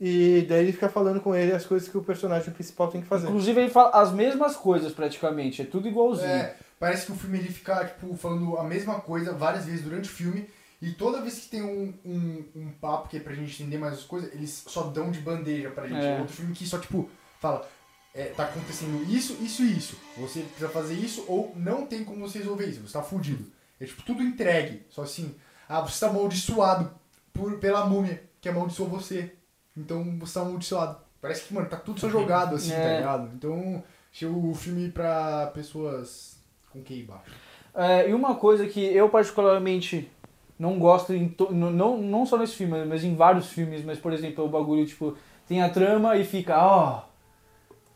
E 0.00 0.46
daí 0.48 0.60
ele 0.62 0.72
fica 0.72 0.88
falando 0.88 1.20
com 1.20 1.34
ele 1.34 1.52
as 1.52 1.66
coisas 1.66 1.88
que 1.88 1.98
o 1.98 2.02
personagem 2.02 2.52
principal 2.54 2.88
tem 2.88 3.00
que 3.00 3.06
fazer. 3.06 3.26
Inclusive 3.28 3.60
ele 3.62 3.70
fala 3.70 3.90
as 3.90 4.12
mesmas 4.12 4.56
coisas 4.56 4.92
praticamente, 4.92 5.62
é 5.62 5.64
tudo 5.64 5.88
igualzinho. 5.88 6.28
É, 6.30 6.54
parece 6.78 7.06
que 7.06 7.12
o 7.12 7.16
filme 7.16 7.38
ele 7.38 7.48
fica, 7.48 7.84
tipo, 7.84 8.14
falando 8.16 8.56
a 8.58 8.64
mesma 8.64 9.00
coisa 9.00 9.32
várias 9.32 9.64
vezes 9.64 9.82
durante 9.82 10.08
o 10.08 10.12
filme. 10.12 10.48
E 10.80 10.92
toda 10.92 11.20
vez 11.20 11.40
que 11.40 11.48
tem 11.48 11.62
um, 11.62 11.92
um, 12.04 12.44
um 12.54 12.72
papo 12.80 13.08
que 13.08 13.16
é 13.16 13.20
pra 13.20 13.34
gente 13.34 13.60
entender 13.62 13.78
mais 13.78 13.94
as 13.94 14.04
coisas, 14.04 14.32
eles 14.32 14.62
só 14.66 14.84
dão 14.84 15.10
de 15.10 15.20
bandeja 15.20 15.70
pra 15.70 15.88
gente. 15.88 16.04
É. 16.04 16.20
Outro 16.20 16.34
filme 16.36 16.54
que 16.54 16.64
só, 16.66 16.78
tipo, 16.78 17.10
fala, 17.40 17.68
é, 18.14 18.26
tá 18.26 18.44
acontecendo 18.44 19.02
isso, 19.10 19.36
isso 19.42 19.62
e 19.64 19.76
isso. 19.76 19.96
Você 20.18 20.40
precisa 20.42 20.68
fazer 20.68 20.94
isso 20.94 21.24
ou 21.26 21.52
não 21.56 21.84
tem 21.86 22.04
como 22.04 22.20
você 22.20 22.38
resolver 22.38 22.66
isso. 22.66 22.80
Você 22.86 22.92
tá 22.92 23.02
fudido. 23.02 23.50
É 23.80 23.86
tipo, 23.86 24.02
tudo 24.02 24.22
entregue. 24.22 24.86
Só 24.88 25.02
assim, 25.02 25.34
ah, 25.68 25.80
você 25.80 25.98
tá 25.98 26.10
amaldiçoado 26.10 26.92
por, 27.32 27.58
pela 27.58 27.84
múmia 27.86 28.22
que 28.40 28.48
amaldiçoou 28.48 28.88
você. 28.88 29.34
Então 29.76 30.16
você 30.18 30.34
tá 30.34 30.40
amaldiçoado. 30.42 30.98
Parece 31.20 31.42
que, 31.42 31.54
mano, 31.54 31.68
tá 31.68 31.76
tudo 31.76 31.98
só 31.98 32.08
jogado 32.08 32.54
assim, 32.54 32.70
tá 32.70 32.76
É. 32.76 32.96
ligado? 32.98 33.30
Então, 33.34 33.82
achei 34.12 34.28
o 34.28 34.54
filme 34.54 34.90
pra 34.92 35.48
pessoas 35.48 36.37
com 36.78 36.84
QI 36.84 37.02
baixo. 37.02 37.22
É, 37.74 38.08
e 38.10 38.14
uma 38.14 38.34
coisa 38.34 38.66
que 38.66 38.80
eu 38.84 39.08
particularmente 39.08 40.10
não 40.58 40.78
gosto, 40.78 41.12
em 41.14 41.28
to- 41.28 41.52
não, 41.52 41.98
não 41.98 42.26
só 42.26 42.36
nesse 42.36 42.54
filme, 42.56 42.84
mas 42.84 43.04
em 43.04 43.14
vários 43.14 43.48
filmes, 43.48 43.84
mas 43.84 43.98
por 43.98 44.12
exemplo, 44.12 44.44
o 44.44 44.48
bagulho, 44.48 44.84
tipo, 44.86 45.16
tem 45.46 45.62
a 45.62 45.68
trama 45.68 46.16
e 46.16 46.24
fica, 46.24 46.56
ó, 46.60 47.02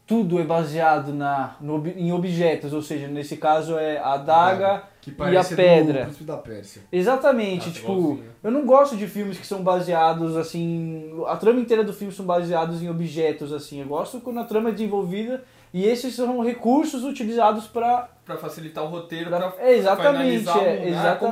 tudo 0.06 0.38
é 0.40 0.44
baseado 0.44 1.12
na, 1.14 1.56
no 1.60 1.84
em 1.88 2.12
objetos, 2.12 2.72
ou 2.72 2.82
seja, 2.82 3.08
nesse 3.08 3.36
caso 3.36 3.78
é 3.78 3.98
a 3.98 4.12
adaga 4.14 4.82
Que 5.00 5.10
e 5.10 5.36
a 5.36 5.42
pedra. 5.44 6.04
do 6.06 6.24
da 6.24 6.36
Pérsia. 6.36 6.82
Exatamente, 6.92 7.66
Nossa, 7.68 7.70
tipo, 7.80 7.92
igualzinho. 7.92 8.24
eu 8.44 8.50
não 8.50 8.66
gosto 8.66 8.96
de 8.96 9.06
filmes 9.06 9.38
que 9.38 9.46
são 9.46 9.62
baseados 9.62 10.36
assim, 10.36 11.10
a 11.26 11.36
trama 11.36 11.60
inteira 11.60 11.82
do 11.82 11.92
filme 11.92 12.12
são 12.12 12.26
baseados 12.26 12.82
em 12.82 12.90
objetos 12.90 13.52
assim. 13.52 13.80
Eu 13.80 13.86
gosto 13.86 14.20
quando 14.20 14.40
a 14.40 14.44
trama 14.44 14.68
é 14.68 14.72
desenvolvida 14.72 15.42
e 15.72 15.84
esses 15.86 16.14
são 16.14 16.40
recursos 16.42 17.04
utilizados 17.04 17.66
pra 17.66 18.08
Pra 18.24 18.36
facilitar 18.36 18.84
o 18.84 18.88
roteiro, 18.88 19.28
Pra- 19.30 19.50
pra 19.50 19.62
É, 19.64 19.74
exatamente, 19.74 20.38
finalizar 20.40 20.58
é. 20.58 20.60
Ah, 20.60 20.76
como 20.76 20.86
você 20.86 20.88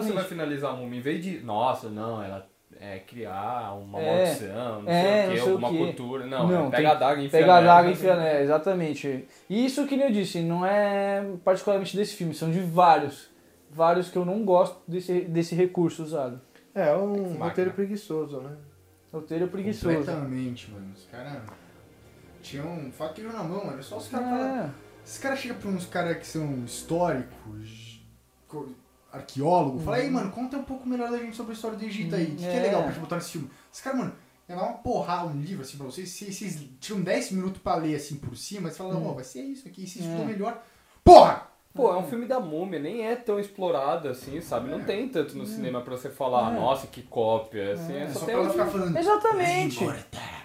exatamente. 0.08 0.12
vai 0.12 0.24
finalizar 0.24 0.70
a 0.72 0.74
múmia? 0.76 0.98
Em 0.98 1.02
vez 1.02 1.22
de, 1.24 1.38
nossa, 1.40 1.88
não, 1.88 2.20
ela 2.22 2.46
é, 2.80 2.98
criar 2.98 3.74
uma 3.74 4.00
É. 4.00 4.16
maldição, 4.16 4.82
não 4.82 4.90
É, 4.90 5.02
sei 5.02 5.22
o 5.22 5.26
não 5.26 5.30
quê, 5.32 5.38
sei 5.40 5.48
o 5.48 5.52
alguma 5.52 5.70
quê. 5.70 5.78
cultura. 5.78 6.26
Não, 6.26 6.48
Não, 6.48 6.66
é 6.66 6.70
pega 6.70 6.90
a 6.90 6.94
daga 6.94 7.20
e 7.20 7.26
enfia 7.26 7.40
Pegar 7.40 7.56
a 7.58 7.60
daga 7.60 7.88
e 7.88 7.92
enfiar 7.92 8.16
nela, 8.16 8.40
exatamente. 8.40 9.24
E 9.48 9.64
isso 9.66 9.86
que 9.86 9.96
nem 9.96 10.06
eu 10.06 10.12
disse, 10.12 10.40
não 10.40 10.64
é 10.66 11.24
particularmente 11.44 11.96
desse 11.96 12.14
filme, 12.16 12.34
são 12.34 12.50
de 12.50 12.60
vários. 12.60 13.28
Vários 13.70 14.10
que 14.10 14.16
eu 14.16 14.24
não 14.24 14.44
gosto 14.44 14.78
desse, 14.88 15.20
desse 15.20 15.54
recurso 15.54 16.02
usado. 16.02 16.40
É, 16.74 16.92
um 16.96 17.34
roteiro 17.34 17.70
preguiçoso, 17.72 18.40
né? 18.40 18.56
Roteiro 19.12 19.46
preguiçoso. 19.48 19.94
Completamente, 19.96 20.70
mano. 20.72 20.92
Os 20.94 21.04
caras 21.06 21.34
tinham 22.42 22.66
um 22.66 22.90
faqueiro 22.92 23.32
na 23.32 23.42
mão, 23.42 23.64
mano. 23.66 23.78
É 23.78 23.82
só 23.82 23.98
os 23.98 24.08
caras 24.08 24.28
falam. 24.28 24.56
É. 24.64 24.70
Esses 25.04 25.18
caras 25.18 25.38
chegam 25.38 25.56
pra 25.58 25.70
uns 25.70 25.86
caras 25.86 26.18
que 26.18 26.26
são 26.26 26.64
históricos, 26.64 28.00
co- 28.46 28.68
arqueólogos, 29.12 29.82
fala 29.84 29.96
aí, 29.96 30.10
mano, 30.10 30.30
conta 30.30 30.56
um 30.56 30.62
pouco 30.62 30.88
melhor 30.88 31.10
da 31.10 31.18
gente 31.18 31.36
sobre 31.36 31.52
a 31.52 31.54
história 31.54 31.76
do 31.76 31.84
Egito 31.84 32.14
aí. 32.14 32.24
O 32.26 32.30
que, 32.30 32.36
que 32.36 32.44
é 32.46 32.56
É. 32.56 32.62
legal 32.62 32.82
pra 32.82 32.90
gente 32.92 33.00
botar 33.00 33.16
nesse 33.16 33.30
filme? 33.32 33.50
Os 33.72 33.80
caras, 33.80 33.98
mano, 33.98 34.12
ia 34.48 34.54
dar 34.56 34.62
uma 34.62 34.74
porrada, 34.74 35.26
um 35.28 35.40
livro 35.40 35.62
assim 35.62 35.76
pra 35.76 35.86
vocês, 35.86 36.08
vocês, 36.10 36.36
vocês 36.36 36.64
tiram 36.80 37.00
10 37.00 37.32
minutos 37.32 37.60
pra 37.62 37.74
ler 37.76 37.96
assim 37.96 38.16
por 38.16 38.36
cima, 38.36 38.68
e 38.68 38.72
você 38.72 38.78
fala, 38.78 38.96
ó, 38.96 39.12
vai 39.14 39.24
ser 39.24 39.42
isso 39.42 39.66
aqui, 39.66 39.86
se 39.86 39.98
estudou 40.00 40.22
É. 40.22 40.26
melhor. 40.26 40.62
Porra! 41.02 41.48
Pô, 41.72 41.92
é 41.94 41.96
um 41.98 42.02
filme 42.08 42.26
da 42.26 42.40
múmia, 42.40 42.80
nem 42.80 43.06
é 43.06 43.14
tão 43.14 43.38
explorado 43.38 44.08
assim, 44.08 44.40
sabe? 44.40 44.68
Não 44.68 44.82
tem 44.82 45.08
tanto 45.08 45.38
no 45.38 45.46
cinema 45.46 45.80
pra 45.80 45.96
você 45.96 46.10
falar, 46.10 46.50
nossa, 46.52 46.88
que 46.88 47.00
cópia, 47.02 47.74
assim, 47.74 47.92
é, 47.94 48.02
É 48.02 48.08
só 48.08 48.18
só 48.20 48.26
tem 48.26 48.34
pra 48.34 48.42
ela 48.44 48.48
um 48.48 48.52
ficar 48.52 48.66
falando. 48.66 48.96
Exatamente. 48.98 49.84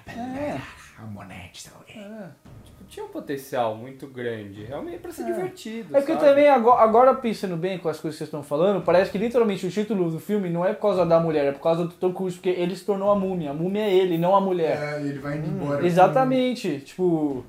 É. 0.08 0.62
Ramonete, 0.98 1.62
sei 1.64 1.72
lá 1.74 1.80
o 1.80 1.84
quê. 1.84 2.00
É. 2.00 2.30
Tipo, 2.64 2.84
tinha 2.88 3.06
um 3.06 3.10
potencial 3.10 3.76
muito 3.76 4.08
grande, 4.08 4.64
realmente 4.64 5.00
pra 5.00 5.12
ser 5.12 5.24
É. 5.24 5.26
divertido. 5.26 5.96
É 5.96 6.00
porque 6.00 6.14
sabe? 6.14 6.26
também, 6.26 6.48
agora, 6.50 6.82
agora 6.82 7.14
pensando 7.16 7.58
bem 7.58 7.78
com 7.78 7.90
as 7.90 8.00
coisas 8.00 8.16
que 8.16 8.20
vocês 8.20 8.28
estão 8.28 8.42
falando, 8.44 8.82
parece 8.84 9.12
que 9.12 9.18
literalmente 9.18 9.66
o 9.66 9.72
título 9.72 10.10
do 10.10 10.20
filme 10.20 10.50
não 10.50 10.66
é 10.66 10.74
por 10.74 10.82
causa 10.84 11.06
da 11.06 11.20
mulher, 11.20 11.46
é 11.46 11.52
por 11.52 11.62
causa 11.62 11.84
do 11.86 11.92
Tom 11.94 12.14
Cruise, 12.14 12.38
porque 12.38 12.50
ele 12.50 12.76
se 12.76 12.86
tornou 12.86 13.12
a 13.12 13.16
múmia. 13.16 13.52
A 13.52 13.54
múmia 13.54 13.84
é 13.84 13.94
ele, 13.94 14.18
não 14.18 14.36
a 14.36 14.40
mulher. 14.42 14.78
É, 14.82 15.02
ele 15.02 15.20
vai 15.20 15.38
indo 15.38 15.48
embora. 15.48 15.80
com- 15.82 15.86
Exatamente. 15.86 16.80
Tipo, 16.80 17.44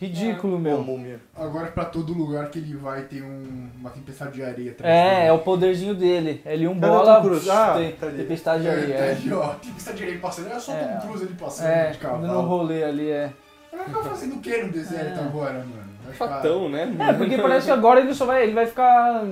ridículo, 0.00 0.54
Uma 0.54 0.60
meu. 0.62 0.82
múmia. 0.82 1.20
Agora 1.34 1.66
pra 1.68 1.84
todo 1.84 2.12
lugar 2.12 2.48
que 2.50 2.58
ele 2.58 2.74
vai 2.76 3.02
tem 3.02 3.22
um- 3.22 3.68
uma 3.78 3.90
tempestade 3.90 4.32
de 4.32 4.42
areia 4.42 4.70
atrás 4.72 4.94
É, 4.94 5.14
dele. 5.16 5.26
é 5.26 5.32
o 5.32 5.38
poderzinho 5.40 5.94
dele. 5.94 6.40
Ele 6.46 6.68
um 6.68 6.74
bola, 6.78 7.20
Cruise? 7.20 7.50
Ah, 7.50 7.74
tem 7.76 7.92
tá 7.92 8.06
ali. 8.06 8.18
tempestade 8.18 8.62
de 8.62 8.68
É, 8.68 8.70
areia. 8.72 8.96
tá 8.98 9.04
É, 9.04 9.10
ali, 9.12 9.32
ó. 9.32 9.48
Tempestade 9.54 9.96
de 9.96 10.02
areia 10.04 10.18
passando. 10.20 10.48
É 10.52 10.58
só 10.60 10.72
É. 10.72 10.84
Tom 10.84 11.06
Cruise 11.08 11.24
ali 11.24 11.34
passando 11.34 11.66
é 11.68 11.90
de 11.90 11.98
cavalo. 11.98 12.22
dando 12.22 12.38
um 12.38 12.42
rolê 12.46 12.84
ali, 12.84 13.10
é. 13.10 13.30
Vai 13.72 13.84
ficar 13.86 14.02
fazendo 14.02 14.34
o 14.36 14.40
que 14.40 14.62
no 14.62 14.72
deserto 14.72 15.18
É. 15.20 15.22
agora, 15.24 15.52
mano? 15.54 15.88
Vai 16.04 16.12
ficar- 16.12 16.28
Chatão, 16.28 16.68
né? 16.70 16.96
É, 17.00 17.12
porque 17.12 17.36
parece 17.38 17.66
que 17.66 17.72
agora 17.72 18.00
ele 18.00 18.14
só 18.14 18.24
vai, 18.24 18.42
ele 18.44 18.54
vai 18.54 18.66
ficar, 18.66 19.22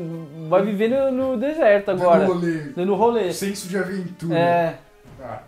vai 0.49 0.63
viver 0.63 0.89
no, 0.89 1.11
no 1.11 1.37
deserto 1.39 1.91
agora, 1.91 2.21
Dando 2.27 2.33
rolê. 2.35 2.59
dando 2.77 2.95
rolê. 2.95 3.33
Senso 3.33 3.67
de 3.69 3.79
aventura. 3.79 4.39
É, 4.39 4.75
Tá. 5.19 5.43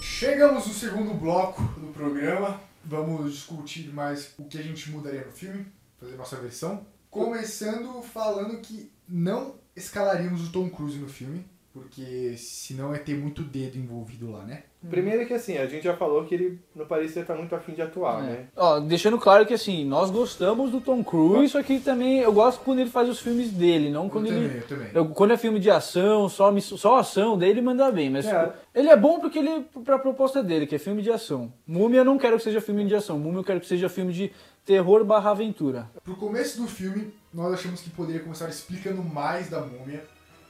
Chegamos 0.00 0.66
no 0.66 0.72
segundo 0.72 1.14
bloco 1.14 1.62
do 1.76 1.88
programa. 1.92 2.60
Vamos 2.88 3.34
discutir 3.34 3.92
mais 3.92 4.32
o 4.38 4.44
que 4.44 4.56
a 4.56 4.62
gente 4.62 4.90
mudaria 4.90 5.22
no 5.22 5.30
filme, 5.30 5.66
fazer 6.00 6.16
nossa 6.16 6.36
versão. 6.36 6.86
Começando 7.10 8.00
falando 8.00 8.62
que 8.62 8.90
não 9.06 9.56
escalaríamos 9.76 10.48
o 10.48 10.52
Tom 10.52 10.70
Cruise 10.70 10.96
no 10.96 11.06
filme, 11.06 11.44
porque 11.70 12.34
senão 12.38 12.94
é 12.94 12.98
ter 12.98 13.14
muito 13.14 13.44
dedo 13.44 13.76
envolvido 13.76 14.30
lá, 14.30 14.42
né? 14.46 14.64
Primeiro 14.88 15.26
que 15.26 15.34
assim, 15.34 15.58
a 15.58 15.66
gente 15.66 15.82
já 15.84 15.96
falou 15.96 16.24
que 16.24 16.34
ele 16.34 16.60
não 16.74 16.86
parecia 16.86 17.22
estar 17.22 17.34
muito 17.34 17.52
afim 17.54 17.72
de 17.72 17.82
atuar, 17.82 18.20
É. 18.22 18.26
né? 18.26 18.46
Ó, 18.56 18.78
deixando 18.78 19.18
claro 19.18 19.44
que 19.44 19.52
assim, 19.52 19.84
nós 19.84 20.08
gostamos 20.10 20.70
do 20.70 20.80
Tom 20.80 21.02
Cruise, 21.02 21.50
só 21.52 21.62
que 21.64 21.80
também 21.80 22.20
eu 22.20 22.32
gosto 22.32 22.60
quando 22.62 22.78
ele 22.78 22.88
faz 22.90 23.08
os 23.08 23.18
filmes 23.20 23.50
dele, 23.50 23.90
não 23.90 24.08
quando 24.08 24.26
eu 24.28 24.32
ele. 24.34 24.46
também, 24.48 24.60
eu 24.62 24.66
também. 24.68 24.88
eu- 24.94 25.06
quando 25.08 25.32
é 25.32 25.36
filme 25.36 25.58
de 25.58 25.68
ação, 25.68 26.28
só, 26.28 26.56
só 26.60 26.96
a 26.96 27.00
ação 27.00 27.36
dele 27.36 27.60
manda 27.60 27.90
bem, 27.90 28.08
mas 28.08 28.24
É. 28.26 28.52
ele 28.72 28.88
é 28.88 28.96
bom 28.96 29.18
porque 29.18 29.40
ele 29.40 29.66
pra 29.84 29.98
proposta 29.98 30.42
dele, 30.44 30.64
que 30.66 30.76
é 30.76 30.78
filme 30.78 31.02
de 31.02 31.10
ação. 31.10 31.52
Múmia 31.66 31.98
eu 32.00 32.04
não 32.04 32.16
quero 32.16 32.36
que 32.36 32.44
seja 32.44 32.60
filme 32.60 32.84
de 32.86 32.94
ação, 32.94 33.18
Múmia 33.18 33.40
eu 33.40 33.44
quero 33.44 33.58
que 33.60 33.66
seja 33.66 33.88
filme 33.88 34.12
de 34.12 34.30
terror 34.64 35.04
barra 35.04 35.30
aventura. 35.32 35.88
Pro 36.04 36.14
começo 36.14 36.60
do 36.62 36.68
filme, 36.68 37.12
nós 37.34 37.52
achamos 37.52 37.80
que 37.80 37.90
poderia 37.90 38.20
começar 38.20 38.48
explicando 38.48 39.02
mais 39.02 39.50
da 39.50 39.60
múmia, 39.60 40.04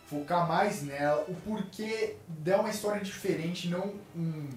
focar 0.08 0.48
mais 0.48 0.82
nela, 0.82 1.24
o 1.28 1.34
porquê 1.34 2.16
dar 2.28 2.60
uma 2.60 2.70
história 2.70 3.00
diferente, 3.02 3.68
não 3.68 3.92
um, 4.16 4.48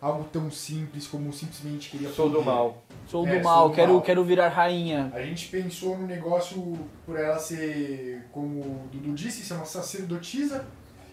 algo 0.00 0.24
tão 0.32 0.50
simples 0.50 1.06
como 1.06 1.32
simplesmente 1.32 1.90
queria 1.90 2.08
Sou 2.10 2.28
do 2.28 2.36
poder. 2.36 2.46
mal. 2.50 2.82
Sou 3.06 3.26
É, 3.26 3.38
do 3.38 3.44
mal, 3.44 3.60
sou 3.62 3.68
do 3.70 3.74
quero, 3.74 3.92
mal. 3.94 4.02
quero 4.02 4.24
virar 4.24 4.48
rainha. 4.48 5.10
A 5.12 5.20
gente 5.22 5.48
pensou 5.48 5.98
no 5.98 6.06
negócio 6.06 6.78
por 7.04 7.18
ela 7.18 7.38
ser, 7.38 8.24
como 8.30 8.60
o 8.60 8.88
Dudu 8.92 9.12
disse, 9.12 9.42
ser 9.42 9.54
uma 9.54 9.64
sacerdotisa 9.64 10.64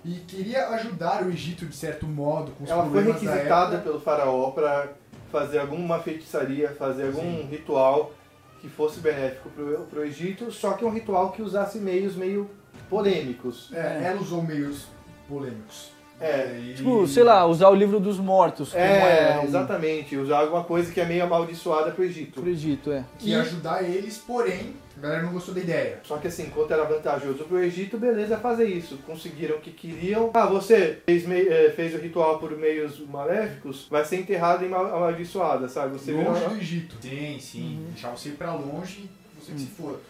e 0.06 0.15
queria 0.19 0.67
ajudar 0.69 1.23
o 1.23 1.30
Egito 1.32 1.65
de 1.65 1.75
certo 1.75 2.06
modo 2.06 2.52
com 2.52 2.63
os 2.63 2.69
Ela 2.69 2.88
foi 2.89 3.04
requisitada 3.04 3.80
pelo 3.80 3.99
faraó 3.99 4.52
para 4.52 4.93
fazer 5.32 5.60
alguma 5.60 5.99
feitiçaria, 5.99 6.69
fazer 6.78 7.08
algum 7.08 7.21
Sim. 7.21 7.47
ritual 7.49 8.13
que 8.62 8.69
fosse 8.69 8.99
benéfico 8.99 9.49
pro, 9.49 9.80
pro 9.89 10.06
Egito, 10.06 10.52
só 10.52 10.73
que 10.73 10.86
um 10.86 10.89
ritual 10.91 11.32
que 11.32 11.41
usasse 11.41 11.80
meios 11.80 12.15
meio 12.15 12.49
polêmicos. 12.89 13.71
É, 13.73 14.02
ela 14.06 14.19
usou 14.21 14.41
meios 14.41 14.86
polêmicos. 15.28 15.91
É, 16.21 16.60
e... 16.62 16.73
Tipo, 16.73 17.08
sei 17.08 17.23
lá, 17.23 17.45
usar 17.45 17.69
o 17.69 17.73
livro 17.75 17.97
dos 17.97 18.19
mortos. 18.19 18.71
como 18.73 18.84
É, 18.84 19.39
um- 19.39 19.43
exatamente, 19.45 20.17
usar 20.17 20.39
alguma 20.39 20.65
coisa 20.65 20.91
que 20.91 20.99
é 20.99 21.06
meio 21.06 21.23
amaldiçoada 21.23 21.91
pro 21.91 22.04
Egito. 22.04 22.41
Pro 22.41 22.49
Egito, 22.49 22.91
é. 22.91 23.06
Que 23.17 23.30
ia 23.30 23.39
ajudar 23.39 23.82
eles, 23.84 24.17
porém, 24.17 24.73
a 24.97 24.99
galera 24.99 25.23
não 25.23 25.32
gostou 25.32 25.54
da 25.54 25.62
ideia. 25.62 26.02
Só 26.04 26.17
que 26.17 26.28
assim, 26.28 26.47
enquanto 26.47 26.71
era 26.71 26.84
vantajoso 26.84 27.45
pro 27.45 27.63
Egito, 27.63 27.97
beleza 27.97 28.36
fazer 28.38 28.65
isso. 28.65 28.97
Conseguiram 29.08 29.56
o 29.56 29.62
que 29.62 29.71
queriam. 29.71 30.30
Ah, 30.34 30.45
você 30.45 30.97
fez, 31.06 31.25
mei- 31.25 31.47
eh, 31.47 31.71
fez 31.73 31.95
o 31.95 31.97
ritual 31.99 32.38
por 32.38 32.52
meios 32.58 32.99
maléficos, 32.99 33.88
vai 33.89 34.04
ser 34.04 34.17
enterrado 34.17 34.65
em 34.65 34.67
mal- 34.67 34.93
amaldiçoada, 34.93 35.69
sabe? 35.69 35.93
Você 35.97 36.12
longe 36.12 36.34
virou- 36.34 36.49
do 36.49 36.58
Egito. 36.58 36.95
Sim, 37.02 37.38
sim. 37.39 37.86
Deixar 37.91 38.10
você 38.10 38.28
ir 38.28 38.32
pra 38.34 38.54
longe, 38.54 39.10
você 39.39 39.54
que 39.54 39.60
se 39.62 39.67
for. 39.67 40.02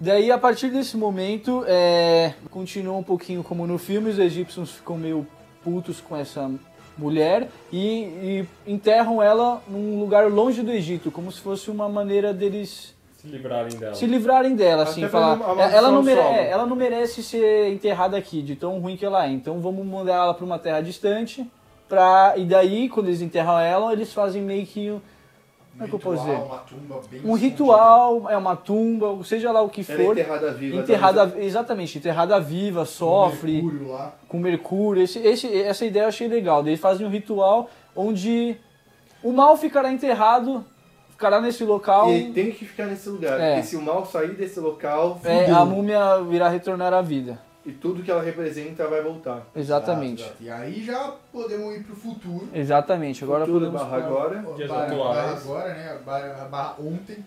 Daí, 0.00 0.30
a 0.32 0.38
partir 0.38 0.68
desse 0.70 0.96
momento, 0.96 1.62
é, 1.68 2.32
continua 2.50 2.96
um 2.96 3.02
pouquinho 3.02 3.42
como 3.42 3.66
no 3.66 3.76
filme, 3.76 4.08
os 4.10 4.18
egípcios 4.18 4.70
ficam 4.72 4.96
meio 4.96 5.26
putos 5.62 6.00
com 6.00 6.16
essa 6.16 6.50
mulher 6.96 7.48
e, 7.70 7.78
e 7.78 8.48
enterram 8.66 9.22
ela 9.22 9.62
num 9.68 10.00
lugar 10.00 10.30
longe 10.30 10.62
do 10.62 10.70
Egito, 10.70 11.10
como 11.10 11.30
se 11.30 11.40
fosse 11.40 11.70
uma 11.70 11.86
maneira 11.88 12.32
deles 12.32 12.94
Se 13.18 13.26
livrarem 13.28 13.76
dela. 13.78 13.94
se 13.94 14.06
livrarem 14.06 14.56
dela, 14.56 14.82
assim, 14.84 15.06
falar, 15.08 15.36
maldição 15.36 15.70
ela 15.70 15.90
não, 15.90 16.02
mere- 16.02 16.20
é, 16.20 16.50
ela 16.50 16.64
não 16.66 16.76
merece 16.76 17.22
ser 17.22 17.70
enterrada 17.70 18.16
aqui, 18.16 18.40
de 18.40 18.56
tão 18.56 18.78
ruim 18.80 18.96
que 18.96 19.04
ela 19.04 19.26
é, 19.26 19.30
então 19.30 19.60
vamos 19.60 19.86
mandar 19.86 20.14
ela 20.14 20.32
para 20.34 20.44
uma 20.46 20.58
terra 20.58 20.80
distante, 20.80 21.46
pra, 21.88 22.34
e 22.38 22.44
daí, 22.46 22.88
quando 22.88 23.08
eles 23.08 23.20
enterram 23.20 23.58
ela, 23.58 23.92
eles 23.92 24.12
fazem 24.14 24.40
meio 24.42 24.64
que 24.66 24.98
Como 25.80 25.86
é 25.86 25.88
que 25.88 25.94
eu 25.94 25.98
posso 25.98 26.22
dizer? 26.22 26.36
Uma 26.36 26.58
tumba 26.58 27.00
bem 27.10 27.20
um 27.20 27.22
escondida. 27.22 27.46
ritual, 27.46 28.30
é 28.30 28.36
uma 28.36 28.54
tumba, 28.54 29.24
seja 29.24 29.50
lá 29.50 29.62
o 29.62 29.70
que 29.70 29.84
Ela 29.88 30.00
é 30.00 30.04
for, 30.04 30.12
enterrada 30.18 30.52
viva. 30.52 30.76
enterrada, 30.76 31.34
exatamente, 31.38 31.96
enterrada 31.96 32.38
viva, 32.38 32.84
sofre, 32.84 33.62
mercúrio 33.62 33.88
lá. 33.88 34.12
com 34.28 34.38
mercúrio. 34.38 35.02
Esse, 35.02 35.18
esse, 35.20 35.62
essa 35.62 35.86
ideia 35.86 36.02
eu 36.02 36.08
achei 36.08 36.28
legal. 36.28 36.60
Eles 36.66 36.78
fazem 36.78 37.06
um 37.06 37.10
ritual 37.10 37.70
onde 37.96 38.56
o 39.22 39.32
mal 39.32 39.56
ficará 39.56 39.90
enterrado, 39.90 40.62
ficará 41.08 41.40
nesse 41.40 41.64
local. 41.64 42.10
E 42.10 42.14
ele 42.14 42.32
tem 42.32 42.50
que 42.52 42.66
ficar 42.66 42.84
nesse 42.84 43.08
lugar. 43.08 43.40
É. 43.40 43.54
Porque 43.54 43.68
se 43.68 43.76
o 43.76 43.80
mal 43.80 44.04
sair 44.04 44.34
desse 44.34 44.60
local, 44.60 45.18
é, 45.24 45.50
a 45.50 45.64
múmia 45.64 46.20
virá 46.28 46.50
retornar 46.50 46.92
à 46.92 47.00
vida. 47.00 47.38
E 47.64 47.72
tudo 47.72 48.02
que 48.02 48.10
ela 48.10 48.22
representa 48.22 48.86
vai 48.88 49.02
voltar. 49.02 49.46
Exatamente. 49.54 50.22
Exato, 50.22 50.42
exato. 50.42 50.42
E 50.42 50.50
aí 50.50 50.82
já 50.84 51.14
podemos 51.30 51.76
ir 51.76 51.84
pro 51.84 51.94
futuro. 51.94 52.48
Exatamente. 52.54 53.22
Agora 53.22 53.44
Futuro 53.44 53.66
podemos. 53.66 53.82
barra 53.82 53.96
agora. 54.06 54.36
Barra, 54.66 54.86
barra 54.96 55.30
agora, 55.36 55.74
né? 55.74 55.98
Barra, 56.04 56.44
barra 56.46 56.76
ontem. 56.80 57.24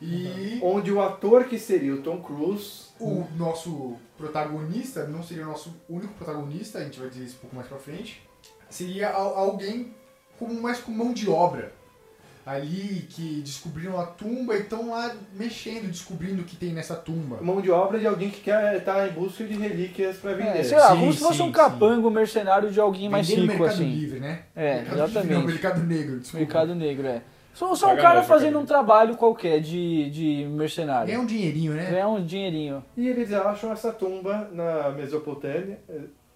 E 0.00 0.58
Onde 0.62 0.92
o 0.92 1.00
ator 1.00 1.44
que 1.44 1.58
seria 1.58 1.94
o 1.94 2.02
Tom 2.02 2.18
Cruise 2.20 2.86
o 3.00 3.26
nosso 3.36 3.96
protagonista, 4.16 5.06
não 5.06 5.22
seria 5.22 5.44
o 5.44 5.48
nosso 5.48 5.74
único 5.88 6.12
protagonista, 6.14 6.78
a 6.78 6.84
gente 6.84 6.98
vai 7.00 7.08
dizer 7.08 7.24
isso 7.24 7.36
um 7.36 7.40
pouco 7.40 7.56
mais 7.56 7.66
pra 7.68 7.78
frente, 7.78 8.22
seria 8.70 9.10
al- 9.10 9.36
alguém 9.36 9.94
como 10.38 10.54
mais 10.60 10.80
com 10.80 10.92
mão 10.92 11.12
de 11.12 11.28
obra. 11.28 11.72
Ali 12.46 13.08
que 13.10 13.42
descobriram 13.44 13.98
a 14.00 14.06
tumba 14.06 14.54
e 14.54 14.60
estão 14.60 14.90
lá 14.90 15.12
mexendo, 15.34 15.88
descobrindo 15.88 16.42
o 16.42 16.44
que 16.44 16.54
tem 16.54 16.72
nessa 16.72 16.94
tumba. 16.94 17.38
mão 17.42 17.60
de 17.60 17.72
obra 17.72 17.98
de 17.98 18.06
alguém 18.06 18.30
que 18.30 18.40
quer 18.40 18.76
estar 18.76 19.08
em 19.08 19.12
busca 19.12 19.42
de 19.42 19.54
relíquias 19.54 20.18
para 20.18 20.34
vender. 20.34 20.60
É, 20.60 20.62
sei 20.62 20.78
lá, 20.78 20.92
Sim, 20.92 21.00
como 21.00 21.12
se 21.12 21.18
fosse 21.18 21.36
sim, 21.38 21.42
um 21.42 21.46
sim. 21.46 21.52
capango 21.52 22.08
mercenário 22.08 22.70
de 22.70 22.78
alguém 22.78 23.08
mais 23.08 23.26
Vender 23.26 23.40
no 23.40 23.46
rico, 23.48 23.62
Mercado 23.64 23.82
assim. 23.82 23.90
Livre, 23.90 24.20
né? 24.20 24.42
É, 24.54 24.74
Mercado 24.76 24.84
Livre, 24.84 25.02
exatamente. 25.10 25.34
não, 25.34 25.46
Mercado 25.46 25.82
Negro, 25.82 26.20
desculpa. 26.20 26.44
Mercado 26.44 26.74
Negro, 26.76 27.06
é. 27.08 27.22
Só, 27.52 27.74
só 27.74 27.94
um 27.94 27.96
cara 27.96 28.22
fazendo 28.22 28.58
um 28.58 28.66
trabalho 28.66 29.16
qualquer 29.16 29.60
de, 29.60 30.10
de 30.10 30.44
mercenário. 30.44 31.06
Ganha 31.06 31.20
um 31.20 31.26
dinheirinho, 31.26 31.72
né? 31.72 31.90
Ganhar 31.90 32.08
um 32.08 32.22
dinheirinho. 32.22 32.84
E 32.94 33.08
eles 33.08 33.32
acham 33.32 33.72
essa 33.72 33.90
tumba 33.90 34.50
na 34.52 34.90
Mesopotâmia. 34.90 35.80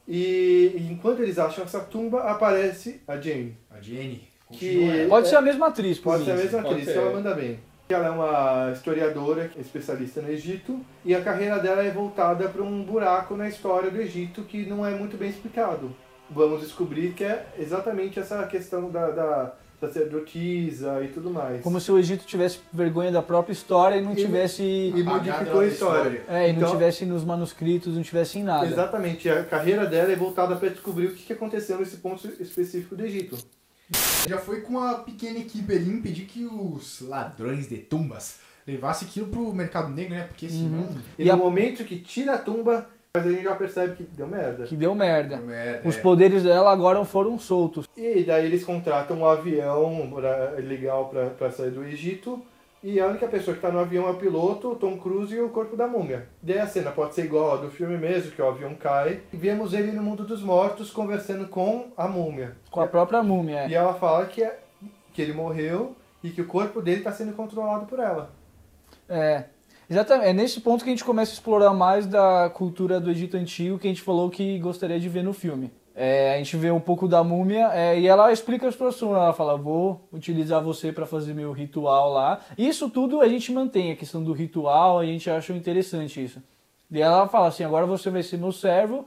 E, 0.08 0.72
e 0.76 0.88
enquanto 0.90 1.20
eles 1.20 1.38
acham 1.38 1.62
essa 1.62 1.80
tumba, 1.80 2.22
aparece 2.22 3.02
a 3.06 3.16
Jane. 3.18 3.54
A 3.70 3.80
Jenny. 3.82 4.29
Que-. 4.52 5.06
Pode 5.08 5.28
ser 5.28 5.36
a 5.36 5.40
mesma 5.42 5.68
atriz, 5.68 5.98
por 5.98 6.12
Pode 6.12 6.24
ser 6.24 6.32
a 6.32 6.34
mim. 6.36 6.42
mesma 6.42 6.62
Pode 6.62 6.74
atriz, 6.74 6.88
ser. 6.88 6.96
ela 6.98 7.12
manda 7.12 7.34
bem. 7.34 7.58
Ela 7.88 8.06
é 8.06 8.10
uma 8.10 8.70
historiadora, 8.72 9.50
especialista 9.58 10.22
no 10.22 10.30
Egito, 10.30 10.80
e 11.04 11.12
a 11.14 11.20
carreira 11.22 11.58
dela 11.58 11.82
é 11.82 11.90
voltada 11.90 12.48
para 12.48 12.62
um 12.62 12.84
buraco 12.84 13.36
na 13.36 13.48
história 13.48 13.90
do 13.90 14.00
Egito 14.00 14.42
que 14.42 14.64
não 14.66 14.86
é 14.86 14.90
muito 14.92 15.16
bem 15.16 15.28
explicado. 15.30 15.94
vamos 16.32 16.60
descobrir 16.60 17.12
que 17.14 17.24
é 17.24 17.44
exatamente 17.58 18.20
essa 18.20 18.46
questão 18.46 18.88
da, 18.88 19.10
da 19.10 19.52
sacerdotisa 19.80 21.02
e 21.02 21.08
tudo 21.08 21.30
mais. 21.30 21.62
Como 21.62 21.80
se 21.80 21.90
o 21.90 21.98
Egito 21.98 22.24
tivesse 22.24 22.60
vergonha 22.72 23.10
da 23.10 23.22
própria 23.22 23.52
história 23.52 23.96
e 23.96 24.00
não 24.02 24.12
E- 24.12 24.16
tivesse. 24.16 24.62
E 24.62 25.02
modificou 25.02 25.60
a 25.60 25.66
história. 25.66 26.22
É, 26.28 26.48
e 26.48 26.52
não 26.52 26.58
Então- 26.60 26.70
tivesse 26.70 27.04
nos 27.04 27.24
manuscritos, 27.24 27.94
não 27.94 28.02
tivesse 28.02 28.38
em 28.38 28.44
nada. 28.44 28.66
Exatamente, 28.66 29.28
a 29.28 29.42
carreira 29.44 29.86
dela 29.86 30.12
é 30.12 30.16
voltada 30.16 30.54
para 30.56 30.68
descobrir 30.68 31.06
o 31.06 31.14
que 31.14 31.24
que 31.24 31.32
aconteceu 31.32 31.78
nesse 31.78 31.96
ponto 31.96 32.26
específico 32.40 32.94
do 32.94 33.04
Egito. 33.04 33.36
Já 34.28 34.38
foi 34.38 34.60
com 34.60 34.78
a 34.78 34.94
pequena 34.94 35.38
equipe 35.38 35.72
ali 35.72 35.90
impedir 35.90 36.24
que 36.26 36.44
os 36.44 37.00
ladrões 37.00 37.68
de 37.68 37.78
tumbas 37.78 38.38
levassem 38.66 39.08
aquilo 39.08 39.26
pro 39.28 39.52
mercado 39.52 39.88
negro, 39.90 40.14
né? 40.14 40.24
Porque 40.24 40.48
senão. 40.48 40.88
E, 41.18 41.22
E 41.22 41.26
no 41.26 41.32
a- 41.32 41.36
momento 41.36 41.84
que 41.84 41.98
tira 41.98 42.34
a 42.34 42.38
tumba, 42.38 42.86
mas 43.12 43.26
a 43.26 43.30
gente 43.30 43.42
já 43.42 43.54
percebe 43.56 43.96
que 43.96 44.02
deu 44.04 44.28
merda. 44.28 44.64
Que 44.66 44.76
deu 44.76 44.94
merda. 44.94 45.36
É, 45.52 45.80
Os 45.84 45.96
é. 45.96 46.00
poderes 46.00 46.42
dela 46.44 46.70
agora 46.70 47.04
foram 47.04 47.38
soltos. 47.38 47.86
E 47.96 48.22
daí 48.22 48.46
eles 48.46 48.62
contratam 48.64 49.18
um 49.20 49.26
avião 49.26 50.08
pra- 50.14 50.50
legal 50.58 51.12
para 51.36 51.50
sair 51.50 51.70
do 51.70 51.82
Egito. 51.84 52.40
E 52.82 52.98
a 52.98 53.06
única 53.06 53.28
pessoa 53.28 53.54
que 53.54 53.58
está 53.58 53.70
no 53.70 53.78
avião 53.78 54.06
é 54.08 54.10
o 54.10 54.16
piloto, 54.16 54.72
o 54.72 54.74
Tom 54.76 54.96
Cruise 54.96 55.34
e 55.34 55.40
o 55.40 55.50
corpo 55.50 55.76
da 55.76 55.86
múmia. 55.86 56.26
Daí 56.42 56.58
a 56.58 56.66
cena 56.66 56.90
pode 56.90 57.14
ser 57.14 57.26
igual 57.26 57.52
a 57.52 57.56
do 57.56 57.70
filme 57.70 57.98
mesmo, 57.98 58.30
que 58.30 58.40
o 58.40 58.48
avião 58.48 58.74
cai. 58.74 59.20
E 59.32 59.36
vemos 59.36 59.74
ele 59.74 59.92
no 59.92 60.02
mundo 60.02 60.24
dos 60.24 60.42
mortos 60.42 60.90
conversando 60.90 61.46
com 61.48 61.88
a 61.94 62.08
múmia. 62.08 62.56
Com 62.70 62.80
a 62.80 62.86
própria 62.86 63.22
múmia. 63.22 63.66
E 63.68 63.74
É. 63.74 63.76
ela 63.76 63.92
fala 63.92 64.24
que, 64.24 64.42
é, 64.42 64.58
que 65.12 65.20
ele 65.20 65.34
morreu 65.34 65.94
e 66.24 66.30
que 66.30 66.40
o 66.40 66.46
corpo 66.46 66.80
dele 66.80 66.98
está 66.98 67.12
sendo 67.12 67.34
controlado 67.34 67.84
por 67.86 67.98
ela. 67.98 68.30
é. 69.08 69.44
Exatamente. 69.88 70.28
É 70.28 70.32
nesse 70.32 70.60
ponto 70.60 70.84
que 70.84 70.90
a 70.90 70.92
gente 70.92 71.04
começa 71.04 71.32
a 71.32 71.34
explorar 71.34 71.74
mais 71.74 72.06
da 72.06 72.48
cultura 72.54 73.00
do 73.00 73.10
Egito 73.10 73.36
Antigo 73.36 73.76
que 73.76 73.88
a 73.88 73.90
gente 73.90 74.02
falou 74.02 74.30
que 74.30 74.56
gostaria 74.60 75.00
de 75.00 75.08
ver 75.08 75.24
no 75.24 75.32
filme. 75.32 75.72
É, 76.02 76.34
a 76.34 76.38
gente 76.38 76.56
vê 76.56 76.70
um 76.70 76.80
pouco 76.80 77.06
da 77.06 77.22
múmia 77.22 77.68
é, 77.74 77.98
e 78.00 78.08
ela 78.08 78.32
explica 78.32 78.66
a 78.66 78.72
situação. 78.72 79.14
Ela 79.14 79.34
fala: 79.34 79.58
Vou 79.58 80.08
utilizar 80.10 80.62
você 80.62 80.90
para 80.90 81.04
fazer 81.04 81.34
meu 81.34 81.52
ritual 81.52 82.10
lá. 82.10 82.40
Isso 82.56 82.88
tudo 82.88 83.20
a 83.20 83.28
gente 83.28 83.52
mantém, 83.52 83.92
a 83.92 83.96
questão 83.96 84.24
do 84.24 84.32
ritual, 84.32 84.98
a 84.98 85.04
gente 85.04 85.28
acha 85.30 85.52
interessante 85.52 86.24
isso. 86.24 86.42
E 86.90 87.02
ela 87.02 87.28
fala 87.28 87.48
assim: 87.48 87.64
Agora 87.64 87.84
você 87.84 88.08
vai 88.08 88.22
ser 88.22 88.38
meu 88.38 88.50
servo 88.50 89.06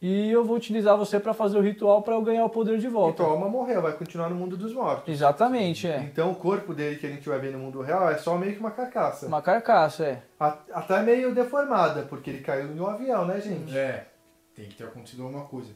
e 0.00 0.28
eu 0.32 0.44
vou 0.44 0.56
utilizar 0.56 0.96
você 0.96 1.20
para 1.20 1.32
fazer 1.32 1.56
o 1.56 1.60
ritual 1.60 2.02
para 2.02 2.14
eu 2.14 2.22
ganhar 2.22 2.44
o 2.44 2.50
poder 2.50 2.76
de 2.78 2.88
volta. 2.88 3.22
Então 3.22 3.26
a 3.26 3.34
alma 3.34 3.48
morreu, 3.48 3.80
vai 3.80 3.92
continuar 3.92 4.28
no 4.28 4.34
mundo 4.34 4.56
dos 4.56 4.74
mortos. 4.74 5.08
Exatamente, 5.14 5.86
é. 5.86 5.98
Então 6.00 6.32
o 6.32 6.34
corpo 6.34 6.74
dele 6.74 6.96
que 6.96 7.06
a 7.06 7.08
gente 7.08 7.28
vai 7.28 7.38
ver 7.38 7.52
no 7.52 7.58
mundo 7.60 7.80
real 7.82 8.10
é 8.10 8.18
só 8.18 8.36
meio 8.36 8.54
que 8.54 8.58
uma 8.58 8.72
carcaça. 8.72 9.26
Uma 9.28 9.40
carcaça, 9.40 10.04
é. 10.06 10.22
A- 10.40 10.58
Até 10.72 11.00
meio 11.02 11.32
deformada, 11.32 12.02
porque 12.02 12.30
ele 12.30 12.40
caiu 12.40 12.66
um 12.70 12.86
avião, 12.88 13.24
né, 13.24 13.40
gente? 13.40 13.78
É, 13.78 14.06
tem 14.56 14.64
que 14.66 14.74
ter 14.74 14.82
acontecido 14.86 15.22
alguma 15.22 15.44
coisa. 15.44 15.70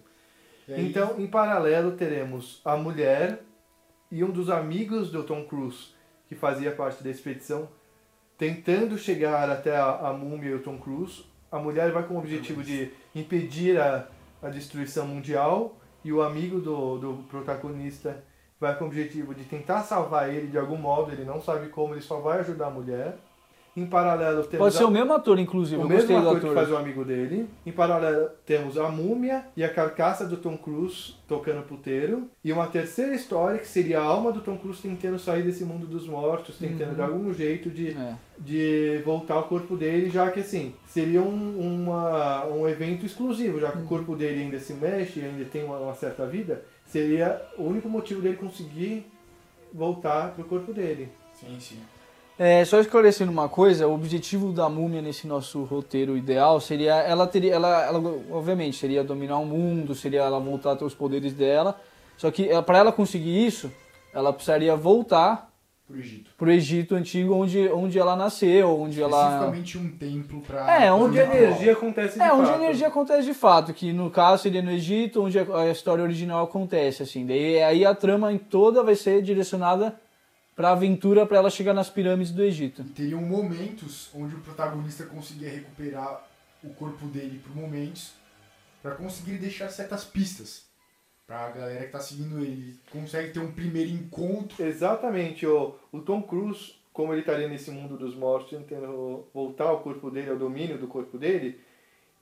Aí- 0.68 0.88
Então, 0.88 1.14
em 1.18 1.26
paralelo, 1.26 1.92
teremos 1.92 2.60
a 2.64 2.76
mulher 2.76 3.40
e 4.10 4.22
um 4.24 4.30
dos 4.30 4.50
amigos 4.50 5.10
do 5.10 5.22
Tom 5.24 5.44
Cruise, 5.44 5.94
que 6.28 6.34
fazia 6.34 6.72
parte 6.72 7.02
da 7.02 7.10
expedição, 7.10 7.68
tentando 8.38 8.98
chegar 8.98 9.48
até 9.50 9.76
a, 9.76 10.08
a 10.08 10.12
múmia 10.12 10.50
e 10.50 10.54
o 10.54 10.62
Tom 10.62 10.78
Cruise. 10.78 11.24
A 11.50 11.58
mulher 11.58 11.90
vai 11.92 12.02
com 12.02 12.14
o 12.14 12.18
objetivo 12.18 12.62
de 12.62 12.90
impedir 13.14 13.80
a, 13.80 14.06
a 14.42 14.48
destruição 14.48 15.06
mundial 15.06 15.76
e 16.04 16.12
o 16.12 16.22
amigo 16.22 16.60
do, 16.60 16.98
do 16.98 17.22
protagonista 17.28 18.22
vai 18.60 18.76
com 18.76 18.84
o 18.84 18.86
objetivo 18.88 19.34
de 19.34 19.44
tentar 19.44 19.82
salvar 19.82 20.32
ele 20.32 20.46
de 20.48 20.58
algum 20.58 20.76
modo, 20.76 21.12
ele 21.12 21.24
não 21.24 21.40
sabe 21.40 21.68
como, 21.68 21.94
ele 21.94 22.00
só 22.00 22.20
vai 22.20 22.40
ajudar 22.40 22.66
a 22.66 22.70
mulher. 22.70 23.16
Em 23.76 23.84
paralelo, 23.84 24.42
temos 24.44 24.58
Pode 24.58 24.74
ser 24.74 24.84
a- 24.84 24.86
o 24.86 24.90
mesmo 24.90 25.12
ator, 25.12 25.38
inclusive. 25.38 25.76
o 25.76 25.84
eu 25.84 25.88
mesmo 25.88 26.08
do 26.08 26.16
ator 26.16 26.32
que 26.40 26.46
ator. 26.46 26.54
faz 26.54 26.70
o 26.70 26.76
amigo 26.78 27.04
dele. 27.04 27.46
Em 27.66 27.70
paralelo, 27.72 28.30
temos 28.46 28.78
a 28.78 28.88
múmia 28.88 29.44
e 29.54 29.62
a 29.62 29.68
carcaça 29.68 30.24
do 30.26 30.38
Tom 30.38 30.56
Cruise 30.56 31.14
tocando 31.28 31.62
puteiro. 31.62 32.26
E 32.42 32.50
uma 32.52 32.66
terceira 32.68 33.14
história 33.14 33.58
que 33.58 33.68
seria 33.68 34.00
a 34.00 34.02
alma 34.02 34.32
do 34.32 34.40
Tom 34.40 34.56
Cruise 34.56 34.80
tentando 34.80 35.18
sair 35.18 35.42
desse 35.42 35.62
mundo 35.62 35.86
dos 35.86 36.08
mortos, 36.08 36.56
tentando 36.56 36.94
de 36.94 37.02
algum 37.02 37.34
jeito 37.34 37.68
de, 37.68 37.90
É. 37.90 38.14
de 38.38 39.02
voltar 39.04 39.34
ao 39.34 39.42
corpo 39.44 39.76
dele, 39.76 40.08
já 40.08 40.30
que 40.30 40.40
assim, 40.40 40.72
seria 40.88 41.20
um, 41.20 41.58
uma, 41.84 42.46
um 42.46 42.66
evento 42.66 43.04
exclusivo, 43.04 43.60
já 43.60 43.70
que 43.72 43.78
o 43.78 43.84
corpo 43.86 44.16
dele 44.16 44.40
ainda 44.44 44.58
se 44.58 44.72
mexe, 44.72 45.20
ainda 45.20 45.44
tem 45.44 45.62
uma, 45.64 45.76
uma 45.76 45.94
certa 45.94 46.24
vida, 46.26 46.64
seria 46.86 47.42
o 47.58 47.64
único 47.64 47.90
motivo 47.90 48.22
dele 48.22 48.36
conseguir 48.38 49.04
voltar 49.70 50.32
pro 50.34 50.44
corpo 50.44 50.72
dele. 50.72 51.08
Sim, 51.34 51.56
sim. 51.60 51.78
É, 52.38 52.64
só 52.66 52.78
esclarecendo 52.80 53.32
uma 53.32 53.48
coisa, 53.48 53.88
o 53.88 53.94
objetivo 53.94 54.52
da 54.52 54.68
múmia 54.68 55.00
nesse 55.00 55.26
nosso 55.26 55.64
roteiro 55.64 56.18
ideal 56.18 56.60
seria 56.60 56.94
ela 56.96 57.26
teria 57.26 57.54
ela, 57.54 57.86
ela 57.86 57.98
obviamente 58.30 58.76
seria 58.76 59.02
dominar 59.02 59.38
o 59.38 59.46
mundo, 59.46 59.94
seria 59.94 60.20
ela 60.20 60.38
voltar 60.38 60.72
a 60.72 60.76
ter 60.76 60.84
os 60.84 60.94
poderes 60.94 61.32
dela. 61.32 61.80
Só 62.18 62.30
que 62.30 62.48
para 62.66 62.78
ela 62.78 62.92
conseguir 62.92 63.46
isso, 63.46 63.72
ela 64.12 64.32
precisaria 64.34 64.76
voltar 64.76 65.50
Pro 65.86 65.98
Egito. 65.98 66.30
pro 66.36 66.50
Egito 66.50 66.94
antigo 66.94 67.32
onde 67.34 67.68
onde 67.68 67.98
ela 67.98 68.14
nasceu, 68.16 68.80
onde 68.80 69.00
ela 69.00 69.16
Especificamente 69.22 69.78
um 69.78 69.96
templo 69.96 70.40
pra. 70.42 70.84
É, 70.84 70.92
Onde 70.92 71.18
a 71.18 71.24
energia 71.24 71.72
acontece 71.72 72.14
de 72.18 72.22
É, 72.22 72.32
onde 72.32 72.50
a 72.50 72.52
fato. 72.52 72.62
energia 72.62 72.88
acontece 72.88 73.22
de 73.26 73.34
fato, 73.34 73.72
que 73.72 73.92
no 73.94 74.10
caso 74.10 74.42
seria 74.42 74.60
no 74.60 74.70
Egito, 74.72 75.22
onde 75.22 75.38
a 75.38 75.46
a 75.60 75.70
história 75.70 76.02
original 76.04 76.44
acontece, 76.44 77.02
assim. 77.02 77.24
Daí 77.24 77.62
aí 77.62 77.86
a 77.86 77.94
trama 77.94 78.30
em 78.32 78.36
toda 78.38 78.82
vai 78.82 78.94
ser 78.96 79.22
direcionada 79.22 79.94
pra 80.56 80.70
aventura 80.70 81.26
pra 81.26 81.36
ela 81.36 81.50
chegar 81.50 81.74
nas 81.74 81.90
pirâmides 81.90 82.32
do 82.32 82.42
Egito. 82.42 82.82
Teriam 82.82 83.20
momentos 83.20 84.10
onde 84.14 84.34
o 84.34 84.40
protagonista 84.40 85.04
conseguia 85.04 85.50
recuperar 85.50 86.26
o 86.64 86.70
corpo 86.70 87.06
dele 87.06 87.38
por 87.44 87.54
momentos 87.54 88.14
pra 88.82 88.94
conseguir 88.94 89.36
deixar 89.36 89.68
certas 89.68 90.04
pistas 90.04 90.64
pra 91.26 91.50
galera 91.50 91.84
que 91.84 91.92
tá 91.92 92.00
seguindo 92.00 92.38
ele. 92.38 92.52
Ele 92.52 92.78
consegue 92.90 93.32
ter 93.32 93.40
um 93.40 93.52
primeiro 93.52 93.90
encontro. 93.90 94.64
Exatamente, 94.64 95.46
o, 95.46 95.74
o 95.92 96.00
Tom 96.00 96.22
Cruise, 96.22 96.74
como 96.92 97.12
ele 97.12 97.20
estaria 97.20 97.48
nesse 97.48 97.70
mundo 97.70 97.98
dos 97.98 98.16
mortos, 98.16 98.50
tentando 98.50 99.26
voltar 99.34 99.64
ao 99.64 99.80
corpo 99.80 100.10
dele, 100.10 100.30
ao 100.30 100.36
domínio 100.36 100.78
do 100.78 100.86
corpo 100.86 101.18
dele, 101.18 101.60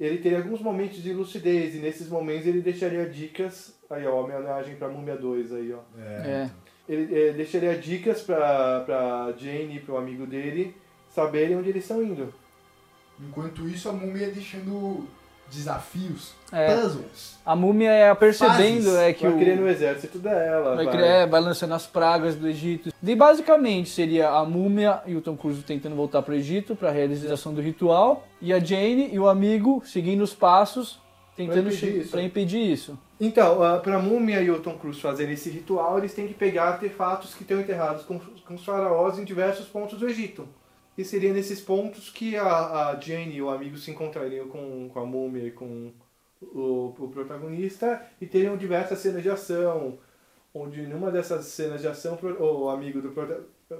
ele 0.00 0.18
teria 0.18 0.38
alguns 0.38 0.60
momentos 0.60 1.00
de 1.00 1.12
lucidez, 1.12 1.76
e 1.76 1.78
nesses 1.78 2.08
momentos 2.08 2.46
ele 2.46 2.60
deixaria 2.60 3.08
dicas, 3.08 3.78
aí 3.88 4.04
ó, 4.06 4.24
homenagem 4.24 4.74
pra 4.74 4.88
Múmia 4.88 5.16
2 5.16 5.52
aí 5.52 5.72
ó. 5.72 5.80
É. 5.96 6.50
Ele 6.88 7.28
eh, 7.28 7.32
deixaria 7.32 7.76
dicas 7.76 8.20
pra, 8.22 8.80
pra 8.84 9.32
Jane 9.38 9.76
e 9.76 9.80
pro 9.80 9.96
amigo 9.96 10.26
dele 10.26 10.76
saberem 11.14 11.56
onde 11.56 11.70
eles 11.70 11.82
estão 11.84 12.02
indo. 12.02 12.32
Enquanto 13.20 13.66
isso, 13.68 13.88
a 13.88 13.92
múmia 13.92 14.26
ia 14.26 14.32
deixando 14.32 15.06
desafios, 15.50 16.32
É. 16.50 16.74
puzzles. 16.74 17.38
A 17.44 17.54
múmia 17.54 17.90
é 17.90 18.14
percebendo 18.14 18.84
Fases. 18.86 18.94
é 18.96 19.12
que 19.12 19.22
vai 19.26 19.32
o 19.34 19.38
criando 19.38 19.62
o 19.62 19.68
exército 19.68 20.18
dela, 20.18 20.74
vai, 20.74 20.84
vai, 20.86 20.94
criar, 20.94 21.06
é, 21.06 21.26
vai 21.26 21.40
lançando 21.40 21.74
as 21.74 21.86
pragas 21.86 22.34
do 22.34 22.48
Egito. 22.48 22.90
E 23.02 23.14
basicamente 23.14 23.90
seria 23.90 24.30
a 24.30 24.44
múmia 24.44 25.00
e 25.06 25.14
o 25.14 25.20
Tom 25.20 25.36
Cruise 25.36 25.62
tentando 25.62 25.94
voltar 25.94 26.22
pro 26.22 26.34
Egito 26.34 26.74
para 26.74 26.90
realização 26.90 27.52
do 27.54 27.60
ritual 27.60 28.26
e 28.40 28.52
a 28.52 28.58
Jane 28.58 29.10
e 29.12 29.18
o 29.18 29.28
amigo 29.28 29.82
seguindo 29.86 30.22
os 30.22 30.34
passos 30.34 30.98
tentando 31.36 31.68
impedir 31.68 31.76
che- 31.78 31.98
isso. 31.98 32.10
pra 32.10 32.22
impedir 32.22 32.60
isso. 32.72 32.98
Então, 33.20 33.62
ah, 33.62 33.78
pra 33.78 33.98
Múmia 33.98 34.40
e 34.42 34.50
o 34.50 34.60
Tom 34.60 34.76
Cruise 34.76 35.00
fazerem 35.00 35.34
esse 35.34 35.48
ritual, 35.48 35.98
eles 35.98 36.14
têm 36.14 36.26
que 36.26 36.34
pegar 36.34 36.64
artefatos 36.64 37.34
que 37.34 37.42
estão 37.42 37.60
enterrados 37.60 38.04
com, 38.04 38.18
com 38.18 38.54
os 38.54 38.64
faraós 38.64 39.18
em 39.18 39.24
diversos 39.24 39.66
pontos 39.66 39.98
do 39.98 40.08
Egito. 40.08 40.48
E 40.98 41.04
seria 41.04 41.32
nesses 41.32 41.60
pontos 41.60 42.10
que 42.10 42.36
a, 42.36 42.88
a 42.90 43.00
Jane 43.00 43.36
e 43.36 43.42
o 43.42 43.50
amigo 43.50 43.76
se 43.76 43.90
encontrariam 43.90 44.48
com, 44.48 44.88
com 44.88 45.00
a 45.00 45.06
Múmia 45.06 45.44
e 45.44 45.50
com 45.50 45.92
o, 46.42 46.94
o 46.98 47.08
protagonista 47.08 48.04
e 48.20 48.26
teriam 48.26 48.56
diversas 48.56 48.98
cenas 48.98 49.22
de 49.22 49.30
ação, 49.30 49.98
onde 50.52 50.86
numa 50.86 51.10
dessas 51.10 51.46
cenas 51.46 51.80
de 51.80 51.88
ação 51.88 52.18
o 52.40 52.68
amigo 52.68 53.00
do 53.00 53.10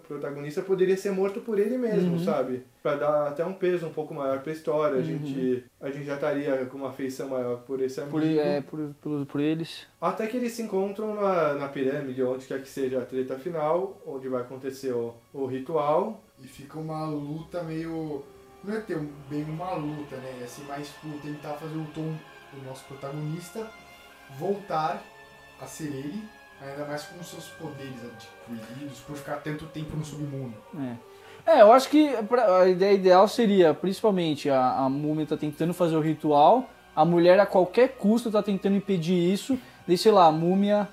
protagonista 0.07 0.63
poderia 0.63 0.97
ser 0.97 1.11
morto 1.13 1.41
por 1.41 1.59
ele 1.59 1.77
mesmo, 1.79 2.19
sabe? 2.21 2.65
Pra 2.83 2.97
dar 2.97 3.29
até 3.29 3.45
um 3.45 3.55
peso 3.55 3.87
um 3.87 3.93
pouco 3.93 4.15
maior 4.15 4.41
pra 4.41 4.53
história. 4.53 4.99
A, 4.99 5.03
gente, 5.03 5.65
a 5.81 5.91
gente 5.91 6.05
já 6.05 6.15
estaria 6.15 6.67
com 6.67 6.79
uma 6.79 6.91
afeição 6.91 7.29
maior 7.29 7.59
por 7.61 7.81
esse 7.81 8.01
amigo. 8.01 8.19
Por, 8.19 8.27
é, 8.27 8.61
por, 8.61 8.95
por, 9.01 9.27
por 9.27 9.41
eles. 9.41 9.87
Até 10.01 10.27
que 10.27 10.37
eles 10.37 10.53
se 10.53 10.63
encontram 10.63 11.15
na, 11.15 11.55
na 11.55 11.69
pirâmide, 11.69 12.23
onde 12.23 12.47
quer 12.47 12.61
que 12.61 12.69
seja 12.69 12.99
a 12.99 13.05
treta 13.05 13.39
final, 13.39 14.01
onde 14.07 14.29
vai 14.29 14.43
acontecer 14.43 14.93
o, 14.93 15.15
o 15.33 15.47
ritual. 15.47 16.23
E 16.43 16.47
fica 16.47 16.79
uma 16.79 17.07
luta 17.07 17.63
meio. 17.63 18.23
Não 18.63 18.75
é 18.75 18.81
ter 18.81 18.99
bem 19.29 19.45
uma 19.45 19.75
luta, 19.75 20.17
né? 20.17 20.39
É 20.41 20.45
assim, 20.45 20.65
mais 20.65 20.89
tipo, 20.89 21.19
tentar 21.21 21.55
fazer 21.55 21.77
o 21.77 21.87
Tom, 21.95 22.15
o 22.55 22.65
nosso 22.67 22.85
protagonista, 22.87 23.69
voltar 24.39 25.03
a 25.61 25.67
ser 25.67 25.89
ele, 25.89 26.23
ainda 26.71 26.85
mais 26.85 27.05
com 27.05 27.21
os 27.21 27.27
seus 27.27 27.47
poderes 27.51 27.95
adquiridos, 28.05 29.01
por 29.01 29.17
ficar 29.17 29.37
tanto 29.37 29.67
tempo 29.67 29.97
no 29.97 30.05
submundo. 30.05 30.55
É. 30.79 31.15
É, 31.47 31.61
eu 31.61 31.73
acho 31.73 31.91
que 31.91 32.09
a 32.09 32.69
ideia 32.69 32.95
ideal 32.95 33.29
seria, 33.29 33.75
principalmente, 33.75 34.49
a, 34.49 34.77
a 34.79 34.89
múmia 34.89 35.27
tá 35.27 35.37
tentando 35.37 35.75
fazer 35.75 35.95
o 35.95 36.01
ritual, 36.01 36.71
a 36.97 37.05
mulher 37.05 37.39
a 37.39 37.45
qualquer 37.45 37.97
custo 37.97 38.31
tá 38.31 38.43
tentando 38.43 38.77
impedir 38.77 39.33
isso, 39.33 39.59
daí 39.87 39.99
sei 39.99 40.11
lá, 40.11 40.27
a 40.27 40.33
múmia, 40.33 40.89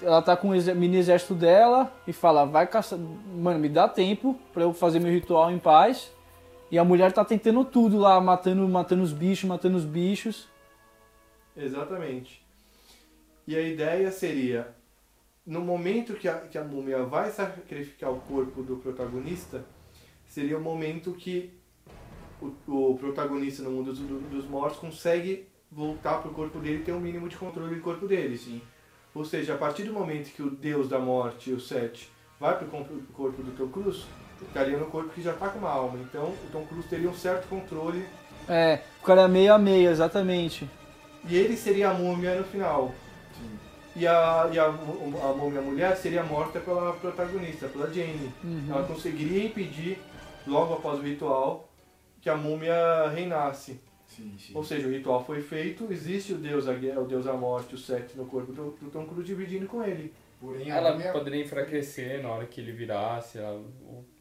ela 0.00 0.22
tá 0.22 0.36
com 0.36 0.48
o 0.48 0.74
mini 0.74 0.96
exército 0.96 1.34
dela 1.34 1.92
e 2.06 2.14
fala, 2.14 2.46
vai 2.46 2.66
caçar, 2.66 2.98
mano, 2.98 3.58
me 3.58 3.68
dá 3.68 3.86
tempo 3.86 4.38
pra 4.54 4.62
eu 4.62 4.72
fazer 4.72 5.00
meu 5.00 5.12
ritual 5.12 5.50
em 5.50 5.58
paz, 5.58 6.10
e 6.70 6.78
a 6.78 6.84
mulher 6.84 7.12
tá 7.12 7.22
tentando 7.22 7.62
tudo 7.62 7.98
lá, 7.98 8.18
matando, 8.22 8.66
matando 8.66 9.02
os 9.02 9.12
bichos, 9.12 9.44
matando 9.44 9.76
os 9.76 9.84
bichos. 9.84 10.48
Exatamente. 11.54 12.41
E 13.46 13.56
a 13.56 13.60
ideia 13.60 14.10
seria, 14.12 14.74
no 15.44 15.60
momento 15.60 16.14
que 16.14 16.28
a, 16.28 16.38
que 16.40 16.56
a 16.56 16.64
múmia 16.64 17.02
vai 17.04 17.30
sacrificar 17.30 18.10
o 18.12 18.20
corpo 18.20 18.62
do 18.62 18.76
protagonista, 18.76 19.64
seria 20.26 20.56
o 20.56 20.60
momento 20.60 21.12
que 21.12 21.52
o, 22.40 22.90
o 22.92 22.98
protagonista 22.98 23.62
no 23.62 23.70
mundo 23.70 23.92
dos, 23.92 24.00
dos 24.30 24.44
mortos 24.48 24.78
consegue 24.78 25.48
voltar 25.70 26.18
pro 26.22 26.30
corpo 26.32 26.58
dele 26.58 26.78
e 26.82 26.84
ter 26.84 26.92
um 26.92 27.00
mínimo 27.00 27.28
de 27.28 27.36
controle 27.36 27.74
do 27.74 27.80
corpo 27.80 28.06
dele. 28.06 28.36
Sim. 28.36 28.60
Ou 29.14 29.24
seja, 29.24 29.54
a 29.54 29.58
partir 29.58 29.84
do 29.84 29.92
momento 29.92 30.32
que 30.32 30.42
o 30.42 30.50
deus 30.50 30.88
da 30.88 30.98
morte, 30.98 31.52
o 31.52 31.60
Seth, 31.60 32.08
vai 32.40 32.56
pro 32.56 32.66
corpo 32.68 32.94
pro 32.94 33.12
corpo 33.14 33.42
do 33.42 33.50
Tom 33.52 33.68
Cruise, 33.68 34.04
ficaria 34.38 34.76
no 34.78 34.86
corpo 34.86 35.10
que 35.10 35.22
já 35.22 35.32
tá 35.34 35.48
com 35.48 35.58
uma 35.58 35.70
alma. 35.70 35.98
Então 35.98 36.24
o 36.24 36.48
Tom 36.50 36.64
Cruise 36.66 36.88
teria 36.88 37.08
um 37.10 37.14
certo 37.14 37.48
controle 37.48 38.04
É, 38.48 38.80
o 39.00 39.04
cara 39.04 39.22
é 39.22 39.28
meio 39.28 39.52
a 39.54 39.58
meio, 39.58 39.90
exatamente. 39.90 40.68
e 41.28 41.36
ele 41.36 41.56
seria 41.56 41.90
a 41.90 41.94
múmia 41.94 42.34
no 42.36 42.44
final. 42.44 42.92
E 43.94 44.06
a, 44.06 44.48
e 44.52 44.58
a, 44.58 44.64
a 44.66 45.32
múmia 45.36 45.60
mulher 45.60 45.94
seria 45.96 46.22
morta 46.22 46.58
pela 46.60 46.92
protagonista, 46.94 47.68
pela 47.68 47.92
Jane. 47.92 48.32
Uhum. 48.42 48.66
Ela 48.70 48.84
conseguiria 48.84 49.44
impedir, 49.44 49.98
logo 50.46 50.74
após 50.74 50.98
o 50.98 51.02
ritual, 51.02 51.68
que 52.20 52.30
a 52.30 52.36
múmia 52.36 53.08
reinasse. 53.08 53.78
Sim, 54.06 54.34
sim. 54.38 54.52
Ou 54.54 54.62
seja, 54.64 54.86
o 54.88 54.90
ritual 54.90 55.24
foi 55.24 55.40
feito, 55.42 55.88
existe 55.90 56.32
o 56.32 56.36
deus 56.38 56.66
da 56.66 56.74
guerra, 56.74 57.00
o 57.00 57.06
deus 57.06 57.24
da 57.24 57.32
morte, 57.34 57.74
o 57.74 57.78
Seth 57.78 58.14
no 58.14 58.24
corpo 58.26 58.52
do, 58.52 58.70
do 58.80 58.90
Tom 58.90 59.06
Cruise 59.06 59.26
dividindo 59.26 59.66
com 59.66 59.82
ele. 59.82 60.12
Porém, 60.40 60.70
a 60.72 60.76
Ela 60.76 60.92
múmia- 60.92 61.12
poderia 61.12 61.42
enfraquecer 61.42 62.22
na 62.22 62.28
hora 62.30 62.46
que 62.46 62.60
ele 62.60 62.72
virasse. 62.72 63.38
Ela, 63.38 63.62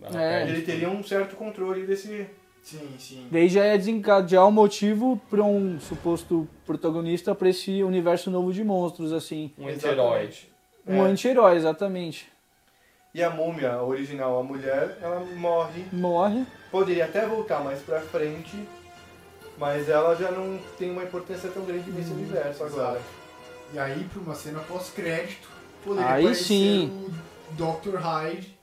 ela 0.02 0.22
É. 0.24 0.48
Ele 0.50 0.62
teria 0.62 0.90
um 0.90 1.04
certo 1.04 1.36
controle 1.36 1.86
desse. 1.86 2.28
Sim, 2.62 2.96
sim. 3.00 3.28
Daí 3.32 3.50
já 3.50 3.64
é 3.66 3.78
desencadear 3.78 4.48
o 4.48 4.52
motivo 4.52 5.20
para 5.30 5.44
um 5.44 5.80
suposto 5.80 6.48
protagonista 6.66 7.34
para 7.34 7.50
esse 7.50 7.82
universo 7.84 8.30
novo 8.30 8.54
de 8.54 8.64
monstros, 8.64 9.12
assim. 9.12 9.52
um 9.58 9.68
anti-herói. 9.68 10.30
Um 10.88 10.96
É. 11.06 11.10
anti-herói, 11.10 11.56
exatamente. 11.56 12.32
E 13.14 13.22
a 13.22 13.30
múmia 13.30 13.74
a 13.74 13.84
original, 13.84 14.40
a 14.40 14.44
mulher, 14.44 14.98
ela 15.02 15.20
morre. 15.36 15.86
Morre. 15.92 16.46
Poderia 16.72 17.06
até 17.06 17.26
voltar 17.26 17.62
mais 17.64 17.82
pra 17.82 18.00
frente, 18.00 18.56
mas 19.58 19.90
ela 19.90 20.16
já 20.16 20.32
não 20.32 20.58
tem 20.78 20.92
uma 20.92 21.04
importância 21.04 21.50
tão 21.50 21.66
grande 21.66 21.92
nesse 21.92 22.12
universo 22.12 22.64
agora. 22.64 23.00
Exato. 23.00 23.22
E 23.74 23.80
aí, 23.80 24.04
pra 24.06 24.22
uma 24.22 24.36
cena 24.36 24.60
pós-crédito, 24.62 25.50
poderia 25.84 26.10
Aí 26.10 26.22
aparecer 26.24 26.44
sim. 26.46 27.10
o 27.50 27.54
Dr. 27.54 27.98
Hyde 27.98 28.58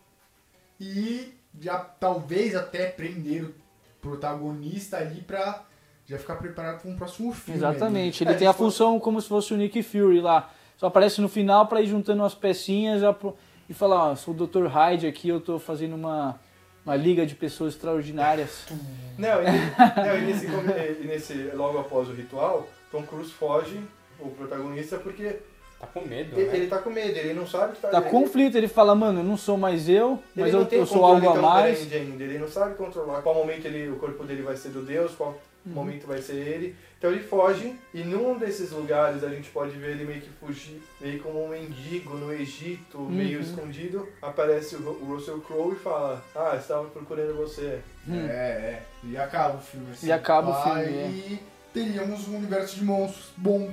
e 0.80 1.34
já 1.61 1.78
talvez 1.78 2.55
até 2.55 2.86
prender 2.86 3.44
o 3.44 3.55
protagonista 4.01 4.96
ali 4.99 5.20
pra 5.20 5.64
já 6.07 6.18
ficar 6.18 6.36
preparado 6.36 6.80
para 6.82 6.90
um 6.90 6.96
próximo 6.96 7.32
filme. 7.32 7.59
Exatamente. 7.59 8.24
É, 8.24 8.28
Ele 8.30 8.38
tem 8.38 8.49
a 8.49 8.53
função 8.53 8.99
como 8.99 9.20
se 9.20 9.28
fosse 9.28 9.53
o 9.53 9.57
Nick 9.57 9.82
Fury 9.82 10.20
lá. 10.20 10.51
Só 10.76 10.86
aparece 10.86 11.20
no 11.20 11.28
final 11.28 11.66
para 11.66 11.80
ir 11.82 11.86
juntando 11.86 12.22
umas 12.22 12.34
pecinhas 12.34 13.01
já 13.01 13.12
pro- 13.12 13.36
e 13.68 13.74
falar, 13.74 14.11
ó, 14.12 14.14
sou 14.16 14.32
o 14.32 14.46
Dr. 14.46 14.66
Hyde 14.66 15.07
aqui, 15.07 15.28
eu 15.28 15.40
tô 15.40 15.59
fazendo 15.59 15.94
uma, 15.94 16.38
uma 16.86 16.96
liga 16.96 17.26
de 17.26 17.34
pessoas 17.34 17.74
extraordinárias. 17.74 18.66
Não, 19.18 19.42
e, 19.42 19.46
não, 19.46 20.16
e 20.16 20.20
nesse, 20.26 20.46
e 20.46 21.05
nesse 21.07 21.34
logo 21.53 21.76
após 21.78 22.09
o 22.09 22.12
ritual, 22.12 22.68
Tom 22.92 23.03
Cruise 23.03 23.32
foge, 23.32 23.80
o 24.20 24.28
protagonista, 24.30 24.96
porque 24.96 25.40
Tá 25.81 25.87
com 25.87 26.01
medo, 26.01 26.37
ele, 26.37 26.47
né? 26.49 26.57
ele 26.57 26.66
tá 26.66 26.79
com 26.79 26.91
medo, 26.91 27.16
ele 27.16 27.35
não 27.35 27.47
sabe 27.47 27.74
que 27.74 27.81
tá 27.81 27.89
Tá 27.89 28.01
ele- 28.01 28.11
conflito, 28.11 28.57
ele 28.59 28.66
fala, 28.66 28.95
mano, 28.97 29.20
eu 29.20 29.24
não 29.24 29.37
sou 29.37 29.57
mais 29.57 29.89
eu, 29.89 30.20
Ele 30.37 30.45
mas 30.45 30.53
não 30.53 30.61
eu, 30.61 30.66
tem 30.66 30.79
eu 30.81 30.87
sou 30.87 31.01
controle 31.01 31.26
algo 31.26 31.39
a 31.39 31.43
mais. 31.43 31.93
ainda, 31.93 32.24
ele 32.24 32.39
não 32.39 32.49
sabe 32.49 32.74
controlar 32.74 33.22
qual 33.22 33.35
momento 33.35 33.64
ele, 33.66 33.89
o 33.89 33.97
corpo 33.97 34.24
dele 34.24 34.43
vai 34.43 34.57
ser 34.57 34.70
do 34.70 34.83
Deus, 34.83 35.12
qual 35.14 35.39
Uhum. 35.66 35.72
momento 35.74 36.07
vai 36.07 36.20
ser 36.22 36.35
ele. 36.37 36.74
Então 36.99 37.11
ele 37.12 37.22
foge 37.22 37.74
e 37.93 38.01
num 38.03 38.39
desses 38.39 38.70
lugares 38.72 39.22
a 39.22 39.29
gente 39.29 39.51
pode 39.51 39.72
ver 39.76 39.91
ele 39.93 40.05
meio 40.05 40.20
que 40.20 40.31
fugir, 40.41 40.81
meio 41.01 41.20
como 41.20 41.45
um 41.45 41.49
mendigo 41.49 42.14
no 42.16 42.33
Egito, 42.33 42.99
meio 43.01 43.39
Uhum. 43.39 43.45
escondido. 43.45 44.09
Aparece 44.22 44.76
o, 44.76 44.81
o 44.89 45.05
Russell 45.14 45.41
Crowe 45.41 45.74
e 45.74 45.79
fala: 45.79 46.24
Ah, 46.35 46.57
estava 46.59 46.85
procurando 46.89 47.35
você. 47.37 47.81
Hum. 48.09 48.26
É, 48.29 48.33
é. 48.33 48.83
E 49.05 49.16
acaba 49.16 49.59
o 49.59 49.61
filme 49.61 49.87
assim. 49.93 50.07
E 50.07 50.12
acaba 50.12 50.51
o 50.51 50.62
filme, 50.62 50.91
E 50.93 51.39
teríamos 51.74 52.26
um 52.29 52.37
universo 52.37 52.76
de 52.76 52.85
monstros 52.85 53.31
bom. 53.37 53.70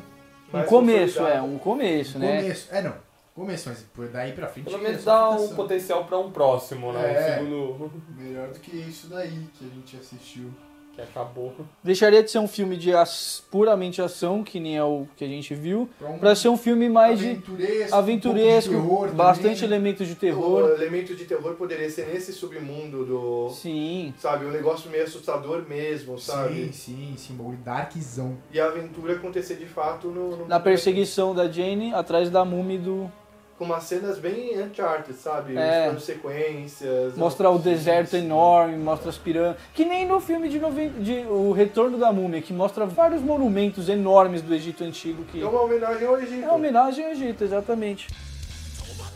Um 0.53 0.63
começo, 0.63 1.25
é, 1.25 1.41
um 1.41 1.57
começo, 1.57 2.19
né? 2.19 2.41
Começo. 2.41 2.67
É, 2.71 2.81
não. 2.81 2.95
Começo, 3.35 3.67
mas 3.67 3.81
por 3.93 4.07
daí 4.07 4.31
pra 4.31 4.47
frente. 4.47 4.65
Pelo 4.65 4.77
é 4.77 4.81
menos 4.81 5.03
dá 5.03 5.29
um 5.31 5.49
potencial 5.55 6.05
pra 6.05 6.17
um 6.17 6.31
próximo, 6.31 6.93
né? 6.93 7.13
É. 7.13 7.41
Um 7.41 7.45
segundo 7.45 7.91
Melhor 8.17 8.47
do 8.47 8.59
que 8.59 8.77
isso 8.77 9.07
daí 9.07 9.47
que 9.53 9.65
a 9.65 9.75
gente 9.75 9.97
assistiu. 9.97 10.53
Que 10.95 11.01
acabou. 11.01 11.53
Deixaria 11.83 12.23
de 12.23 12.31
ser 12.31 12.39
um 12.39 12.47
filme 12.47 12.77
de 12.77 12.93
ac- 12.95 13.41
puramente 13.51 14.01
ação, 14.01 14.43
que 14.43 14.59
nem 14.59 14.77
é 14.77 14.83
o 14.83 15.05
que 15.17 15.23
a 15.23 15.27
gente 15.27 15.53
viu, 15.53 15.89
Pra 16.19 16.31
um 16.31 16.35
ser 16.35 16.49
um 16.49 16.57
filme 16.57 16.87
mais 16.89 17.19
de 17.19 17.29
aventuresco, 17.31 17.95
aventuresco, 17.95 18.73
um 18.73 18.81
de 18.81 18.81
terror 18.87 19.11
bastante 19.13 19.61
também. 19.61 19.63
elementos 19.77 20.07
de 20.07 20.13
O 20.13 20.15
terror. 20.15 20.69
elemento 20.71 21.15
de 21.15 21.25
terror 21.25 21.53
poderia 21.55 21.89
ser 21.89 22.07
nesse 22.07 22.31
submundo 22.33 23.05
do. 23.05 23.49
Sim. 23.49 24.13
Sabe, 24.19 24.45
um 24.45 24.51
negócio 24.51 24.89
meio 24.89 25.03
assustador 25.03 25.63
mesmo, 25.67 26.17
sabe? 26.17 26.65
Sim, 26.67 26.71
sim, 26.71 27.13
sim, 27.17 27.33
bagulho 27.35 27.57
darkzão. 27.57 28.37
E 28.51 28.59
a 28.59 28.65
aventura 28.67 29.13
acontecer 29.13 29.55
de 29.55 29.65
fato 29.65 30.07
no. 30.07 30.37
no 30.37 30.47
Na 30.47 30.59
perseguição 30.59 31.35
da 31.35 31.47
Jane 31.51 31.93
atrás 31.93 32.29
da 32.29 32.45
múmia 32.45 32.79
do. 32.79 33.11
Com 33.57 33.63
umas 33.63 33.83
cenas 33.83 34.19
bem 34.19 34.61
Uncharted, 34.61 35.17
sabe? 35.17 35.55
É. 35.55 35.89
Os 35.89 36.03
sequências. 36.03 37.15
Mostrar 37.15 37.51
o 37.51 37.57
deserto 37.57 38.15
enorme, 38.17 38.75
mostra 38.75 39.09
as 39.09 39.17
pirâmides. 39.17 39.63
Que 39.73 39.85
nem 39.85 40.05
no 40.05 40.19
filme 40.19 40.49
de, 40.49 40.59
noven... 40.59 40.89
de 40.99 41.25
O 41.29 41.53
Retorno 41.53 41.97
da 41.97 42.11
Múmia, 42.11 42.41
que 42.41 42.51
mostra 42.51 42.85
vários 42.85 43.21
monumentos 43.21 43.87
enormes 43.87 44.41
do 44.41 44.53
Egito 44.53 44.83
Antigo. 44.83 45.23
Que 45.23 45.41
É 45.41 45.45
uma 45.45 45.61
homenagem 45.61 46.05
ao 46.05 46.19
Egito. 46.19 46.43
é 46.43 46.47
uma 46.47 46.55
homenagem 46.55 47.05
ao 47.05 47.11
Egito, 47.11 47.43
exatamente. 47.45 48.07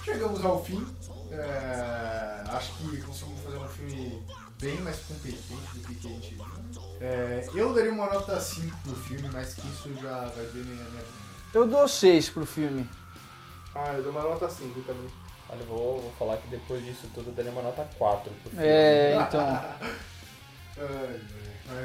Chegamos 0.06 0.44
ao 0.46 0.64
fim. 0.64 0.86
É, 1.32 2.44
acho 2.52 2.74
que 2.78 3.02
conseguimos 3.02 3.42
fazer 3.42 3.58
um 3.58 3.68
filme 3.68 4.24
bem 4.60 4.78
mais 4.82 4.98
competente 5.00 5.46
do 5.76 5.82
que, 5.82 6.08
a 6.08 6.10
gente 6.10 6.36
viu. 6.36 6.46
É, 7.02 7.48
eu 7.54 7.74
daria 7.74 7.92
uma 7.92 8.08
nota 8.08 8.40
5 8.40 8.78
pro 8.84 8.96
filme, 8.96 9.30
mas 9.32 9.54
que 9.54 9.68
isso 9.68 9.90
já 10.02 10.22
vai 10.36 10.46
ver 10.46 10.66
minha, 10.66 10.84
minha 10.90 11.04
Eu 11.54 11.68
dou 11.68 11.88
6 11.88 12.30
pro 12.30 12.46
filme. 12.46 12.90
Ah, 13.76 13.94
eu 13.94 14.04
dou 14.04 14.12
uma 14.12 14.22
nota 14.22 14.50
5 14.50 14.82
também. 14.82 15.08
Olha, 15.50 15.60
eu 15.60 15.66
vou, 15.66 16.00
vou 16.02 16.12
falar 16.18 16.38
que 16.38 16.48
depois 16.48 16.84
disso 16.84 17.08
tudo 17.14 17.30
eu 17.30 17.34
daria 17.34 17.52
uma 17.52 17.62
nota 17.62 17.88
4 17.98 18.32
pro 18.32 18.52
filme. 18.52 18.66
É, 18.66 19.18
então. 19.28 19.64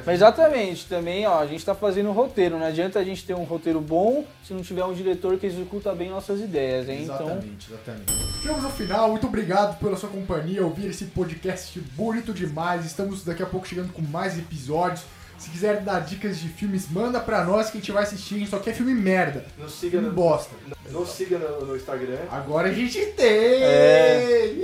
Mas 0.06 0.14
exatamente, 0.16 0.86
também, 0.86 1.26
ó, 1.26 1.40
a 1.40 1.46
gente 1.46 1.64
tá 1.64 1.74
fazendo 1.74 2.08
um 2.08 2.12
roteiro. 2.12 2.58
Não 2.58 2.66
adianta 2.66 2.98
a 2.98 3.04
gente 3.04 3.24
ter 3.24 3.34
um 3.34 3.44
roteiro 3.44 3.80
bom 3.80 4.24
se 4.42 4.54
não 4.54 4.62
tiver 4.62 4.84
um 4.84 4.94
diretor 4.94 5.38
que 5.38 5.46
executa 5.46 5.94
bem 5.94 6.10
nossas 6.10 6.40
ideias, 6.40 6.88
hein? 6.88 7.02
Então, 7.02 7.26
Exatamente, 7.26 7.72
exatamente. 7.72 8.12
Chegamos 8.40 8.64
ao 8.64 8.70
final, 8.70 9.10
muito 9.10 9.26
obrigado 9.26 9.78
pela 9.78 9.96
sua 9.96 10.08
companhia, 10.08 10.64
ouvir 10.64 10.86
esse 10.86 11.06
podcast 11.06 11.78
bonito 11.94 12.32
demais. 12.32 12.84
Estamos 12.86 13.24
daqui 13.24 13.42
a 13.42 13.46
pouco 13.46 13.66
chegando 13.66 13.92
com 13.92 14.02
mais 14.02 14.38
episódios. 14.38 15.02
Se 15.38 15.50
quiser 15.50 15.80
dar 15.80 16.00
dicas 16.00 16.38
de 16.38 16.48
filmes, 16.48 16.88
manda 16.90 17.20
pra 17.20 17.44
nós 17.44 17.70
que 17.70 17.76
a 17.76 17.80
gente 17.80 17.92
vai 17.92 18.02
assistir. 18.04 18.36
A 18.36 18.38
gente 18.38 18.50
só 18.50 18.58
quer 18.58 18.74
filme 18.74 18.94
merda. 18.94 19.44
Nos 19.58 19.72
siga 19.72 19.98
Filme 19.98 20.08
no, 20.08 20.14
bosta. 20.14 20.54
nos 20.90 21.08
siga 21.10 21.38
no, 21.38 21.66
no 21.66 21.76
Instagram. 21.76 22.18
Agora 22.30 22.68
a 22.68 22.72
gente 22.72 23.04
tem! 23.12 23.62
É. 23.62 24.54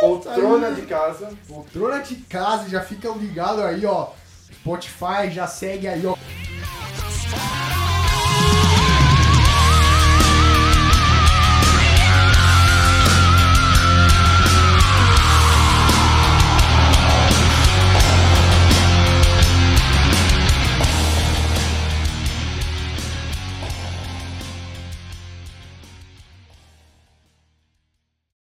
Poltrona 0.00 0.72
de 0.72 0.82
casa. 0.82 1.30
Poltrona 1.48 1.98
de 2.00 2.16
casa, 2.16 2.68
já 2.68 2.80
fica 2.80 3.08
ligado 3.10 3.62
aí, 3.62 3.84
ó. 3.84 4.08
Spotify, 4.52 5.30
já 5.30 5.46
segue 5.46 5.88
aí, 5.88 6.06
ó. 6.06 6.16